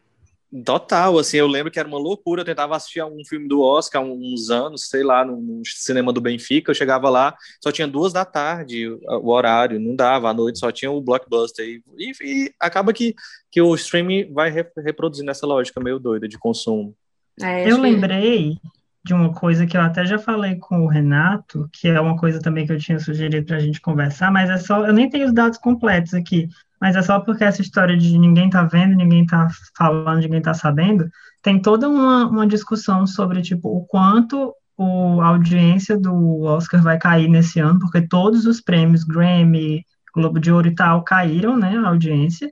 Total, 0.63 1.17
assim, 1.17 1.37
eu 1.37 1.47
lembro 1.47 1.71
que 1.71 1.79
era 1.79 1.87
uma 1.87 1.97
loucura, 1.97 2.41
eu 2.41 2.45
tentava 2.45 2.75
assistir 2.75 3.03
um 3.03 3.25
filme 3.27 3.47
do 3.47 3.59
Oscar 3.61 4.03
há 4.03 4.05
uns 4.05 4.51
anos, 4.51 4.87
sei 4.87 5.03
lá, 5.03 5.25
no 5.25 5.63
cinema 5.65 6.13
do 6.13 6.21
Benfica, 6.21 6.69
eu 6.69 6.75
chegava 6.75 7.09
lá, 7.09 7.35
só 7.59 7.71
tinha 7.71 7.87
duas 7.87 8.13
da 8.13 8.23
tarde 8.23 8.87
o 8.87 9.31
horário, 9.31 9.79
não 9.79 9.95
dava, 9.95 10.29
à 10.29 10.33
noite 10.33 10.59
só 10.59 10.71
tinha 10.71 10.91
o 10.91 11.01
Blockbuster, 11.01 11.65
e, 11.65 11.83
e, 11.97 12.11
e 12.21 12.53
acaba 12.59 12.93
que, 12.93 13.15
que 13.49 13.59
o 13.63 13.73
streaming 13.73 14.31
vai 14.31 14.53
reproduzindo 14.77 15.31
essa 15.31 15.47
lógica 15.47 15.81
meio 15.81 15.97
doida 15.97 16.27
de 16.27 16.37
consumo. 16.37 16.95
É, 17.41 17.69
eu 17.69 17.79
lembrei 17.79 18.57
de 19.03 19.13
uma 19.13 19.33
coisa 19.33 19.65
que 19.65 19.75
eu 19.75 19.81
até 19.81 20.05
já 20.05 20.17
falei 20.17 20.55
com 20.55 20.81
o 20.81 20.87
Renato, 20.87 21.69
que 21.73 21.89
é 21.89 21.99
uma 21.99 22.15
coisa 22.15 22.39
também 22.39 22.65
que 22.65 22.71
eu 22.71 22.77
tinha 22.77 22.99
sugerido 22.99 23.45
para 23.45 23.57
a 23.57 23.59
gente 23.59 23.81
conversar, 23.81 24.31
mas 24.31 24.49
é 24.49 24.57
só, 24.57 24.85
eu 24.85 24.93
nem 24.93 25.09
tenho 25.09 25.25
os 25.25 25.33
dados 25.33 25.57
completos 25.57 26.13
aqui, 26.13 26.47
mas 26.79 26.95
é 26.95 27.01
só 27.01 27.19
porque 27.19 27.43
essa 27.43 27.61
história 27.61 27.97
de 27.97 28.17
ninguém 28.17 28.49
tá 28.49 28.63
vendo, 28.63 28.95
ninguém 28.95 29.25
tá 29.25 29.49
falando, 29.77 30.21
ninguém 30.21 30.41
tá 30.41 30.53
sabendo, 30.53 31.09
tem 31.41 31.61
toda 31.61 31.89
uma, 31.89 32.27
uma 32.27 32.47
discussão 32.47 33.05
sobre, 33.05 33.41
tipo, 33.41 33.67
o 33.67 33.85
quanto 33.85 34.53
o, 34.77 35.19
a 35.21 35.27
audiência 35.27 35.97
do 35.97 36.43
Oscar 36.43 36.81
vai 36.81 36.97
cair 36.97 37.27
nesse 37.27 37.59
ano, 37.59 37.79
porque 37.79 38.07
todos 38.07 38.45
os 38.45 38.61
prêmios, 38.61 39.03
Grammy, 39.03 39.85
Globo 40.15 40.39
de 40.39 40.51
Ouro 40.51 40.67
e 40.67 40.75
tal, 40.75 41.03
caíram, 41.03 41.57
né, 41.57 41.77
a 41.77 41.89
audiência, 41.89 42.49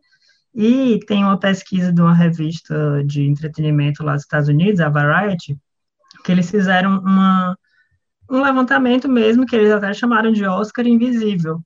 e 0.53 0.99
tem 1.05 1.23
uma 1.23 1.39
pesquisa 1.39 1.91
de 1.93 2.01
uma 2.01 2.13
revista 2.13 3.03
de 3.05 3.23
entretenimento 3.23 4.03
lá 4.03 4.13
dos 4.13 4.23
Estados 4.23 4.49
Unidos, 4.49 4.81
a 4.81 4.89
Variety, 4.89 5.57
que 6.23 6.31
eles 6.31 6.49
fizeram 6.51 6.99
uma, 6.99 7.57
um 8.29 8.41
levantamento 8.41 9.07
mesmo, 9.09 9.45
que 9.45 9.55
eles 9.55 9.71
até 9.71 9.93
chamaram 9.93 10.31
de 10.31 10.45
Oscar 10.45 10.85
Invisível, 10.85 11.61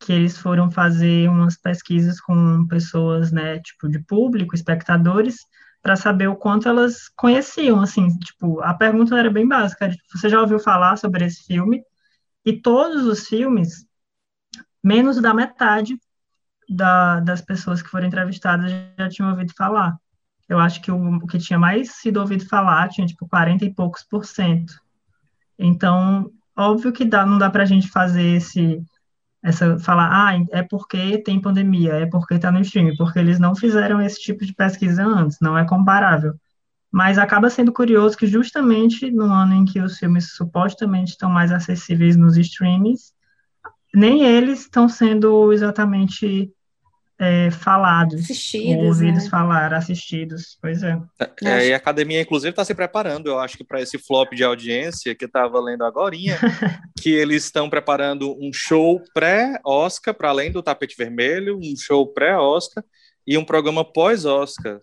que 0.00 0.12
eles 0.12 0.38
foram 0.38 0.70
fazer 0.70 1.28
umas 1.28 1.56
pesquisas 1.56 2.20
com 2.20 2.66
pessoas, 2.68 3.32
né, 3.32 3.58
tipo, 3.60 3.88
de 3.88 3.98
público, 4.00 4.54
espectadores, 4.54 5.36
para 5.82 5.96
saber 5.96 6.28
o 6.28 6.36
quanto 6.36 6.68
elas 6.68 7.08
conheciam, 7.16 7.80
assim, 7.80 8.08
tipo, 8.18 8.60
a 8.60 8.74
pergunta 8.74 9.16
era 9.18 9.30
bem 9.30 9.46
básica, 9.46 9.88
tipo, 9.90 10.02
você 10.12 10.28
já 10.28 10.40
ouviu 10.40 10.58
falar 10.58 10.96
sobre 10.96 11.24
esse 11.24 11.44
filme? 11.44 11.82
E 12.44 12.60
todos 12.60 13.04
os 13.04 13.26
filmes, 13.28 13.86
menos 14.82 15.20
da 15.20 15.34
metade, 15.34 15.98
da, 16.68 17.20
das 17.20 17.40
pessoas 17.40 17.80
que 17.80 17.88
foram 17.88 18.06
entrevistadas 18.06 18.70
já 18.98 19.08
tinham 19.08 19.30
ouvido 19.30 19.52
falar. 19.56 19.96
Eu 20.48 20.58
acho 20.58 20.80
que 20.80 20.90
o, 20.90 21.16
o 21.16 21.26
que 21.26 21.38
tinha 21.38 21.58
mais 21.58 21.92
sido 21.92 22.20
ouvido 22.20 22.46
falar 22.46 22.88
tinha, 22.88 23.06
tipo, 23.06 23.28
40 23.28 23.64
e 23.64 23.74
poucos 23.74 24.02
por 24.02 24.24
cento. 24.24 24.72
Então, 25.58 26.30
óbvio 26.56 26.92
que 26.92 27.04
dá, 27.04 27.26
não 27.26 27.38
dá 27.38 27.50
para 27.50 27.62
a 27.62 27.66
gente 27.66 27.88
fazer 27.88 28.36
esse, 28.36 28.82
essa, 29.42 29.78
falar, 29.78 30.10
ah, 30.10 30.46
é 30.52 30.62
porque 30.62 31.18
tem 31.18 31.40
pandemia, 31.40 31.94
é 31.94 32.06
porque 32.06 32.34
está 32.34 32.50
no 32.50 32.60
streaming, 32.60 32.96
porque 32.96 33.18
eles 33.18 33.38
não 33.38 33.54
fizeram 33.54 34.00
esse 34.00 34.20
tipo 34.20 34.44
de 34.44 34.54
pesquisa 34.54 35.04
antes, 35.04 35.38
não 35.40 35.56
é 35.56 35.66
comparável. 35.66 36.34
Mas 36.90 37.18
acaba 37.18 37.50
sendo 37.50 37.72
curioso 37.72 38.16
que 38.16 38.26
justamente 38.26 39.10
no 39.10 39.24
ano 39.24 39.54
em 39.54 39.64
que 39.64 39.80
os 39.80 39.98
filmes 39.98 40.34
supostamente 40.34 41.10
estão 41.10 41.28
mais 41.28 41.52
acessíveis 41.52 42.16
nos 42.16 42.36
streamings, 42.36 43.12
nem 43.94 44.22
eles 44.22 44.60
estão 44.60 44.88
sendo 44.88 45.52
exatamente 45.52 46.50
é, 47.20 47.50
falados, 47.50 48.20
assistidos, 48.20 48.84
ouvidos 48.84 49.24
né? 49.24 49.30
falar, 49.30 49.74
assistidos, 49.74 50.56
pois 50.62 50.82
é. 50.84 51.00
é 51.42 51.68
e 51.68 51.74
a 51.74 51.76
academia, 51.76 52.20
inclusive, 52.20 52.50
está 52.50 52.64
se 52.64 52.74
preparando, 52.74 53.26
eu 53.26 53.38
acho 53.40 53.56
que 53.56 53.64
para 53.64 53.82
esse 53.82 53.98
flop 53.98 54.32
de 54.32 54.44
audiência 54.44 55.14
que 55.14 55.24
eu 55.24 55.28
estava 55.28 55.60
lendo 55.60 55.84
agora, 55.84 56.14
que 57.00 57.10
eles 57.10 57.44
estão 57.44 57.68
preparando 57.68 58.36
um 58.40 58.52
show 58.52 59.02
pré-Oscar, 59.12 60.14
para 60.14 60.28
além 60.28 60.52
do 60.52 60.62
tapete 60.62 60.96
vermelho, 60.96 61.58
um 61.58 61.76
show 61.76 62.06
pré-Oscar 62.06 62.84
e 63.26 63.36
um 63.36 63.44
programa 63.44 63.84
pós-Oscar, 63.84 64.78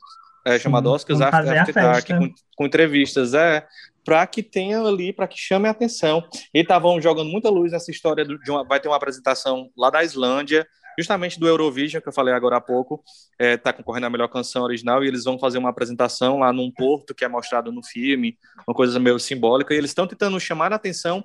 é, 0.45 0.59
chamado 0.59 0.91
Oscars 0.91 1.21
After, 1.21 1.61
After 1.61 1.73
Dark, 1.73 2.07
com, 2.07 2.29
com, 2.55 2.65
entrevistas, 2.65 3.33
é, 3.33 3.65
para 4.03 4.27
que 4.27 4.43
tenha 4.43 4.79
ali, 4.81 5.11
para 5.11 5.27
que 5.27 5.39
chame 5.39 5.67
a 5.67 5.71
atenção. 5.71 6.23
E 6.53 6.59
estavam 6.59 7.01
jogando 7.01 7.31
muita 7.31 7.49
luz 7.49 7.71
nessa 7.71 7.89
história 7.89 8.23
de 8.23 8.51
uma, 8.51 8.63
vai 8.63 8.79
ter 8.79 8.87
uma 8.87 8.97
apresentação 8.97 9.71
lá 9.75 9.89
da 9.89 10.03
Islândia, 10.03 10.67
justamente 10.97 11.39
do 11.39 11.47
Eurovision, 11.47 12.01
que 12.01 12.07
eu 12.07 12.13
falei 12.13 12.33
agora 12.33 12.57
há 12.57 12.61
pouco, 12.61 13.03
está 13.31 13.45
é, 13.45 13.57
tá 13.57 13.73
concorrendo 13.73 14.07
à 14.07 14.09
melhor 14.09 14.27
canção 14.27 14.63
original, 14.63 15.03
e 15.03 15.07
eles 15.07 15.23
vão 15.23 15.37
fazer 15.39 15.57
uma 15.57 15.69
apresentação 15.69 16.39
lá 16.39 16.51
num 16.51 16.71
porto 16.71 17.13
que 17.13 17.25
é 17.25 17.27
mostrado 17.27 17.71
no 17.71 17.83
filme, 17.83 18.37
uma 18.67 18.73
coisa 18.73 18.99
meio 18.99 19.19
simbólica, 19.19 19.73
e 19.73 19.77
eles 19.77 19.91
estão 19.91 20.07
tentando 20.07 20.39
chamar 20.39 20.71
a 20.71 20.75
atenção 20.75 21.23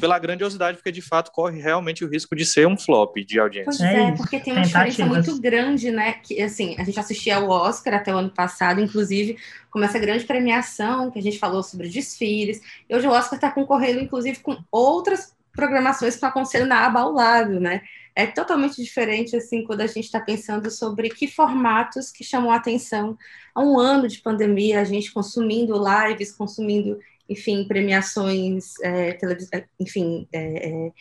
pela 0.00 0.18
grandiosidade, 0.18 0.78
porque 0.78 0.90
de 0.90 1.02
fato 1.02 1.30
corre 1.30 1.60
realmente 1.60 2.04
o 2.04 2.08
risco 2.08 2.34
de 2.34 2.44
ser 2.44 2.66
um 2.66 2.76
flop 2.76 3.16
de 3.18 3.38
audiência. 3.38 3.66
Pois 3.66 3.80
é, 3.80 4.08
é 4.08 4.12
porque 4.12 4.40
tem 4.40 4.52
uma 4.52 4.62
diferença 4.62 5.04
muito 5.04 5.38
grande, 5.40 5.90
né? 5.90 6.14
Que 6.14 6.40
assim, 6.42 6.74
a 6.78 6.84
gente 6.84 6.98
assistia 6.98 7.36
ao 7.36 7.48
Oscar 7.48 7.94
até 7.94 8.12
o 8.12 8.18
ano 8.18 8.30
passado, 8.30 8.80
inclusive, 8.80 9.36
com 9.70 9.82
essa 9.82 9.98
grande 9.98 10.24
premiação 10.24 11.10
que 11.10 11.18
a 11.18 11.22
gente 11.22 11.38
falou 11.38 11.62
sobre 11.62 11.88
desfiles. 11.88 12.60
E 12.88 12.96
hoje 12.96 13.06
o 13.06 13.10
Oscar 13.10 13.34
está 13.34 13.50
concorrendo, 13.50 14.00
inclusive, 14.00 14.38
com 14.40 14.56
outras 14.70 15.34
programações 15.52 16.16
para 16.16 16.30
aconselho 16.30 16.66
na 16.66 16.86
aba 16.86 17.00
ao 17.00 17.12
lado, 17.12 17.60
né? 17.60 17.82
É 18.22 18.26
totalmente 18.26 18.82
diferente 18.82 19.36
assim 19.36 19.64
quando 19.64 19.80
a 19.80 19.86
gente 19.86 20.04
está 20.04 20.20
pensando 20.20 20.70
sobre 20.70 21.08
que 21.08 21.26
formatos 21.26 22.10
que 22.10 22.22
chamam 22.22 22.50
a 22.50 22.56
atenção 22.56 23.16
há 23.54 23.60
um 23.62 23.78
ano 23.78 24.06
de 24.06 24.18
pandemia, 24.20 24.80
a 24.80 24.84
gente 24.84 25.12
consumindo 25.12 25.74
lives, 25.74 26.32
consumindo, 26.32 26.98
enfim, 27.28 27.64
premiações, 27.66 28.74
é, 28.82 29.18
é 29.52 29.64
enfim, 29.78 30.28
é, 30.32 30.68
é, 30.68 30.92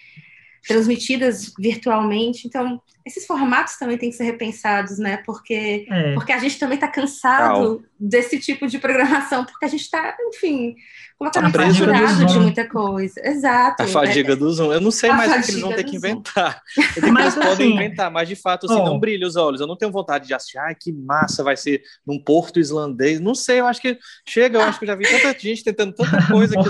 transmitidas 0.68 1.54
virtualmente. 1.58 2.48
Então, 2.48 2.82
esses 3.06 3.26
formatos 3.26 3.78
também 3.78 3.98
têm 3.98 4.10
que 4.10 4.16
ser 4.16 4.24
repensados, 4.24 4.98
né? 4.98 5.18
Porque, 5.26 5.86
é. 5.90 6.14
porque 6.14 6.32
a 6.32 6.40
gente 6.40 6.60
também 6.60 6.76
está 6.76 6.88
cansado 6.88 7.84
desse 8.00 8.40
tipo 8.40 8.68
de 8.68 8.78
programação, 8.78 9.46
porque 9.46 9.66
a 9.66 9.68
gente 9.68 9.82
está, 9.82 10.16
enfim, 10.28 10.76
completamente 11.18 11.54
tá 11.54 11.74
saturado 11.74 12.26
de 12.26 12.40
muita 12.40 12.68
coisa. 12.68 13.20
Exato. 13.24 13.84
A 13.84 13.88
fadiga 13.88 14.34
é, 14.34 14.36
do 14.36 14.52
Zoom. 14.52 14.72
Eu 14.72 14.82
não 14.82 14.92
sei 14.92 15.12
mais 15.12 15.32
o 15.32 15.46
que 15.46 15.52
eles 15.52 15.62
vão 15.62 15.74
ter 15.74 15.84
que 15.84 15.96
inventar. 15.96 16.62
mas 17.12 17.36
eles 17.36 17.48
podem 17.48 17.74
inventar, 17.74 18.12
mas 18.12 18.28
de 18.28 18.36
fato, 18.36 18.66
assim, 18.66 18.80
oh. 18.80 18.86
não 18.86 19.00
brilha 19.00 19.28
os 19.28 19.36
olhos. 19.36 19.62
Eu 19.62 19.68
não 19.68 19.78
tenho 19.78 19.92
vontade 19.92 20.28
de 20.28 20.34
assistir, 20.34 20.58
ai, 20.58 20.76
que 20.76 20.92
massa 20.92 21.44
vai 21.44 21.58
ser 21.58 21.82
num 22.06 22.22
porto 22.22 22.60
islandês. 22.60 23.20
Não 23.20 23.34
sei, 23.34 23.60
eu 23.60 23.68
acho 23.68 23.82
que 23.82 23.98
chega, 24.28 24.58
eu 24.58 24.62
acho 24.62 24.80
que 24.80 24.86
eu 24.86 24.90
já 24.90 24.96
vi 24.96 25.06
tanta 25.06 25.38
gente 25.38 25.64
tentando 25.64 25.94
tanta 25.94 26.28
coisa 26.28 26.56
que 26.56 26.70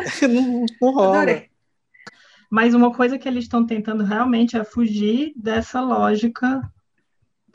assim, 0.00 0.26
não, 0.28 0.66
não 0.80 0.92
rola. 0.92 1.16
Adorei. 1.16 1.47
Mas 2.49 2.73
uma 2.73 2.93
coisa 2.93 3.17
que 3.17 3.27
eles 3.27 3.45
estão 3.45 3.65
tentando 3.65 4.03
realmente 4.03 4.55
é 4.57 4.63
fugir 4.63 5.33
dessa 5.35 5.81
lógica 5.81 6.61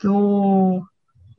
do, 0.01 0.83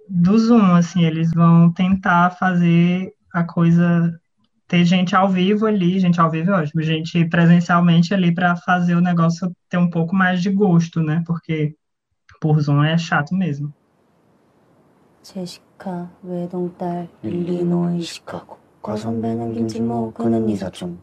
do 0.08 0.38
Zoom, 0.38 0.74
assim, 0.74 1.04
eles 1.04 1.30
vão 1.32 1.72
tentar 1.72 2.30
fazer 2.30 3.12
a 3.32 3.44
coisa 3.44 4.18
ter 4.66 4.84
gente 4.84 5.16
ao 5.16 5.28
vivo 5.28 5.66
ali, 5.66 5.98
gente 5.98 6.20
ao 6.20 6.30
vivo 6.30 6.52
é 6.52 6.62
ótimo, 6.62 6.80
gente 6.80 7.24
presencialmente 7.28 8.14
ali 8.14 8.32
para 8.32 8.54
fazer 8.56 8.94
o 8.94 9.00
negócio 9.00 9.52
ter 9.68 9.78
um 9.78 9.90
pouco 9.90 10.14
mais 10.14 10.40
de 10.40 10.48
gosto, 10.48 11.02
né? 11.02 11.22
Porque 11.26 11.74
por 12.40 12.60
Zoom 12.60 12.82
é 12.84 12.96
chato 12.96 13.34
mesmo. 13.34 13.72
제시카 15.22 16.10
외동딸 16.24 17.08
일리노이 17.22 18.00
시카고 18.00 18.56
과선배는 18.82 19.52
김치모 19.52 20.14
그는 20.14 20.48
이사촌 20.48 20.98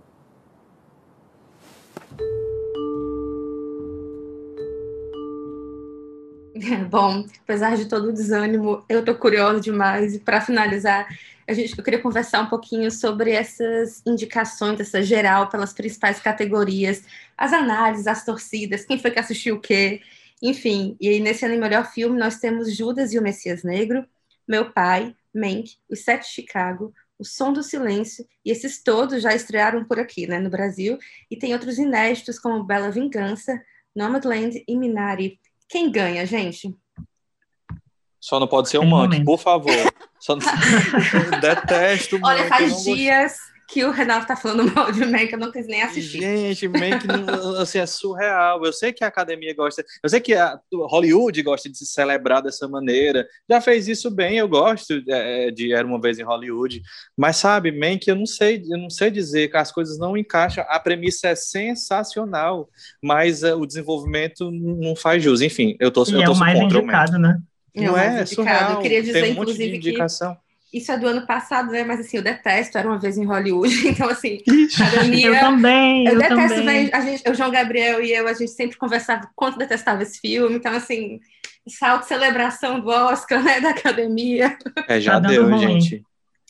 Bom, 6.90 7.26
apesar 7.42 7.76
de 7.76 7.86
todo 7.86 8.08
o 8.08 8.12
desânimo, 8.12 8.84
eu 8.88 9.00
estou 9.00 9.14
curiosa 9.14 9.60
demais. 9.60 10.14
E 10.14 10.18
para 10.18 10.40
finalizar, 10.40 11.08
a 11.48 11.52
gente, 11.52 11.76
eu 11.76 11.84
queria 11.84 12.00
conversar 12.00 12.42
um 12.42 12.46
pouquinho 12.46 12.90
sobre 12.90 13.32
essas 13.32 14.02
indicações, 14.06 14.78
essa 14.80 15.02
geral, 15.02 15.48
pelas 15.48 15.72
principais 15.72 16.20
categorias, 16.20 17.04
as 17.36 17.52
análises, 17.52 18.06
as 18.06 18.24
torcidas, 18.24 18.84
quem 18.84 18.98
foi 18.98 19.10
que 19.10 19.18
assistiu 19.18 19.56
o 19.56 19.60
quê, 19.60 20.02
enfim. 20.42 20.96
E 21.00 21.08
aí, 21.08 21.20
nesse 21.20 21.44
ano, 21.44 21.58
melhor 21.58 21.90
filme, 21.90 22.18
nós 22.18 22.38
temos 22.38 22.74
Judas 22.74 23.12
e 23.12 23.18
o 23.18 23.22
Messias 23.22 23.62
Negro, 23.62 24.06
Meu 24.46 24.70
Pai, 24.72 25.14
Mank, 25.34 25.76
Os 25.88 26.00
Sete 26.00 26.28
de 26.28 26.34
Chicago, 26.34 26.92
O 27.18 27.24
Som 27.24 27.52
do 27.52 27.62
Silêncio, 27.62 28.26
e 28.44 28.50
esses 28.50 28.82
todos 28.82 29.22
já 29.22 29.34
estrearam 29.34 29.84
por 29.84 29.98
aqui, 29.98 30.26
né, 30.26 30.38
no 30.38 30.50
Brasil, 30.50 30.98
e 31.30 31.36
tem 31.36 31.54
outros 31.54 31.78
inéditos 31.78 32.38
como 32.38 32.64
Bela 32.64 32.90
Vingança, 32.90 33.60
Nomadland 33.94 34.62
e 34.66 34.76
Minari. 34.76 35.40
Quem 35.72 35.90
ganha, 35.90 36.26
gente? 36.26 36.76
Só 38.20 38.38
não 38.38 38.46
pode 38.46 38.68
ser 38.68 38.76
o 38.76 38.82
um 38.82 38.86
Monkey, 38.86 39.24
por 39.24 39.38
favor. 39.38 39.72
Só 40.20 40.36
não... 40.36 40.42
Detesto 41.40 42.16
o 42.18 42.20
Olha, 42.22 42.46
faz 42.46 42.84
dias 42.84 43.38
que 43.72 43.84
o 43.84 43.90
Renato 43.90 44.26
tá 44.26 44.36
falando 44.36 44.70
mal 44.74 44.92
de 44.92 45.04
Mank, 45.06 45.32
eu 45.32 45.38
não 45.38 45.50
quis 45.50 45.66
nem 45.66 45.82
assistir. 45.82 46.20
Gente, 46.20 46.68
Mank 46.68 47.06
assim, 47.58 47.78
é 47.78 47.86
surreal. 47.86 48.62
Eu 48.64 48.72
sei 48.72 48.92
que 48.92 49.02
a 49.02 49.06
academia 49.08 49.54
gosta, 49.54 49.82
eu 50.02 50.10
sei 50.10 50.20
que 50.20 50.34
a 50.34 50.60
Hollywood 50.72 51.42
gosta 51.42 51.70
de 51.70 51.78
se 51.78 51.86
celebrar 51.86 52.42
dessa 52.42 52.68
maneira. 52.68 53.26
Já 53.48 53.60
fez 53.60 53.88
isso 53.88 54.10
bem, 54.10 54.36
eu 54.36 54.48
gosto 54.48 55.02
é, 55.08 55.50
de 55.50 55.72
Era 55.72 55.86
uma 55.86 56.00
vez 56.00 56.18
em 56.18 56.22
Hollywood. 56.22 56.82
Mas 57.16 57.36
sabe, 57.36 57.72
Mank, 57.72 58.06
eu 58.06 58.16
não 58.16 58.26
sei, 58.26 58.62
eu 58.70 58.78
não 58.78 58.90
sei 58.90 59.10
dizer 59.10 59.48
que 59.48 59.56
as 59.56 59.72
coisas 59.72 59.98
não 59.98 60.16
encaixam. 60.16 60.64
A 60.68 60.78
premissa 60.78 61.28
é 61.28 61.34
sensacional, 61.34 62.68
mas 63.02 63.42
uh, 63.42 63.56
o 63.56 63.66
desenvolvimento 63.66 64.50
não 64.50 64.94
faz 64.94 65.22
jus. 65.22 65.40
Enfim, 65.40 65.76
eu 65.80 65.90
tô, 65.90 66.04
e 66.04 66.12
eu 66.12 66.22
é 66.22 66.24
tô 66.26 66.32
o 66.32 66.38
mais 66.38 66.58
contra 66.58 66.78
indicado, 66.78 67.18
né? 67.18 67.38
Não 67.74 67.96
é, 67.96 68.20
é 68.20 68.26
surreal. 68.26 68.72
Eu 68.72 68.80
queria 68.80 69.00
dizer, 69.00 69.22
Tem 69.22 69.32
um 69.32 69.36
monte 69.36 69.54
de 69.54 69.64
inclusive, 69.64 69.76
indicação. 69.76 70.34
que 70.34 70.51
isso 70.72 70.90
é 70.92 70.98
do 70.98 71.06
ano 71.06 71.26
passado, 71.26 71.70
né? 71.70 71.84
Mas 71.84 72.00
assim, 72.00 72.16
eu 72.18 72.22
detesto, 72.22 72.78
era 72.78 72.88
uma 72.88 72.98
vez 72.98 73.18
em 73.18 73.24
Hollywood, 73.24 73.74
então 73.88 74.08
assim, 74.08 74.38
academia. 74.74 75.28
Eu 75.28 75.38
também. 75.40 76.06
Eu, 76.06 76.12
eu 76.14 76.18
detesto 76.18 76.56
também. 76.60 76.90
a 76.92 77.00
gente, 77.00 77.28
o 77.28 77.34
João 77.34 77.50
Gabriel 77.50 78.02
e 78.02 78.12
eu, 78.12 78.26
a 78.28 78.32
gente 78.32 78.50
sempre 78.52 78.76
conversava 78.78 79.28
quanto 79.34 79.58
detestava 79.58 80.02
esse 80.02 80.18
filme, 80.20 80.56
então 80.56 80.74
assim, 80.74 81.20
salto 81.68 82.04
celebração 82.06 82.80
do 82.80 82.88
Oscar, 82.88 83.42
né? 83.42 83.60
Da 83.60 83.70
academia. 83.70 84.56
É, 84.88 85.00
já 85.00 85.20
Tá 85.20 85.28
deu, 85.28 85.48
ruim. 85.48 85.80
gente. 85.80 86.06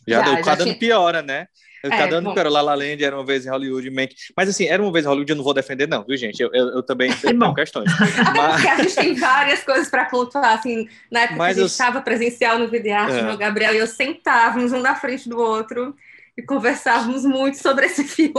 Já, 0.06 0.18
Já, 0.18 0.22
deu. 0.24 0.34
já 0.36 0.42
Cada 0.42 0.62
ano 0.64 0.74
piora, 0.76 1.22
né? 1.22 1.46
Cada 1.82 2.14
É, 2.14 2.18
ano 2.18 2.28
bom. 2.28 2.34
piora. 2.34 2.48
La 2.48 2.60
La 2.60 2.74
Land 2.74 3.02
era 3.04 3.16
uma 3.16 3.24
vez 3.26 3.44
em 3.44 3.50
Hollywood, 3.50 3.90
Mank. 3.90 4.14
Mas 4.36 4.48
assim, 4.48 4.66
era 4.66 4.80
uma 4.80 4.92
vez 4.92 5.04
em 5.04 5.08
Hollywood, 5.08 5.30
eu 5.32 5.36
não 5.36 5.42
vou 5.44 5.52
defender, 5.54 5.88
não, 5.88 6.04
viu, 6.04 6.16
gente? 6.16 6.40
Eu, 6.40 6.48
eu, 6.52 6.68
eu 6.76 6.82
também 6.82 7.10
tenho 7.18 7.54
questões. 7.54 7.90
Até 8.18 8.32
Mas- 8.38 8.52
porque 8.54 8.68
a 8.68 8.76
gente 8.82 8.94
tem 8.94 9.14
várias 9.14 9.62
coisas 9.64 9.88
para 9.90 10.04
pontuar, 10.04 10.58
assim, 10.58 10.86
na 11.10 11.22
época 11.22 11.38
Mas 11.38 11.54
que 11.54 11.60
a 11.60 11.62
eu- 11.64 11.66
gente 11.68 11.72
estava 11.72 12.00
presencial 12.00 12.58
no 12.58 12.68
Videarte, 12.68 13.14
É. 13.14 13.16
o 13.18 13.20
João 13.24 13.36
Gabriel 13.36 13.74
e 13.74 13.78
eu 13.78 13.86
sentávamos 13.88 14.72
um 14.72 14.80
na 14.80 14.94
frente 14.94 15.28
do 15.28 15.38
outro 15.40 15.94
e 16.38 16.42
conversávamos 16.42 17.24
muito 17.24 17.58
sobre 17.58 17.86
esse 17.86 18.04
filme, 18.04 18.32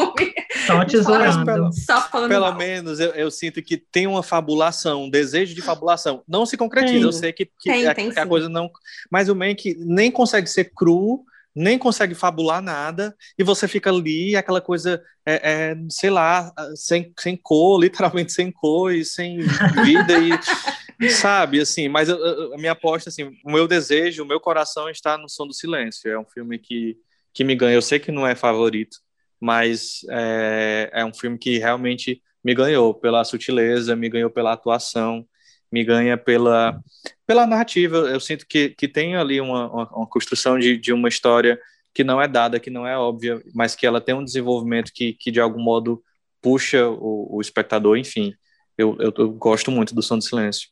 Só 0.66 0.84
tesourando. 0.86 1.45
pelo- 1.45 1.74
só 1.74 2.01
falando 2.01 2.30
Pelo 2.30 2.45
mal. 2.47 2.55
menos 2.57 2.99
eu, 3.01 3.09
eu 3.11 3.30
sinto 3.30 3.61
que 3.61 3.76
tem 3.78 4.07
uma 4.07 4.24
fabulação, 4.24 5.03
um 5.03 5.09
desejo 5.09 5.53
de 5.53 5.61
fabulação. 5.61 6.24
Não 6.26 6.45
se 6.45 6.55
concretiza, 6.55 6.93
Tem. 6.93 7.03
eu 7.03 7.11
sei 7.11 7.34
que, 7.34 7.45
que 7.45 7.70
Tem, 7.70 7.86
a, 7.88 7.93
tem 7.93 8.09
que 8.09 8.18
a 8.20 8.26
coisa 8.26 8.47
não. 8.47 8.72
Mas 9.11 9.28
o 9.28 9.36
Mank 9.36 9.76
nem 9.80 10.09
consegue 10.09 10.47
ser 10.49 10.72
cru, 10.74 11.24
nem 11.55 11.77
consegue 11.77 12.15
fabular 12.15 12.61
nada, 12.61 13.15
e 13.37 13.43
você 13.43 13.67
fica 13.67 13.89
ali, 13.89 14.35
aquela 14.35 14.59
coisa, 14.61 15.01
é, 15.25 15.71
é, 15.71 15.75
sei 15.89 16.09
lá, 16.09 16.51
sem, 16.75 17.13
sem 17.19 17.35
cor, 17.37 17.79
literalmente 17.81 18.31
sem 18.33 18.51
cor 18.51 18.93
e 18.93 19.05
sem 19.05 19.37
vida, 19.83 20.13
e 20.19 21.09
sabe, 21.09 21.59
assim. 21.59 21.87
Mas 21.89 22.09
eu- 22.09 22.53
a 22.53 22.57
minha 22.57 22.71
aposta, 22.71 23.09
assim, 23.09 23.31
o 23.43 23.51
meu 23.51 23.67
desejo, 23.67 24.23
o 24.23 24.27
meu 24.27 24.39
coração 24.39 24.89
está 24.89 25.17
no 25.17 25.29
Som 25.29 25.47
do 25.47 25.53
Silêncio. 25.53 26.09
É 26.11 26.17
um 26.17 26.25
filme 26.25 26.57
que, 26.57 26.97
que 27.33 27.43
me 27.43 27.55
ganha. 27.55 27.75
Eu 27.75 27.81
sei 27.81 27.99
que 27.99 28.11
não 28.11 28.25
é 28.27 28.35
favorito, 28.35 28.97
mas 29.39 30.01
é, 30.09 30.89
é 30.93 31.05
um 31.05 31.13
filme 31.13 31.37
que 31.37 31.57
realmente 31.57 32.21
me 32.43 32.53
ganhou 32.53 32.93
pela 32.93 33.23
sutileza, 33.23 33.95
me 33.95 34.09
ganhou 34.09 34.29
pela 34.29 34.53
atuação, 34.53 35.25
me 35.74 35.84
ganha 35.84 36.15
pela, 36.15 36.80
pela 37.26 37.47
narrativa. 37.47 37.97
Eu 37.97 38.19
sinto 38.19 38.45
que, 38.47 38.69
que 38.69 38.88
tem 38.88 39.15
ali 39.15 39.41
uma, 39.41 39.67
uma, 39.71 39.89
uma 39.89 40.07
construção 40.07 40.59
de, 40.59 40.78
de 40.78 40.93
uma 40.93 41.09
história 41.09 41.59
que 41.91 42.03
não 42.03 42.21
é 42.21 42.28
dada, 42.28 42.59
que 42.59 42.69
não 42.69 42.86
é 42.86 42.95
óbvia, 42.95 43.41
mas 43.55 43.76
que 43.76 43.88
ela 43.88 43.99
tem 43.99 44.13
um 44.13 44.24
desenvolvimento 44.24 44.91
que, 44.93 45.13
que 45.13 45.32
de 45.32 45.39
algum 45.39 45.59
modo 45.59 45.99
puxa 46.39 46.88
o, 46.88 47.38
o 47.38 47.41
espectador. 47.41 47.97
Enfim, 47.97 48.36
eu, 48.78 48.95
eu, 48.99 49.11
eu 49.17 49.32
gosto 49.32 49.71
muito 49.71 49.95
do 49.95 50.03
Som 50.03 50.19
do 50.19 50.24
Silêncio. 50.24 50.69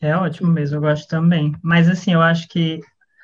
É 0.00 0.16
ótimo 0.16 0.50
mesmo, 0.50 0.78
eu 0.78 0.80
gosto 0.80 1.06
também. 1.06 1.54
Mas 1.62 1.86
assim, 1.86 2.14
eu 2.14 2.22
acho 2.22 2.48
que, 2.48 2.80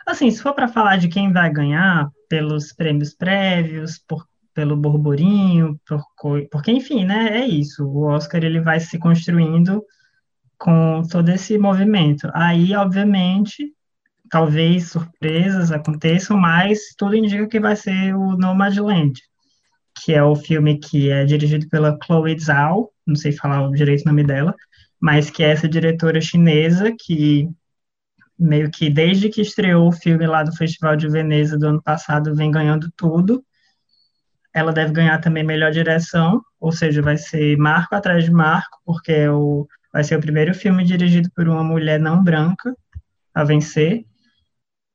assim, 0.07 0.31
se 0.31 0.43
for 0.43 0.53
para 0.53 0.69
falar 0.69 0.99
de 0.99 1.09
quem 1.09 1.33
vai 1.33 1.51
ganhar 1.51 2.11
pelos 2.29 2.75
prêmios 2.75 3.15
prévios, 3.15 3.99
por, 4.07 4.27
pelo 4.53 4.77
burburinho, 4.77 5.81
por, 5.89 6.47
porque 6.51 6.71
enfim, 6.71 7.07
né, 7.07 7.39
é 7.39 7.47
isso. 7.47 7.87
O 7.87 8.03
Oscar 8.03 8.45
ele 8.45 8.61
vai 8.61 8.81
se 8.81 8.99
construindo 8.99 9.83
com 10.61 11.03
todo 11.11 11.31
esse 11.31 11.57
movimento. 11.57 12.31
Aí, 12.35 12.75
obviamente, 12.77 13.73
talvez 14.31 14.91
surpresas 14.91 15.73
aconteçam, 15.73 16.37
mas 16.37 16.95
tudo 16.99 17.17
indica 17.17 17.49
que 17.49 17.59
vai 17.59 17.75
ser 17.75 18.15
o 18.15 18.37
Nomadland, 18.37 19.19
que 20.05 20.13
é 20.13 20.23
o 20.23 20.37
filme 20.37 20.79
que 20.79 21.11
é 21.11 21.25
dirigido 21.25 21.67
pela 21.69 21.99
Chloe 22.05 22.39
Zhao, 22.39 22.93
não 23.07 23.17
sei 23.17 23.33
falar 23.33 23.71
direito 23.71 24.03
o 24.03 24.09
nome 24.09 24.23
dela, 24.23 24.55
mas 25.01 25.31
que 25.31 25.43
é 25.43 25.51
essa 25.51 25.67
diretora 25.67 26.21
chinesa 26.21 26.95
que 26.97 27.49
meio 28.39 28.71
que 28.71 28.91
desde 28.91 29.31
que 29.31 29.41
estreou 29.41 29.89
o 29.89 29.93
filme 29.93 30.27
lá 30.27 30.43
do 30.43 30.55
Festival 30.55 30.95
de 30.95 31.09
Veneza 31.09 31.59
do 31.59 31.69
ano 31.69 31.83
passado 31.83 32.35
vem 32.35 32.51
ganhando 32.51 32.91
tudo. 32.97 33.43
Ela 34.53 34.73
deve 34.73 34.93
ganhar 34.93 35.19
também 35.21 35.45
melhor 35.45 35.71
direção, 35.71 36.43
ou 36.59 36.71
seja, 36.73 37.01
vai 37.01 37.17
ser 37.17 37.57
marco 37.57 37.95
atrás 37.95 38.25
de 38.25 38.31
marco, 38.31 38.79
porque 38.85 39.13
é 39.13 39.31
o, 39.31 39.67
vai 39.93 40.05
ser 40.05 40.17
o 40.17 40.21
primeiro 40.21 40.55
filme 40.55 40.85
dirigido 40.85 41.31
por 41.35 41.49
uma 41.49 41.65
mulher 41.65 41.99
não 42.01 42.23
branca 42.23 42.75
a 43.35 43.45
vencer. 43.45 44.05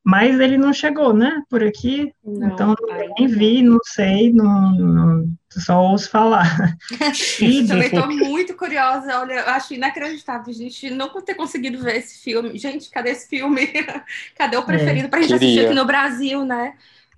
Mas 0.03 0.39
ele 0.39 0.55
não 0.55 0.71
chegou, 0.71 1.13
né? 1.13 1.41
Por 1.49 1.63
aqui, 1.63 2.13
Não, 2.23 2.47
então 2.47 2.75
ainda 2.91 3.13
nem 3.17 3.27
vi, 3.27 3.63
não 3.63 3.79
sei, 3.83 4.31
não, 4.31 4.71
não- 4.75 5.35
só 5.51 5.81
ouço 5.81 6.11
falar. 6.11 6.77
Também 7.67 7.87
estou 7.87 8.07
muito 8.07 8.55
curiosa, 8.55 9.19
olha, 9.19 9.33
eu 9.33 9.49
acho 9.49 9.73
inacreditável 9.73 10.51
a 10.53 10.55
gente 10.55 10.91
não 10.91 11.09
ter 11.23 11.33
conseguido 11.33 11.81
ver 11.81 11.95
esse 11.97 12.21
filme. 12.21 12.55
Gente, 12.57 12.89
cadê 12.91 13.11
esse 13.11 13.27
filme? 13.27 13.67
Cadê 14.37 14.57
o 14.57 14.63
preferido 14.63 15.09
para 15.09 15.19
a 15.19 15.21
gente 15.23 15.33
assistir 15.33 15.55
Queria. 15.55 15.65
aqui 15.69 15.75
no 15.75 15.85
Brasil, 15.85 16.45
né? 16.45 16.75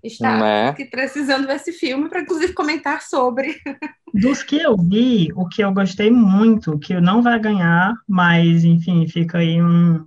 Está 0.07 0.69
aqui 0.69 0.85
precisando 0.85 1.47
ver 1.47 1.55
esse 1.55 1.71
filme 1.71 2.09
para, 2.09 2.21
inclusive, 2.21 2.53
comentar 2.53 3.01
sobre. 3.01 3.55
Dos 4.13 4.43
que 4.43 4.57
eu 4.57 4.75
vi, 4.77 5.29
o 5.35 5.47
que 5.47 5.63
eu 5.63 5.73
gostei 5.73 6.09
muito, 6.09 6.79
que 6.79 6.99
não 6.99 7.21
vai 7.21 7.39
ganhar, 7.39 7.93
mas 8.07 8.63
enfim, 8.63 9.07
fica 9.07 9.39
aí 9.39 9.61
um, 9.61 10.05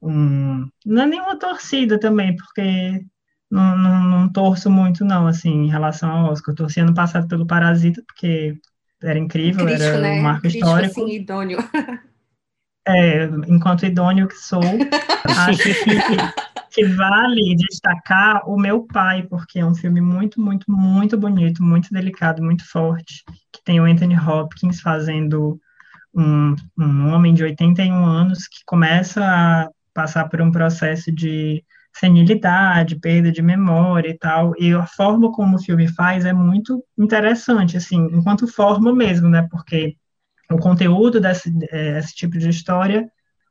um 0.00 0.68
não 0.84 1.02
é 1.02 1.06
nenhuma 1.06 1.38
torcida 1.38 1.98
também, 1.98 2.34
porque 2.36 3.04
não, 3.50 3.76
não, 3.76 4.02
não 4.04 4.32
torço 4.32 4.70
muito 4.70 5.04
não, 5.04 5.26
assim, 5.26 5.64
em 5.64 5.68
relação 5.68 6.10
ao 6.10 6.32
Oscar. 6.32 6.52
Eu 6.52 6.56
torci 6.56 6.80
ano 6.80 6.94
passado 6.94 7.28
pelo 7.28 7.46
Parasita, 7.46 8.02
porque 8.06 8.58
era 9.02 9.18
incrível, 9.18 9.66
Crítico, 9.66 9.84
era 9.84 10.00
né? 10.00 10.12
um 10.12 10.22
marco 10.22 10.42
Crítico, 10.42 10.66
histórico. 10.66 11.00
assim, 11.02 11.14
idôneo. 11.14 11.58
É, 12.88 13.24
enquanto 13.48 13.84
idôneo 13.84 14.28
que 14.28 14.36
sou, 14.36 14.62
acho 15.24 15.62
que, 15.62 15.74
que 16.76 16.84
vale 16.84 17.56
destacar 17.56 18.46
o 18.46 18.58
meu 18.58 18.86
pai, 18.86 19.22
porque 19.22 19.58
é 19.58 19.64
um 19.64 19.74
filme 19.74 19.98
muito, 20.02 20.38
muito, 20.38 20.70
muito 20.70 21.16
bonito, 21.16 21.62
muito 21.62 21.90
delicado, 21.90 22.42
muito 22.42 22.68
forte, 22.68 23.24
que 23.50 23.64
tem 23.64 23.80
o 23.80 23.84
Anthony 23.84 24.14
Hopkins 24.14 24.82
fazendo 24.82 25.58
um, 26.14 26.54
um 26.78 27.14
homem 27.14 27.32
de 27.32 27.42
81 27.42 28.04
anos 28.04 28.46
que 28.46 28.58
começa 28.66 29.24
a 29.24 29.70
passar 29.94 30.28
por 30.28 30.42
um 30.42 30.52
processo 30.52 31.10
de 31.10 31.64
senilidade, 31.94 33.00
perda 33.00 33.32
de 33.32 33.40
memória 33.40 34.10
e 34.10 34.18
tal, 34.18 34.52
e 34.58 34.74
a 34.74 34.84
forma 34.86 35.32
como 35.32 35.56
o 35.56 35.62
filme 35.62 35.88
faz 35.88 36.26
é 36.26 36.32
muito 36.34 36.84
interessante, 36.98 37.78
assim, 37.78 38.06
enquanto 38.12 38.46
forma 38.46 38.94
mesmo, 38.94 39.30
né, 39.30 39.48
porque 39.50 39.96
o 40.50 40.58
conteúdo 40.58 41.22
desse, 41.22 41.50
eh, 41.70 42.00
tipo 42.14 42.36
de 42.36 42.50
história 42.50 43.10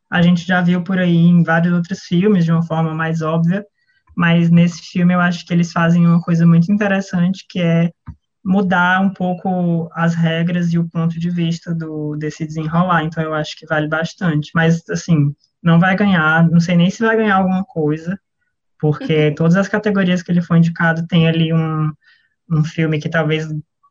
a 0.09 0.21
gente 0.21 0.45
já 0.45 0.61
viu 0.61 0.83
por 0.83 0.99
aí 0.99 1.15
em 1.15 1.43
vários 1.43 1.73
outros 1.73 2.01
filmes 2.01 2.45
de 2.45 2.51
uma 2.51 2.63
forma 2.63 2.93
mais 2.93 3.21
óbvia, 3.21 3.65
mas 4.15 4.49
nesse 4.49 4.81
filme 4.81 5.13
eu 5.13 5.19
acho 5.19 5.45
que 5.45 5.53
eles 5.53 5.71
fazem 5.71 6.05
uma 6.05 6.21
coisa 6.21 6.45
muito 6.45 6.71
interessante 6.71 7.45
que 7.49 7.59
é 7.59 7.91
mudar 8.43 9.01
um 9.01 9.09
pouco 9.09 9.89
as 9.93 10.13
regras 10.13 10.71
e 10.71 10.77
o 10.77 10.87
ponto 10.87 11.19
de 11.19 11.29
vista 11.31 11.73
do 11.73 12.15
desse 12.15 12.45
desenrolar, 12.45 13.03
então 13.03 13.23
eu 13.23 13.33
acho 13.33 13.57
que 13.57 13.65
vale 13.65 13.87
bastante, 13.87 14.51
mas 14.53 14.87
assim, 14.89 15.33
não 15.63 15.79
vai 15.79 15.95
ganhar, 15.95 16.47
não 16.47 16.59
sei 16.59 16.75
nem 16.75 16.89
se 16.89 17.03
vai 17.03 17.17
ganhar 17.17 17.37
alguma 17.37 17.65
coisa, 17.65 18.17
porque 18.79 19.31
todas 19.31 19.55
as 19.55 19.67
categorias 19.67 20.21
que 20.21 20.31
ele 20.31 20.43
foi 20.43 20.59
indicado 20.59 21.07
tem 21.07 21.27
ali 21.27 21.51
um, 21.51 21.91
um 22.51 22.63
filme 22.63 22.99
que 22.99 23.09
talvez 23.09 23.47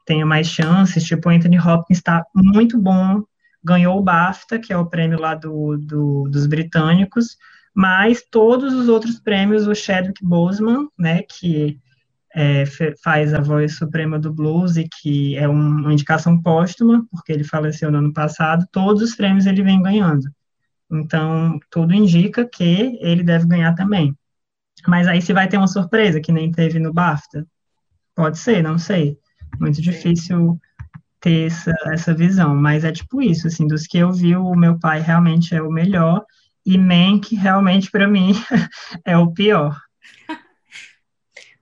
tenha 0.06 0.24
mais 0.24 0.46
chances, 0.46 1.02
tipo 1.02 1.28
Anthony 1.28 1.58
Hopkins 1.58 1.98
está 1.98 2.24
muito 2.34 2.80
bom, 2.80 3.24
ganhou 3.64 3.98
o 3.98 4.02
BAFTA, 4.02 4.58
que 4.58 4.72
é 4.72 4.76
o 4.76 4.86
prêmio 4.86 5.18
lá 5.18 5.34
do, 5.34 5.76
do, 5.78 6.28
dos 6.28 6.46
britânicos, 6.46 7.36
mas 7.74 8.22
todos 8.30 8.72
os 8.74 8.88
outros 8.88 9.18
prêmios, 9.18 9.66
o 9.66 9.74
Chadwick 9.74 10.24
Boseman, 10.24 10.88
né, 10.98 11.22
que 11.22 11.80
é, 12.34 12.64
faz 13.02 13.32
a 13.32 13.40
voz 13.40 13.76
suprema 13.76 14.18
do 14.18 14.32
blues 14.32 14.76
e 14.76 14.88
que 14.88 15.36
é 15.36 15.48
um, 15.48 15.80
uma 15.80 15.92
indicação 15.92 16.40
póstuma, 16.40 17.06
porque 17.10 17.32
ele 17.32 17.44
faleceu 17.44 17.90
no 17.90 17.98
ano 17.98 18.12
passado, 18.12 18.66
todos 18.70 19.02
os 19.02 19.14
prêmios 19.14 19.46
ele 19.46 19.62
vem 19.62 19.82
ganhando. 19.82 20.28
Então, 20.90 21.58
tudo 21.70 21.94
indica 21.94 22.44
que 22.44 22.98
ele 23.00 23.22
deve 23.22 23.46
ganhar 23.46 23.74
também. 23.74 24.16
Mas 24.86 25.06
aí 25.06 25.22
se 25.22 25.32
vai 25.32 25.48
ter 25.48 25.56
uma 25.56 25.66
surpresa, 25.66 26.20
que 26.20 26.32
nem 26.32 26.52
teve 26.52 26.78
no 26.78 26.92
BAFTA? 26.92 27.46
Pode 28.14 28.38
ser, 28.38 28.62
não 28.62 28.78
sei. 28.78 29.18
Muito 29.58 29.80
difícil 29.80 30.60
ter 31.24 31.46
essa, 31.46 31.74
essa 31.86 32.14
visão, 32.14 32.54
mas 32.54 32.84
é 32.84 32.92
tipo 32.92 33.22
isso, 33.22 33.46
assim, 33.46 33.66
dos 33.66 33.86
que 33.86 33.96
eu 33.96 34.12
vi, 34.12 34.36
o 34.36 34.54
meu 34.54 34.78
pai 34.78 35.00
realmente 35.00 35.54
é 35.54 35.62
o 35.62 35.70
melhor, 35.70 36.22
e 36.66 36.76
Mank 36.76 37.34
realmente, 37.34 37.90
para 37.90 38.06
mim, 38.06 38.32
é 39.06 39.16
o 39.16 39.32
pior. 39.32 39.74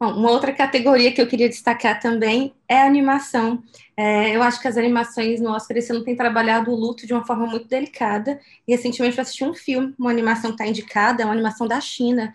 Bom, 0.01 0.15
uma 0.15 0.33
outra 0.33 0.53
categoria 0.53 1.13
que 1.13 1.23
eu 1.23 1.29
queria 1.29 1.49
destacar 1.49 2.01
também 2.01 2.53
é 2.69 2.83
a 2.83 2.87
animação. 2.87 3.63
É, 3.97 4.35
eu 4.35 4.43
acho 4.43 4.61
que 4.61 4.67
as 4.67 4.77
animações 4.77 5.41
no 5.41 5.51
Oscar 5.51 5.77
esse 5.77 5.93
ano 5.93 6.03
têm 6.03 6.17
trabalhado 6.17 6.73
o 6.73 6.75
luto 6.75 7.07
de 7.07 7.13
uma 7.13 7.25
forma 7.25 7.47
muito 7.47 7.69
delicada. 7.69 8.41
E 8.67 8.73
recentemente 8.75 9.17
eu 9.17 9.23
assisti 9.23 9.45
um 9.45 9.55
filme, 9.55 9.95
uma 9.97 10.11
animação 10.11 10.51
que 10.51 10.57
está 10.57 10.67
indicada, 10.67 11.23
é 11.23 11.25
uma 11.25 11.35
animação 11.35 11.69
da 11.69 11.81
China, 11.81 12.33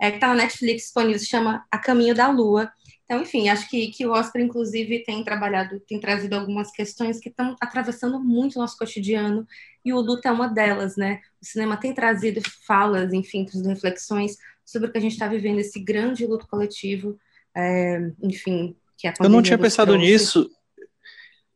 é, 0.00 0.10
que 0.10 0.16
está 0.16 0.28
na 0.28 0.34
Netflix 0.34 0.84
disponível, 0.84 1.18
se 1.18 1.26
chama 1.26 1.62
A 1.70 1.76
Caminho 1.78 2.14
da 2.14 2.28
Lua. 2.28 2.72
Então, 3.10 3.22
enfim, 3.22 3.48
acho 3.48 3.68
que, 3.68 3.88
que 3.88 4.06
o 4.06 4.12
Oscar, 4.12 4.40
inclusive, 4.40 5.02
tem 5.02 5.24
trabalhado, 5.24 5.80
tem 5.80 5.98
trazido 5.98 6.36
algumas 6.36 6.70
questões 6.70 7.18
que 7.18 7.28
estão 7.28 7.56
atravessando 7.60 8.20
muito 8.20 8.54
o 8.54 8.60
nosso 8.60 8.76
cotidiano, 8.78 9.44
e 9.84 9.92
o 9.92 9.98
luto 9.98 10.28
é 10.28 10.30
uma 10.30 10.46
delas, 10.46 10.96
né? 10.96 11.20
O 11.42 11.44
cinema 11.44 11.76
tem 11.76 11.92
trazido 11.92 12.40
falas, 12.64 13.12
enfim, 13.12 13.44
reflexões 13.66 14.36
sobre 14.64 14.88
o 14.88 14.92
que 14.92 14.98
a 14.98 15.00
gente 15.00 15.14
está 15.14 15.26
vivendo, 15.26 15.58
esse 15.58 15.80
grande 15.80 16.24
luto 16.24 16.46
coletivo, 16.46 17.18
é, 17.52 18.12
enfim, 18.22 18.76
que 18.96 19.08
a 19.08 19.14
Eu 19.20 19.28
não 19.28 19.42
tinha 19.42 19.58
pensado 19.58 19.94
trouxe. 19.94 20.08
nisso. 20.08 20.50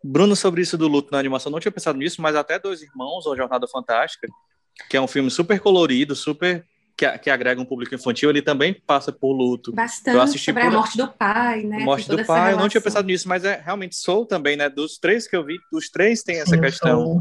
Bruno, 0.02 0.34
sobre 0.34 0.60
isso 0.60 0.76
do 0.76 0.88
luto 0.88 1.12
na 1.12 1.20
animação, 1.20 1.52
não 1.52 1.60
tinha 1.60 1.70
pensado 1.70 1.96
nisso, 1.96 2.20
mas 2.20 2.34
até 2.34 2.58
Dois 2.58 2.82
Irmãos, 2.82 3.26
ou 3.26 3.36
Jornada 3.36 3.68
Fantástica, 3.68 4.26
que 4.90 4.96
é 4.96 5.00
um 5.00 5.06
filme 5.06 5.30
super 5.30 5.60
colorido, 5.60 6.16
super 6.16 6.66
que, 6.96 7.18
que, 7.18 7.30
agrega 7.30 7.60
um 7.60 7.64
público 7.64 7.94
infantil, 7.94 8.30
ele 8.30 8.42
também 8.42 8.74
passa 8.86 9.12
por 9.12 9.32
luto. 9.32 9.72
Bastante, 9.72 10.14
eu 10.14 10.22
assisti 10.22 10.46
sobre 10.46 10.62
por... 10.62 10.68
a 10.68 10.72
morte 10.72 10.96
do 10.96 11.08
pai, 11.08 11.62
né? 11.62 11.78
Morte 11.80 12.08
do 12.08 12.24
pai, 12.24 12.52
eu 12.52 12.56
não 12.56 12.68
tinha 12.68 12.80
pensado 12.80 13.06
nisso, 13.06 13.28
mas 13.28 13.44
é 13.44 13.60
realmente 13.64 13.96
sou 13.96 14.24
também, 14.24 14.56
né? 14.56 14.68
Dos 14.68 14.98
três 14.98 15.26
que 15.26 15.36
eu 15.36 15.44
vi, 15.44 15.58
os 15.72 15.88
três 15.88 16.22
têm 16.22 16.36
essa 16.36 16.54
Sim, 16.54 16.60
questão. 16.60 17.04
Sou. 17.04 17.20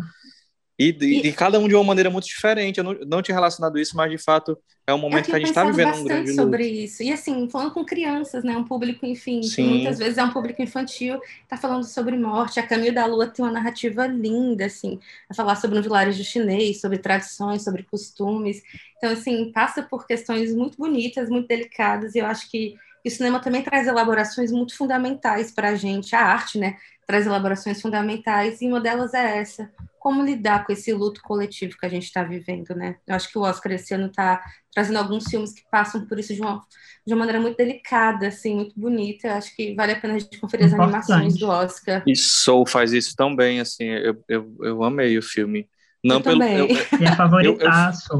E 0.77 0.91
de, 0.91 1.31
cada 1.33 1.59
um 1.59 1.67
de 1.67 1.75
uma 1.75 1.83
maneira 1.83 2.09
muito 2.09 2.25
diferente. 2.25 2.79
Eu 2.79 2.83
não, 2.83 2.93
não 3.05 3.21
tinha 3.21 3.35
relacionado 3.35 3.77
isso, 3.77 3.95
mas 3.95 4.09
de 4.09 4.17
fato 4.17 4.57
é 4.87 4.93
um 4.93 4.97
momento 4.97 5.25
que 5.25 5.35
a 5.35 5.39
gente 5.39 5.49
está 5.49 5.63
vivendo 5.63 5.95
um 5.95 6.03
grande 6.03 6.31
luto. 6.31 6.41
sobre 6.41 6.67
isso. 6.67 7.03
E 7.03 7.11
assim, 7.11 7.47
falando 7.49 7.71
com 7.71 7.85
crianças, 7.85 8.43
né? 8.43 8.57
Um 8.57 8.63
público, 8.63 9.05
enfim, 9.05 9.39
muitas 9.59 9.99
vezes 9.99 10.17
é 10.17 10.23
um 10.23 10.31
público 10.31 10.61
infantil, 10.61 11.21
está 11.43 11.55
falando 11.55 11.83
sobre 11.83 12.17
morte. 12.17 12.59
A 12.59 12.67
Caminho 12.67 12.93
da 12.93 13.05
Lua 13.05 13.27
tem 13.27 13.45
uma 13.45 13.51
narrativa 13.51 14.07
linda, 14.07 14.65
assim, 14.65 14.99
a 15.29 15.33
falar 15.33 15.55
sobre 15.55 15.77
um 15.77 15.81
vilarejo 15.81 16.23
chinês, 16.23 16.81
sobre 16.81 16.97
tradições, 16.97 17.63
sobre 17.63 17.83
costumes. 17.83 18.61
Então, 18.97 19.11
assim, 19.11 19.51
passa 19.51 19.83
por 19.83 20.07
questões 20.07 20.53
muito 20.55 20.77
bonitas, 20.77 21.29
muito 21.29 21.47
delicadas, 21.47 22.15
e 22.15 22.19
eu 22.19 22.25
acho 22.25 22.49
que 22.49 22.75
o 23.05 23.09
cinema 23.09 23.39
também 23.39 23.61
traz 23.61 23.85
elaborações 23.85 24.51
muito 24.51 24.75
fundamentais 24.75 25.51
para 25.51 25.69
a 25.69 25.75
gente, 25.75 26.15
a 26.15 26.21
arte, 26.21 26.57
né? 26.57 26.77
Traz 27.05 27.25
elaborações 27.25 27.81
fundamentais, 27.81 28.61
e 28.61 28.67
uma 28.67 28.79
delas 28.79 29.13
é 29.13 29.37
essa, 29.39 29.69
como 29.99 30.21
lidar 30.21 30.65
com 30.65 30.73
esse 30.73 30.91
luto 30.91 31.21
coletivo 31.21 31.77
que 31.77 31.85
a 31.85 31.89
gente 31.89 32.03
está 32.03 32.23
vivendo, 32.23 32.75
né? 32.75 32.97
Eu 33.07 33.15
acho 33.15 33.29
que 33.29 33.37
o 33.37 33.41
Oscar 33.41 33.71
esse 33.71 33.93
ano 33.93 34.07
está 34.07 34.43
trazendo 34.73 34.99
alguns 34.99 35.23
filmes 35.25 35.53
que 35.53 35.63
passam 35.71 36.05
por 36.05 36.19
isso 36.19 36.33
de 36.33 36.41
uma, 36.41 36.61
de 37.07 37.13
uma 37.13 37.19
maneira 37.19 37.39
muito 37.39 37.55
delicada, 37.55 38.27
assim, 38.27 38.55
muito 38.55 38.77
bonita. 38.77 39.27
Eu 39.27 39.33
acho 39.35 39.55
que 39.55 39.73
vale 39.75 39.93
a 39.93 39.99
pena 39.99 40.15
a 40.15 40.19
gente 40.19 40.39
conferir 40.39 40.65
as 40.65 40.73
animações 40.73 41.37
do 41.37 41.47
Oscar. 41.47 42.03
E 42.05 42.15
Soul 42.15 42.65
faz 42.65 42.91
isso 42.91 43.15
tão 43.15 43.33
bem, 43.33 43.61
assim, 43.61 43.85
eu, 43.85 44.21
eu, 44.27 44.57
eu 44.61 44.83
amei 44.83 45.17
o 45.17 45.21
filme. 45.21 45.69
Não 46.03 46.17
eu 46.17 46.21
pelo. 46.21 46.39
Também. 46.39 46.57
Eu, 46.57 46.67
é 47.07 47.15
favoritaço. 47.15 48.13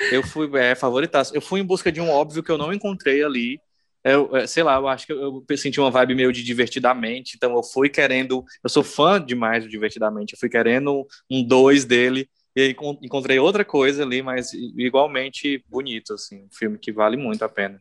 Eu, 0.00 0.08
eu, 0.12 0.22
fui, 0.22 0.50
é 0.58 0.74
favoritaço. 0.74 1.34
Eu 1.34 1.42
fui 1.42 1.60
em 1.60 1.64
busca 1.64 1.92
de 1.92 2.00
um 2.00 2.08
óbvio 2.08 2.42
que 2.42 2.50
eu 2.50 2.56
não 2.56 2.72
encontrei 2.72 3.22
ali 3.22 3.60
eu, 4.04 4.36
é, 4.36 4.46
sei 4.46 4.62
lá, 4.62 4.76
eu 4.76 4.88
acho 4.88 5.06
que 5.06 5.12
eu, 5.12 5.44
eu 5.48 5.56
senti 5.56 5.80
uma 5.80 5.90
vibe 5.90 6.14
meio 6.14 6.32
de 6.32 6.42
divertidamente, 6.42 7.34
então 7.36 7.54
eu 7.54 7.62
fui 7.62 7.88
querendo, 7.88 8.44
eu 8.62 8.70
sou 8.70 8.82
fã 8.82 9.20
demais 9.24 9.64
do 9.64 9.70
divertidamente, 9.70 10.34
eu 10.34 10.38
fui 10.38 10.48
querendo 10.48 11.06
um 11.30 11.42
dois 11.42 11.84
dele, 11.84 12.28
e 12.54 12.60
aí 12.60 12.76
encontrei 13.02 13.38
outra 13.38 13.64
coisa 13.64 14.02
ali, 14.02 14.22
mas 14.22 14.52
igualmente 14.52 15.64
bonito, 15.68 16.14
assim, 16.14 16.44
um 16.44 16.48
filme 16.50 16.78
que 16.78 16.92
vale 16.92 17.16
muito 17.16 17.44
a 17.44 17.48
pena. 17.48 17.80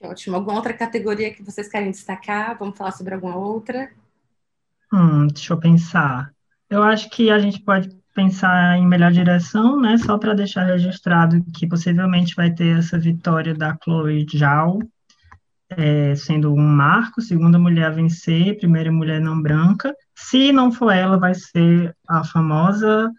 Ótimo. 0.00 0.36
Alguma 0.36 0.56
outra 0.56 0.72
categoria 0.72 1.32
que 1.32 1.42
vocês 1.42 1.68
querem 1.68 1.90
destacar? 1.90 2.56
Vamos 2.58 2.78
falar 2.78 2.92
sobre 2.92 3.14
alguma 3.14 3.36
outra? 3.36 3.90
Hum, 4.92 5.26
deixa 5.26 5.52
eu 5.52 5.60
pensar. 5.60 6.32
Eu 6.68 6.82
acho 6.82 7.10
que 7.10 7.30
a 7.30 7.38
gente 7.38 7.60
pode 7.60 7.90
pensar 8.14 8.78
em 8.78 8.86
melhor 8.86 9.12
direção, 9.12 9.80
né? 9.80 9.98
Só 9.98 10.16
para 10.18 10.34
deixar 10.34 10.64
registrado 10.64 11.44
que 11.56 11.66
possivelmente 11.66 12.34
vai 12.34 12.52
ter 12.52 12.78
essa 12.78 12.98
vitória 12.98 13.54
da 13.54 13.76
Chloe 13.82 14.26
Zhao, 14.36 14.78
é, 15.70 16.14
sendo 16.16 16.52
um 16.52 16.66
marco, 16.66 17.20
segunda 17.20 17.58
mulher 17.58 17.86
a 17.86 17.90
vencer, 17.90 18.58
primeira 18.58 18.90
mulher 18.90 19.20
não 19.20 19.40
branca. 19.40 19.94
Se 20.14 20.52
não 20.52 20.72
for 20.72 20.90
ela, 20.90 21.16
vai 21.16 21.34
ser 21.34 21.94
a 22.08 22.24
famosa, 22.24 23.10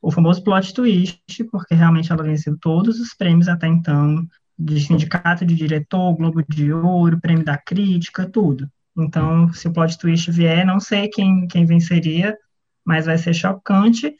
o 0.00 0.10
famoso 0.10 0.42
plot 0.42 0.72
twist, 0.72 1.44
porque 1.50 1.74
realmente 1.74 2.10
ela 2.10 2.22
venceu 2.22 2.56
todos 2.58 2.98
os 2.98 3.14
prêmios 3.14 3.48
até 3.48 3.66
então, 3.66 4.26
de 4.58 4.80
sindicato 4.80 5.44
de 5.44 5.54
diretor, 5.54 6.16
Globo 6.16 6.42
de 6.48 6.72
Ouro, 6.72 7.20
prêmio 7.20 7.44
da 7.44 7.58
crítica, 7.58 8.28
tudo. 8.28 8.68
Então, 8.96 9.52
se 9.52 9.68
o 9.68 9.72
plot 9.72 9.96
twist 9.98 10.30
vier, 10.30 10.66
não 10.66 10.80
sei 10.80 11.08
quem, 11.08 11.46
quem 11.46 11.64
venceria, 11.64 12.36
mas 12.84 13.06
vai 13.06 13.18
ser 13.18 13.34
chocante. 13.34 14.12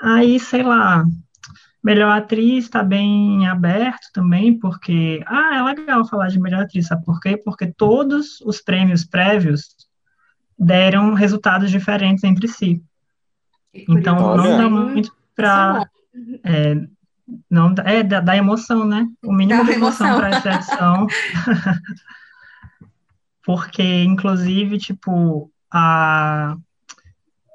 Aí, 0.00 0.40
sei 0.40 0.62
lá, 0.62 1.04
Melhor 1.88 2.10
atriz 2.10 2.64
está 2.64 2.82
bem 2.82 3.48
aberto 3.48 4.12
também, 4.12 4.58
porque. 4.58 5.22
Ah, 5.26 5.56
é 5.56 5.62
legal 5.62 6.06
falar 6.06 6.28
de 6.28 6.38
melhor 6.38 6.64
atriz, 6.64 6.86
sabe 6.86 7.02
por 7.02 7.18
quê? 7.18 7.40
Porque 7.42 7.72
todos 7.72 8.42
os 8.42 8.60
prêmios 8.60 9.06
prévios 9.06 9.74
deram 10.58 11.14
resultados 11.14 11.70
diferentes 11.70 12.24
entre 12.24 12.46
si. 12.46 12.82
Então, 13.72 14.36
não 14.36 14.58
dá 14.58 14.68
muito 14.68 15.16
para. 15.34 15.88
É, 16.44 16.74
não, 17.50 17.74
é 17.82 18.02
da, 18.02 18.20
da, 18.20 18.36
emoção, 18.36 18.84
né? 18.84 19.08
O 19.24 19.32
mínimo 19.32 19.64
da 19.64 19.70
de 19.70 19.78
emoção 19.78 20.14
para 20.18 20.28
essa 20.28 20.50
edição. 20.56 21.06
porque, 23.42 24.02
inclusive, 24.04 24.76
tipo, 24.76 25.50
a 25.70 26.54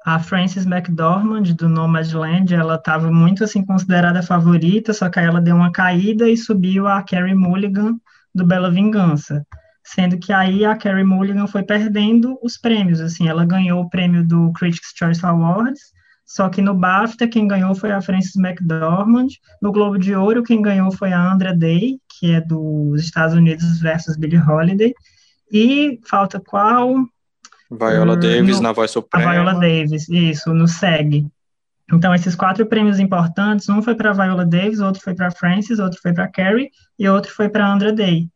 a 0.04 0.18
Frances 0.18 0.66
McDormand, 0.66 1.54
do 1.54 1.66
Nomadland, 1.66 2.54
ela 2.54 2.74
estava 2.74 3.10
muito, 3.10 3.42
assim, 3.42 3.64
considerada 3.64 4.22
favorita, 4.22 4.92
só 4.92 5.08
que 5.08 5.18
aí 5.18 5.24
ela 5.24 5.40
deu 5.40 5.56
uma 5.56 5.72
caída 5.72 6.28
e 6.28 6.36
subiu 6.36 6.86
a 6.86 7.02
Carrie 7.02 7.34
Mulligan, 7.34 7.96
do 8.34 8.44
Bela 8.44 8.70
Vingança. 8.70 9.46
Sendo 9.82 10.18
que 10.18 10.30
aí 10.30 10.62
a 10.64 10.76
Carrie 10.76 11.04
Mulligan 11.04 11.46
foi 11.46 11.62
perdendo 11.62 12.38
os 12.42 12.58
prêmios, 12.58 13.00
assim, 13.00 13.28
ela 13.28 13.46
ganhou 13.46 13.80
o 13.80 13.88
prêmio 13.88 14.26
do 14.26 14.52
Critics' 14.52 14.92
Choice 14.94 15.24
Awards, 15.24 15.80
só 16.26 16.50
que 16.50 16.60
no 16.60 16.74
BAFTA 16.74 17.26
quem 17.26 17.48
ganhou 17.48 17.74
foi 17.74 17.90
a 17.90 18.00
Frances 18.02 18.36
McDormand, 18.36 19.28
no 19.60 19.72
Globo 19.72 19.98
de 19.98 20.14
Ouro 20.14 20.42
quem 20.42 20.60
ganhou 20.60 20.90
foi 20.92 21.12
a 21.12 21.32
Andra 21.32 21.56
Day, 21.56 21.98
que 22.18 22.32
é 22.32 22.42
dos 22.42 23.00
Estados 23.00 23.34
Unidos 23.34 23.80
versus 23.80 24.18
Billie 24.18 24.38
Holiday, 24.40 24.92
e 25.50 25.98
falta 26.06 26.40
qual? 26.40 26.94
Viola 27.74 28.16
Davis 28.16 28.56
no, 28.56 28.62
na 28.62 28.72
voz 28.72 28.90
suprema. 28.90 29.30
A 29.30 29.32
Viola 29.32 29.54
Davis, 29.54 30.08
isso, 30.08 30.52
no 30.52 30.66
SEG. 30.66 31.26
Então, 31.92 32.14
esses 32.14 32.34
quatro 32.34 32.64
prêmios 32.66 32.98
importantes, 32.98 33.68
um 33.68 33.82
foi 33.82 33.94
para 33.94 34.12
Viola 34.12 34.44
Davis, 34.44 34.80
outro 34.80 35.02
foi 35.02 35.14
para 35.14 35.30
Francis, 35.30 35.78
outro 35.78 36.00
foi 36.00 36.12
para 36.12 36.28
Carrie 36.28 36.70
e 36.98 37.08
outro 37.08 37.32
foi 37.32 37.48
para 37.48 37.70
Andra 37.70 37.92
Day. 37.92 38.28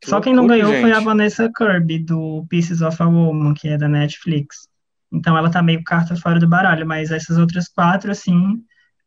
Que 0.00 0.10
Só 0.10 0.20
quem 0.20 0.34
não 0.34 0.46
ganhou 0.48 0.72
gente. 0.72 0.82
foi 0.82 0.92
a 0.92 0.98
Vanessa 0.98 1.48
Kirby, 1.56 2.00
do 2.00 2.44
Pieces 2.48 2.82
of 2.82 3.00
a 3.00 3.06
Woman, 3.06 3.54
que 3.54 3.68
é 3.68 3.78
da 3.78 3.88
Netflix. 3.88 4.68
Então, 5.12 5.36
ela 5.36 5.50
tá 5.50 5.62
meio 5.62 5.82
carta 5.84 6.16
fora 6.16 6.40
do 6.40 6.48
baralho, 6.48 6.86
mas 6.86 7.12
essas 7.12 7.38
outras 7.38 7.68
quatro, 7.68 8.10
assim, 8.10 8.64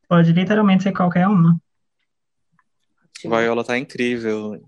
pode 0.08 0.32
literalmente 0.32 0.84
ser 0.84 0.94
qualquer 0.94 1.28
uma. 1.28 1.60
Viola 3.22 3.64
tá 3.64 3.78
incrível. 3.78 4.62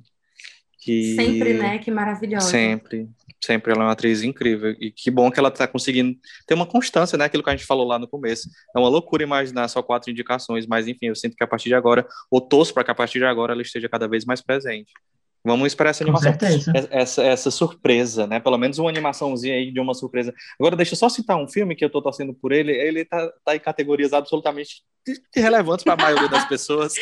Que... 0.80 1.16
Sempre, 1.16 1.54
né? 1.54 1.78
Que 1.78 1.92
maravilhosa. 1.92 2.50
Sempre 2.50 3.10
sempre 3.44 3.72
ela 3.72 3.84
é 3.84 3.86
uma 3.86 3.92
atriz 3.92 4.24
incrível 4.24 4.76
e 4.80 4.92
que 4.92 5.12
bom 5.12 5.32
que 5.32 5.40
ela 5.40 5.50
está 5.50 5.68
conseguindo 5.68 6.18
ter 6.46 6.54
uma 6.54 6.66
constância, 6.66 7.18
né? 7.18 7.26
Aquilo 7.26 7.44
que 7.44 7.50
a 7.50 7.56
gente 7.56 7.66
falou 7.66 7.86
lá 7.86 8.00
no 8.00 8.08
começo. 8.08 8.50
É 8.76 8.80
uma 8.80 8.90
loucura 8.90 9.24
imaginar 9.24 9.68
só 9.68 9.82
quatro 9.82 10.12
indicações, 10.12 10.66
mas 10.66 10.88
enfim, 10.88 11.08
eu 11.08 11.16
sinto 11.16 11.36
que 11.36 11.44
a 11.44 11.48
partir 11.48 11.70
de 11.70 11.76
agora, 11.76 12.08
ou 12.32 12.42
torço 12.42 12.74
para 12.74 12.84
que 12.84 12.92
a 12.92 12.96
partir 12.96 13.20
de 13.20 13.26
agora 13.26 13.54
ela 13.54 13.62
esteja 13.62 13.88
cada 13.88 14.08
vez 14.08 14.26
mais 14.26 14.42
presente. 14.42 14.92
Vamos 15.44 15.68
esperar 15.68 15.92
essa 15.92 16.04
animação. 16.04 16.34
Essa, 16.92 17.24
essa 17.24 17.52
surpresa, 17.52 18.28
né? 18.28 18.40
Pelo 18.40 18.58
menos 18.58 18.78
uma 18.80 18.90
animaçãozinha 18.90 19.56
aí 19.56 19.72
de 19.72 19.80
uma 19.80 19.94
surpresa. 19.94 20.34
Agora, 20.60 20.76
deixa 20.76 20.94
eu 20.94 20.98
só 20.98 21.08
citar 21.10 21.38
um 21.38 21.48
filme 21.48 21.76
que 21.76 21.86
eu 21.86 21.90
tô 21.90 22.02
torcendo 22.02 22.34
por 22.34 22.52
ele. 22.52 22.72
Ele 22.72 23.06
tá, 23.06 23.32
tá 23.46 23.56
em 23.56 23.60
categorias 23.60 24.14
absolutamente 24.14 24.84
irrelevantes 25.36 25.84
para 25.84 25.94
a 25.94 25.98
maioria 25.98 26.28
das 26.28 26.46
pessoas. 26.48 26.94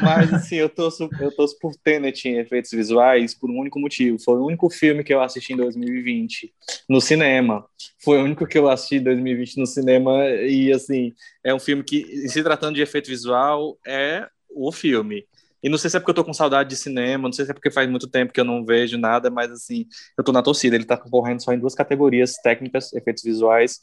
Mas, 0.00 0.32
assim, 0.32 0.56
eu 0.56 0.68
torço, 0.68 1.08
eu 1.20 1.30
torço 1.34 1.58
por 1.58 1.74
Tenet 1.76 2.26
em 2.26 2.38
efeitos 2.38 2.70
visuais 2.70 3.34
por 3.34 3.50
um 3.50 3.58
único 3.58 3.78
motivo. 3.78 4.18
Foi 4.18 4.38
o 4.38 4.46
único 4.46 4.70
filme 4.70 5.04
que 5.04 5.12
eu 5.12 5.20
assisti 5.20 5.52
em 5.52 5.56
2020 5.56 6.54
no 6.88 7.00
cinema. 7.00 7.66
Foi 8.02 8.18
o 8.18 8.24
único 8.24 8.46
que 8.46 8.56
eu 8.56 8.68
assisti 8.68 8.96
em 8.96 9.02
2020 9.02 9.58
no 9.58 9.66
cinema. 9.66 10.26
E, 10.26 10.72
assim, 10.72 11.12
é 11.44 11.54
um 11.54 11.60
filme 11.60 11.82
que, 11.82 12.28
se 12.28 12.42
tratando 12.42 12.76
de 12.76 12.82
efeito 12.82 13.08
visual, 13.08 13.78
é 13.86 14.26
o 14.48 14.72
filme. 14.72 15.26
E 15.64 15.68
não 15.70 15.78
sei 15.78 15.88
se 15.88 15.96
é 15.96 16.00
porque 16.00 16.10
eu 16.10 16.14
tô 16.14 16.22
com 16.22 16.34
saudade 16.34 16.68
de 16.68 16.76
cinema, 16.76 17.26
não 17.26 17.32
sei 17.32 17.46
se 17.46 17.50
é 17.50 17.54
porque 17.54 17.70
faz 17.70 17.88
muito 17.88 18.06
tempo 18.06 18.34
que 18.34 18.38
eu 18.38 18.44
não 18.44 18.66
vejo 18.66 18.98
nada, 18.98 19.30
mas 19.30 19.50
assim, 19.50 19.86
eu 20.16 20.22
tô 20.22 20.30
na 20.30 20.42
torcida. 20.42 20.76
Ele 20.76 20.84
tá 20.84 20.94
concorrendo 20.94 21.42
só 21.42 21.54
em 21.54 21.58
duas 21.58 21.74
categorias, 21.74 22.34
técnicas, 22.34 22.92
efeitos 22.92 23.24
visuais 23.24 23.80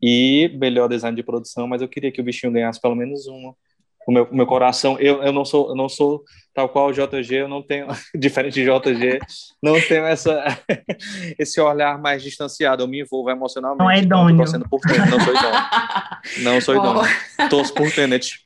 e 0.00 0.48
melhor 0.60 0.88
design 0.88 1.16
de 1.16 1.24
produção, 1.24 1.66
mas 1.66 1.82
eu 1.82 1.88
queria 1.88 2.12
que 2.12 2.20
o 2.20 2.24
bichinho 2.24 2.52
ganhasse 2.52 2.80
pelo 2.80 2.94
menos 2.94 3.26
uma. 3.26 3.52
o 4.06 4.12
meu, 4.12 4.24
o 4.30 4.36
meu 4.36 4.46
coração, 4.46 4.96
eu, 5.00 5.24
eu 5.24 5.32
não 5.32 5.44
sou, 5.44 5.70
eu 5.70 5.74
não 5.74 5.88
sou 5.88 6.22
tal 6.54 6.68
qual 6.68 6.90
o 6.90 6.92
JG, 6.92 7.34
eu 7.34 7.48
não 7.48 7.62
tenho, 7.62 7.88
diferente 8.14 8.54
de 8.54 8.66
JG, 8.66 9.18
não 9.60 9.80
tenho 9.80 10.06
essa, 10.06 10.44
esse 11.36 11.60
olhar 11.60 11.98
mais 11.98 12.22
distanciado, 12.22 12.84
eu 12.84 12.86
me 12.86 13.00
envolvo 13.00 13.28
emocionalmente. 13.28 13.82
Não 13.82 13.90
é 13.90 13.98
idôneo. 13.98 14.44
Não, 14.52 14.68
por 14.68 14.80
Tenet, 14.82 15.10
não 15.10 15.18
sou 15.18 15.34
idôneo. 15.34 15.60
Não 16.42 16.60
sou 16.60 16.76
idôneo. 16.76 17.02
Torço 17.50 17.74
por 17.74 17.90
Tenet. 17.90 18.38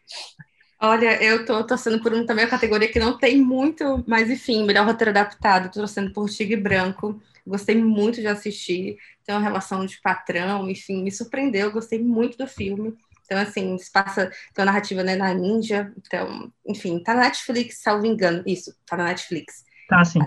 Olha, 0.81 1.21
eu 1.23 1.45
tô 1.45 1.65
torcendo 1.65 2.01
por 2.01 2.13
um 2.15 2.25
também 2.25 2.45
a 2.45 2.49
categoria 2.49 2.91
que 2.91 3.01
não 3.01 3.19
tem 3.19 3.41
muito, 3.41 4.05
mas 4.07 4.31
enfim, 4.31 4.65
melhor 4.65 4.87
roteiro 4.87 5.11
adaptado, 5.11 5.73
tô 5.73 5.81
torcendo 5.81 6.13
por 6.13 6.29
Tigre 6.31 6.57
Branco. 6.57 7.21
Gostei 7.45 7.83
muito 7.83 8.21
de 8.21 8.29
assistir, 8.29 8.97
tem 9.27 9.35
uma 9.35 9.41
relação 9.41 9.85
de 9.85 10.01
patrão, 10.01 10.69
enfim, 10.71 11.03
me 11.03 11.11
surpreendeu, 11.11 11.73
gostei 11.73 11.99
muito 11.99 12.39
do 12.39 12.47
filme. 12.47 12.95
Então, 13.25 13.39
assim, 13.39 13.77
se 13.77 13.91
passa, 13.91 14.27
tem 14.27 14.63
uma 14.63 14.67
narrativa 14.67 15.03
né, 15.03 15.17
na 15.17 15.33
Índia, 15.33 15.93
então, 15.99 16.51
enfim, 16.67 17.03
tá 17.03 17.15
na 17.15 17.23
Netflix, 17.23 17.83
salvo 17.83 18.07
engano, 18.07 18.43
isso, 18.47 18.73
tá 18.87 18.97
na 18.97 19.05
Netflix. 19.05 19.65
Tá, 19.89 20.05
sim. 20.05 20.21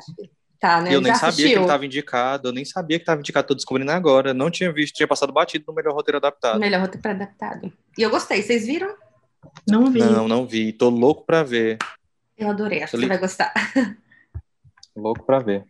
Tá, 0.59 0.81
né? 0.81 0.93
Eu 0.93 1.01
nem 1.01 1.11
Já 1.11 1.19
sabia 1.19 1.29
assistiu? 1.29 1.47
que 1.47 1.53
ele 1.55 1.61
estava 1.61 1.85
indicado, 1.85 2.49
eu 2.49 2.53
nem 2.53 2.65
sabia 2.65 2.97
que 2.97 3.03
estava 3.03 3.19
indicado, 3.19 3.47
tô 3.47 3.55
descobrindo 3.55 3.91
agora, 3.91 4.33
não 4.33 4.51
tinha 4.51 4.71
visto, 4.71 4.95
tinha 4.95 5.07
passado 5.07 5.31
batido 5.31 5.65
no 5.67 5.73
melhor 5.73 5.93
roteiro 5.93 6.17
adaptado. 6.17 6.59
Melhor 6.59 6.81
roteiro 6.81 7.09
adaptado. 7.09 7.73
E 7.97 8.01
eu 8.01 8.09
gostei, 8.09 8.43
vocês 8.43 8.67
viram? 8.67 8.93
Não 9.67 9.91
vi. 9.91 9.99
Não, 9.99 10.27
não 10.27 10.45
vi, 10.45 10.73
tô 10.73 10.89
louco 10.89 11.23
pra 11.25 11.43
ver, 11.43 11.77
Eu 12.37 12.49
adorei, 12.49 12.83
acho 12.83 12.91
que 12.91 12.97
você 12.99 13.07
vai 13.07 13.17
gostar. 13.17 13.53
louco 14.95 15.23
pra 15.25 15.39
ver. 15.39 15.65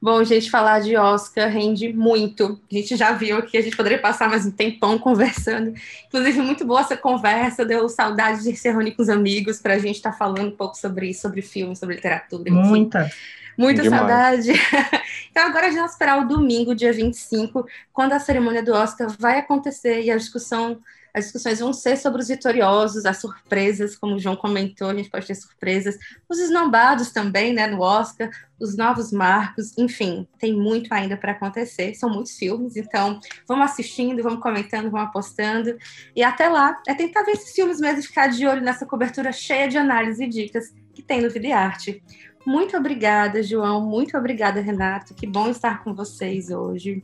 Bom, 0.00 0.22
gente, 0.22 0.48
falar 0.48 0.80
de 0.80 0.96
Oscar 0.96 1.50
rende 1.50 1.92
muito. 1.92 2.60
A 2.70 2.74
gente 2.74 2.94
já 2.96 3.12
viu 3.12 3.42
que 3.42 3.58
a 3.58 3.60
gente 3.60 3.76
poderia 3.76 3.98
passar 3.98 4.28
mais 4.28 4.46
um 4.46 4.50
tempão 4.50 4.96
conversando. 4.96 5.74
Inclusive, 6.06 6.40
muito 6.40 6.64
boa 6.64 6.82
essa 6.82 6.96
conversa. 6.96 7.64
Deu 7.64 7.88
saudade 7.88 8.44
de 8.44 8.54
se 8.54 8.70
reunir 8.70 8.92
com 8.92 9.02
os 9.02 9.08
amigos 9.08 9.60
para 9.60 9.74
a 9.74 9.78
gente 9.78 9.96
estar 9.96 10.12
falando 10.12 10.46
um 10.46 10.56
pouco 10.56 10.76
sobre 10.76 11.10
isso, 11.10 11.22
sobre 11.22 11.42
filme, 11.42 11.74
sobre 11.74 11.96
literatura. 11.96 12.48
enfim. 12.48 12.62
Muita. 12.62 13.10
Muita 13.56 13.82
Demais. 13.82 14.00
saudade. 14.00 14.52
então, 15.32 15.46
agora 15.48 15.66
a 15.66 15.70
gente 15.70 15.80
vai 15.80 15.88
esperar 15.88 16.24
o 16.24 16.28
domingo, 16.28 16.76
dia 16.76 16.92
25, 16.92 17.66
quando 17.92 18.12
a 18.12 18.20
cerimônia 18.20 18.62
do 18.62 18.72
Oscar 18.72 19.08
vai 19.18 19.40
acontecer 19.40 20.00
e 20.02 20.12
a 20.12 20.16
discussão, 20.16 20.78
as 21.18 21.24
discussões 21.26 21.58
vão 21.58 21.72
ser 21.72 21.96
sobre 21.96 22.22
os 22.22 22.28
vitoriosos, 22.28 23.04
as 23.04 23.18
surpresas, 23.18 23.96
como 23.96 24.14
o 24.14 24.18
João 24.18 24.36
comentou, 24.36 24.88
a 24.88 24.94
gente 24.94 25.10
pode 25.10 25.26
ter 25.26 25.34
surpresas, 25.34 25.96
os 26.28 26.38
esnobados 26.38 27.10
também, 27.10 27.52
né, 27.52 27.66
no 27.66 27.80
Oscar, 27.80 28.30
os 28.60 28.76
novos 28.76 29.12
marcos, 29.12 29.76
enfim, 29.78 30.26
tem 30.38 30.52
muito 30.52 30.92
ainda 30.92 31.16
para 31.16 31.32
acontecer. 31.32 31.94
São 31.94 32.10
muitos 32.10 32.36
filmes, 32.36 32.76
então 32.76 33.20
vamos 33.46 33.70
assistindo, 33.70 34.22
vamos 34.22 34.42
comentando, 34.42 34.90
vamos 34.90 35.08
apostando. 35.08 35.76
E 36.14 36.22
até 36.22 36.48
lá, 36.48 36.80
é 36.86 36.94
tentar 36.94 37.22
ver 37.22 37.32
esses 37.32 37.54
filmes 37.54 37.80
mesmo 37.80 38.00
e 38.00 38.02
ficar 38.02 38.28
de 38.28 38.46
olho 38.46 38.62
nessa 38.62 38.84
cobertura 38.84 39.32
cheia 39.32 39.68
de 39.68 39.78
análise 39.78 40.24
e 40.24 40.28
dicas 40.28 40.74
que 40.92 41.02
tem 41.02 41.22
no 41.22 41.30
Vida 41.30 41.46
e 41.46 41.52
Arte. 41.52 42.02
Muito 42.44 42.76
obrigada, 42.76 43.42
João. 43.42 43.84
Muito 43.84 44.16
obrigada, 44.16 44.60
Renato. 44.60 45.14
Que 45.14 45.26
bom 45.26 45.48
estar 45.48 45.84
com 45.84 45.94
vocês 45.94 46.50
hoje. 46.50 47.02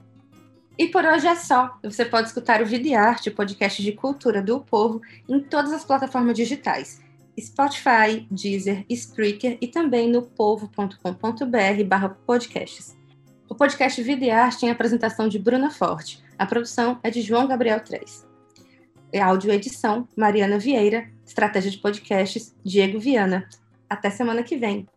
E 0.76 0.88
por 0.88 1.04
hoje 1.04 1.26
é 1.26 1.36
só. 1.36 1.78
Você 1.82 2.04
pode 2.04 2.28
escutar 2.28 2.60
o 2.60 2.66
Vida 2.66 2.88
e 2.88 2.94
Arte, 2.94 3.30
podcast 3.30 3.80
de 3.80 3.92
cultura 3.92 4.42
do 4.42 4.60
povo, 4.60 5.00
em 5.28 5.40
todas 5.40 5.72
as 5.72 5.84
plataformas 5.84 6.34
digitais. 6.34 7.00
Spotify, 7.38 8.26
Deezer, 8.30 8.84
Spreaker 8.90 9.56
e 9.60 9.68
também 9.68 10.10
no 10.10 10.22
povo.com.br 10.22 11.84
barra 11.86 12.08
podcasts. 12.08 12.96
O 13.48 13.54
podcast 13.54 14.02
Vida 14.02 14.24
e 14.24 14.30
Arte 14.30 14.60
tem 14.60 14.68
a 14.68 14.72
apresentação 14.72 15.28
de 15.28 15.38
Bruna 15.38 15.70
Forte. 15.70 16.22
A 16.38 16.46
produção 16.46 16.98
é 17.02 17.10
de 17.10 17.22
João 17.22 17.46
Gabriel 17.46 17.80
3. 17.80 18.26
E 19.12 19.18
áudio 19.18 19.52
edição, 19.52 20.08
Mariana 20.16 20.58
Vieira. 20.58 21.08
Estratégia 21.24 21.70
de 21.70 21.78
podcasts, 21.78 22.54
Diego 22.64 22.98
Viana. 22.98 23.48
Até 23.88 24.10
semana 24.10 24.42
que 24.42 24.56
vem. 24.56 24.88